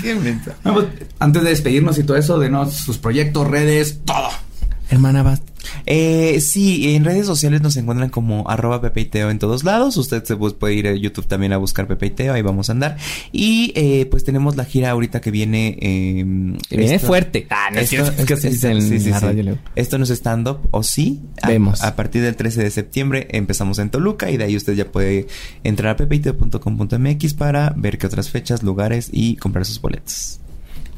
[0.02, 0.36] Qué.
[0.64, 0.86] No, pues,
[1.18, 4.28] antes de despedirnos y todo eso, denos sus proyectos, redes, todo.
[4.90, 5.38] Hermana.
[5.86, 9.96] Eh, sí, en redes sociales nos encuentran como arroba Pepe y Teo en todos lados.
[9.96, 12.72] Usted se puede ir a YouTube también a buscar Pepe y Teo, ahí vamos a
[12.72, 12.96] andar.
[13.32, 15.76] Y eh, pues tenemos la gira ahorita que viene.
[15.80, 16.24] eh,
[16.70, 17.46] Viene esto- fuerte.
[17.50, 19.58] Ah, no es cierto, es que la radio, luego.
[19.76, 21.20] Esto no es stand-up, o sí.
[21.42, 21.82] A- Vemos.
[21.82, 25.26] A, partir del 13 de septiembre empezamos en Toluca y de ahí usted ya puede
[25.62, 30.40] entrar a pepeiteo.com.mx para ver qué otras fechas, lugares y comprar sus boletos.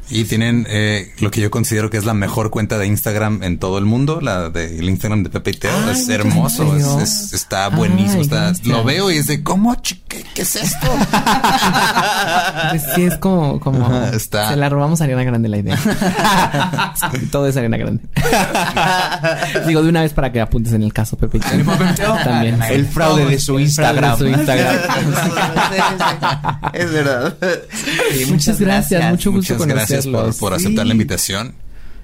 [0.09, 3.59] Y tienen eh, lo que yo considero que es la mejor cuenta de Instagram en
[3.59, 5.71] todo el mundo, la del Instagram de Pepe y Teo.
[5.85, 8.15] Ay, es hermoso, es- está buenísimo.
[8.15, 9.75] Ay, está, lo veo y es de, ¿cómo?
[9.81, 10.87] ¿Qué, qué es esto?
[12.69, 14.49] Pues sí, es como, como Ajá, está.
[14.49, 15.77] se la robamos a Ariana Grande la idea.
[17.31, 18.03] Todo es Ariana Grande.
[19.67, 21.39] Digo de una vez para que apuntes en el caso, Pepe.
[21.39, 22.61] También.
[22.69, 24.17] El fraude de su El fraude de Instagram.
[24.17, 24.75] su Instagram.
[26.73, 27.35] es verdad.
[28.13, 30.37] Sí, Muchas gracias, mucho gusto Muchas gracias por, conocerlos.
[30.37, 31.55] por aceptar la invitación.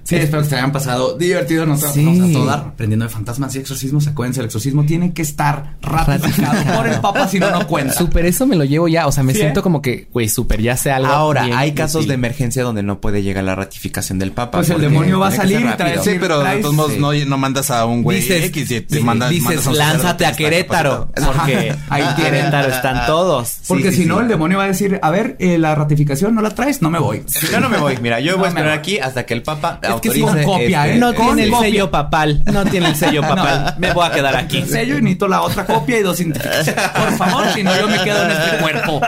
[0.03, 1.65] Sí, espero que se hayan pasado divertido.
[1.65, 2.03] Nos Sí.
[2.05, 4.07] vamos a todo dar aprendiendo de fantasmas y exorcismos.
[4.07, 6.75] Acuérdense, el exorcismo tiene que estar ratificado Ratificado.
[6.77, 7.93] por el Papa, si no, no cuenta.
[7.93, 9.07] Súper, eso me lo llevo ya.
[9.07, 9.63] O sea, me Sí, siento ¿eh?
[9.63, 11.07] como que, güey, súper, ya sé algo.
[11.11, 12.09] Ahora, bien hay casos útil.
[12.09, 14.57] de emergencia donde no puede llegar la ratificación del Papa.
[14.59, 15.99] Pues el demonio va a salir y trae-.
[16.03, 16.99] Sí, pero de traes- todos modos sí.
[16.99, 19.69] no, no mandas a un güey Dices- X y te sí, manda- dices, mandas a
[19.71, 21.09] un lánzate a Querétaro.
[21.15, 22.03] Porque ahí.
[22.17, 23.59] Querétaro están todos.
[23.67, 24.23] Porque Sí, si sí, no, sí.
[24.23, 26.99] el demonio va a decir, a ver, eh, la ratificación no la traes, no me
[26.99, 27.23] voy.
[27.51, 27.97] Yo no me voy.
[28.01, 30.83] Mira, yo voy a esperar aquí hasta que el Papa Es que es con copia,
[30.85, 30.99] este- ¿eh?
[30.99, 32.43] No tiene el sello papal.
[32.51, 33.75] No tiene el sello papal.
[33.79, 34.57] Me voy a quedar aquí.
[34.59, 36.83] El sello y necesito la otra copia y dos identificaciones.
[36.91, 39.01] Por favor, si no, yo me quedo en este cuerpo.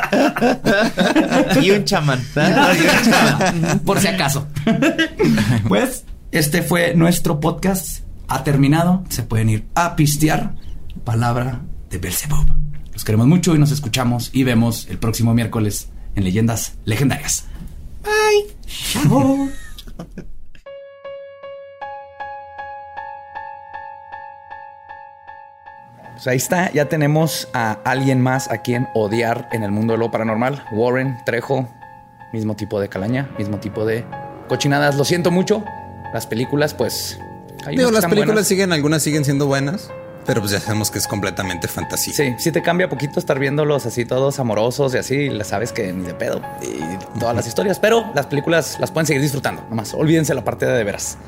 [1.61, 2.25] Y un chamán.
[2.35, 2.73] ¿verdad?
[2.75, 3.79] Y un chamán.
[3.79, 4.47] Por si acaso.
[5.67, 7.99] Pues, este fue nuestro podcast.
[8.27, 9.03] Ha terminado.
[9.09, 10.53] Se pueden ir a pistear.
[11.03, 12.45] Palabra de Belzebub.
[12.93, 17.45] Los queremos mucho y nos escuchamos y vemos el próximo miércoles en Leyendas Legendarias.
[18.03, 18.55] Bye.
[19.03, 19.49] Chao.
[26.25, 29.99] Pues ahí está, ya tenemos a alguien más a quien odiar en el mundo de
[29.99, 30.65] lo paranormal.
[30.71, 31.69] Warren Trejo,
[32.33, 34.03] mismo tipo de calaña, mismo tipo de
[34.49, 34.95] cochinadas.
[34.95, 35.63] Lo siento mucho.
[36.15, 37.19] Las películas, pues.
[37.63, 38.47] hay Digo, las películas buenas.
[38.47, 39.91] siguen, algunas siguen siendo buenas,
[40.25, 42.15] pero pues ya sabemos que es completamente fantasía.
[42.15, 45.71] Sí, sí te cambia poquito estar viéndolos así todos amorosos y así, y la sabes
[45.73, 49.63] que ni de pedo y todas las historias, pero las películas las pueden seguir disfrutando,
[49.69, 51.19] nomás olvídense la parte de de veras.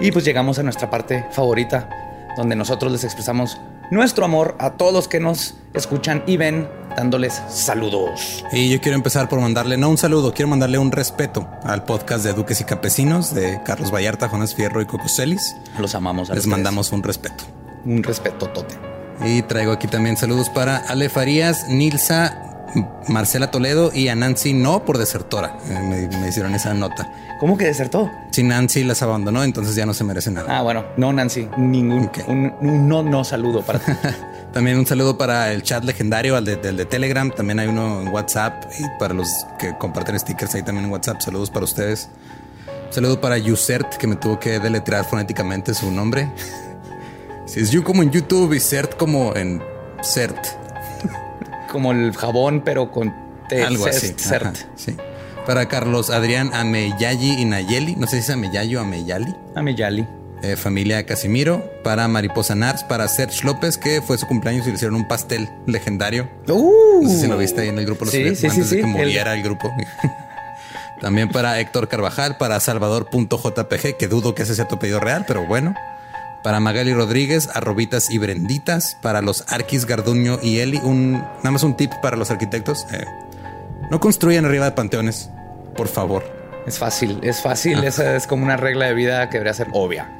[0.00, 1.88] Y pues llegamos a nuestra parte favorita,
[2.36, 3.60] donde nosotros les expresamos
[3.92, 6.66] nuestro amor a todos los que nos escuchan y ven,
[6.96, 8.42] dándoles saludos.
[8.50, 12.24] Y yo quiero empezar por mandarle, no un saludo, quiero mandarle un respeto al podcast
[12.24, 15.54] de Duques y Campesinos de Carlos Vallarta, Jonas Fierro y Coco Celis.
[15.78, 16.30] Los amamos.
[16.30, 16.50] a Les ustedes.
[16.50, 17.44] mandamos un respeto.
[17.84, 18.74] un respeto tote.
[19.26, 22.51] Y traigo aquí también saludos para Ale Farías, Nilsa,
[23.08, 25.56] Marcela Toledo y a Nancy No por desertora.
[25.68, 25.78] Eh,
[26.10, 27.10] me, me hicieron esa nota.
[27.40, 28.10] ¿Cómo que desertó?
[28.30, 30.58] Si Nancy las abandonó, entonces ya no se merece nada.
[30.58, 32.18] Ah, bueno, no, Nancy, ningún Ok.
[32.28, 33.92] un, un no, no saludo para ti.
[34.52, 37.30] También un saludo para el chat legendario, al de, del de Telegram.
[37.30, 38.64] También hay uno en WhatsApp.
[38.78, 39.28] Y para los
[39.58, 41.20] que comparten stickers ahí también en WhatsApp.
[41.20, 42.08] Saludos para ustedes.
[42.90, 46.30] Saludo para Yusert, que me tuvo que deletrear fonéticamente su nombre.
[47.44, 49.60] Si es You como en YouTube y Cert como en
[50.02, 50.38] Cert.
[51.72, 53.12] Como el jabón, pero con
[53.48, 53.62] T.
[53.64, 54.14] Algo así.
[54.34, 54.94] Ajá, sí.
[55.46, 57.96] Para Carlos Adrián Ameyayi y Nayeli.
[57.96, 59.34] No sé si es Ameyayo o Ameyali.
[59.56, 60.06] Ameyali.
[60.42, 61.64] Eh, familia Casimiro.
[61.82, 62.84] Para Mariposa Nars.
[62.84, 66.28] Para Serge López, que fue su cumpleaños y le hicieron un pastel legendario.
[66.46, 68.04] Uh, No sé si lo viste ahí en el grupo.
[68.04, 68.76] lo Sí, sí, sí, antes sí.
[68.76, 69.72] de que El- muriera el, grupo.
[71.00, 75.44] También para Héctor Carvajal, para Salvador.jpg, que dudo que ese sea tu pedido real, pero
[75.46, 75.74] bueno.
[76.42, 78.96] Para Magali Rodríguez, arrobitas y brenditas.
[79.00, 82.86] Para los Arquis Garduño y Eli, un, nada más un tip para los arquitectos.
[82.92, 83.04] eh,
[83.90, 85.28] no construyan arriba de panteones,
[85.76, 86.24] por favor.
[86.66, 87.84] Es fácil, es fácil.
[87.84, 90.10] Esa es como una regla de vida que debería ser obvia.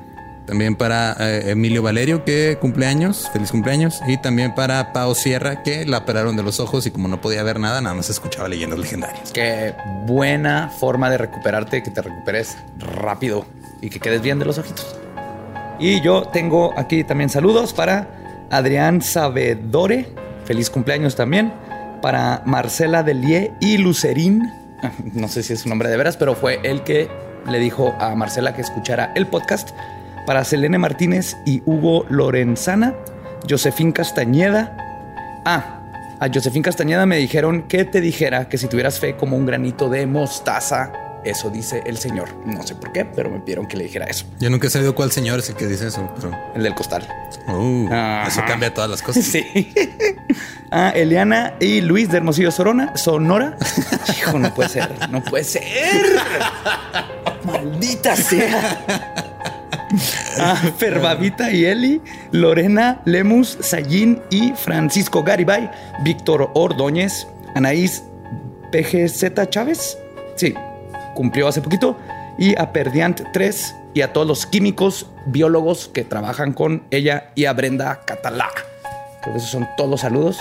[0.46, 4.00] También para eh, Emilio Valerio, que cumpleaños, feliz cumpleaños.
[4.08, 7.42] Y también para Pao Sierra, que la operaron de los ojos y como no podía
[7.44, 9.30] ver nada, nada más escuchaba leyendas legendarias.
[9.32, 9.74] Qué
[10.04, 13.46] buena forma de recuperarte, que te recuperes rápido
[13.80, 14.96] y que quedes bien de los ojitos.
[15.82, 18.06] Y yo tengo aquí también saludos para
[18.50, 20.06] Adrián Sabedore,
[20.44, 21.52] feliz cumpleaños también.
[22.00, 24.48] Para Marcela Delie y Lucerín,
[25.12, 27.08] no sé si es su nombre de veras, pero fue el que
[27.50, 29.70] le dijo a Marcela que escuchara el podcast.
[30.24, 32.94] Para Selene Martínez y Hugo Lorenzana,
[33.50, 34.76] Josefín Castañeda,
[35.44, 35.80] Ah,
[36.20, 39.88] a Josefín Castañeda me dijeron que te dijera que si tuvieras fe como un granito
[39.88, 40.92] de mostaza,
[41.24, 42.28] Eso dice el señor.
[42.44, 44.24] No sé por qué, pero me pidieron que le dijera eso.
[44.40, 46.36] Yo nunca he sabido cuál señor es el que dice eso, pero.
[46.54, 47.06] El del costal.
[47.48, 47.88] Uh,
[48.26, 49.24] eso cambia todas las cosas.
[49.32, 49.72] Sí.
[50.74, 53.58] Ah, Eliana y Luis de Hermosillo Sorona, Sonora.
[54.08, 55.70] Hijo, no puede ser, no puede ser.
[57.44, 59.14] Maldita sea.
[60.38, 62.00] Ah, Ferbavita y Eli,
[62.30, 65.70] Lorena Lemus, Sayín y Francisco Garibay,
[66.04, 68.02] Víctor Ordóñez, Anaís
[68.70, 69.98] PGZ Chávez.
[70.36, 70.54] Sí,
[71.14, 71.96] cumplió hace poquito.
[72.38, 77.44] Y a Perdiant 3 y a todos los químicos, biólogos que trabajan con ella y
[77.44, 78.48] a Brenda Catalá.
[79.20, 80.38] Creo que esos son todos los saludos.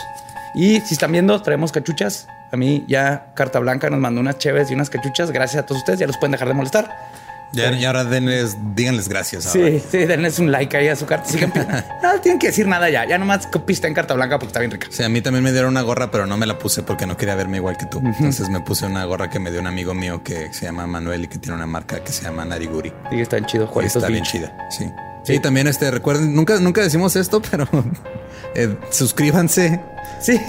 [0.56, 2.28] Y si están viendo, traemos cachuchas.
[2.52, 5.32] A mí ya Carta Blanca nos mandó unas chéves y unas cachuchas.
[5.32, 6.00] Gracias a todos ustedes.
[6.00, 7.11] Ya los pueden dejar de molestar.
[7.54, 9.48] Ya, y ahora denles, díganles gracias.
[9.48, 9.70] ahora.
[9.70, 11.30] Sí, sí, denles un like ahí a su carta.
[11.30, 11.52] Sigan
[12.04, 13.08] no tienen que decir nada ya.
[13.08, 14.88] Ya nomás pista en Carta Blanca porque está bien rica.
[14.90, 17.18] Sí, a mí también me dieron una gorra, pero no me la puse porque no
[17.18, 18.00] quería verme igual que tú.
[18.00, 21.26] Entonces me puse una gorra que me dio un amigo mío que se llama Manuel
[21.26, 22.94] y que tiene una marca que se llama Nariguri.
[23.10, 23.70] Sí, están chidos.
[23.70, 24.56] Y Juaritos está bien chida.
[24.70, 24.86] Sí.
[25.24, 27.68] Sí, también este, recuerden, nunca, nunca decimos esto, pero
[28.56, 29.80] eh, suscríbanse,
[30.20, 30.40] Sí.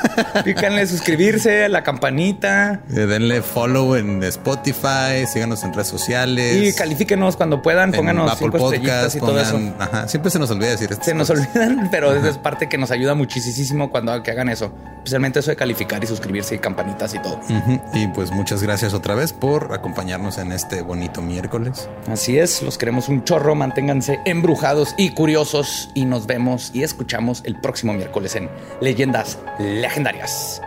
[0.44, 2.80] Pícanle suscribirse, la campanita.
[2.90, 6.56] eh, denle follow en Spotify, síganos en redes sociales.
[6.56, 7.92] Y califíquenos cuando puedan.
[7.92, 9.58] Pónganos Apple cinco estrellitas y todo eso.
[9.78, 11.04] Ajá, siempre se nos olvida decir esto.
[11.04, 14.72] Se nos olvidan, pero es parte que nos ayuda muchísimo cuando que hagan eso.
[14.98, 17.40] Especialmente eso de calificar y suscribirse y campanitas y todo.
[17.92, 21.88] Y pues muchas gracias otra vez por acompañarnos en este bonito miércoles.
[22.10, 27.42] Así es, los queremos un chorro, manténganse embrujados y curiosos y nos vemos y escuchamos
[27.44, 28.48] el próximo miércoles en
[29.58, 30.60] Legendarias.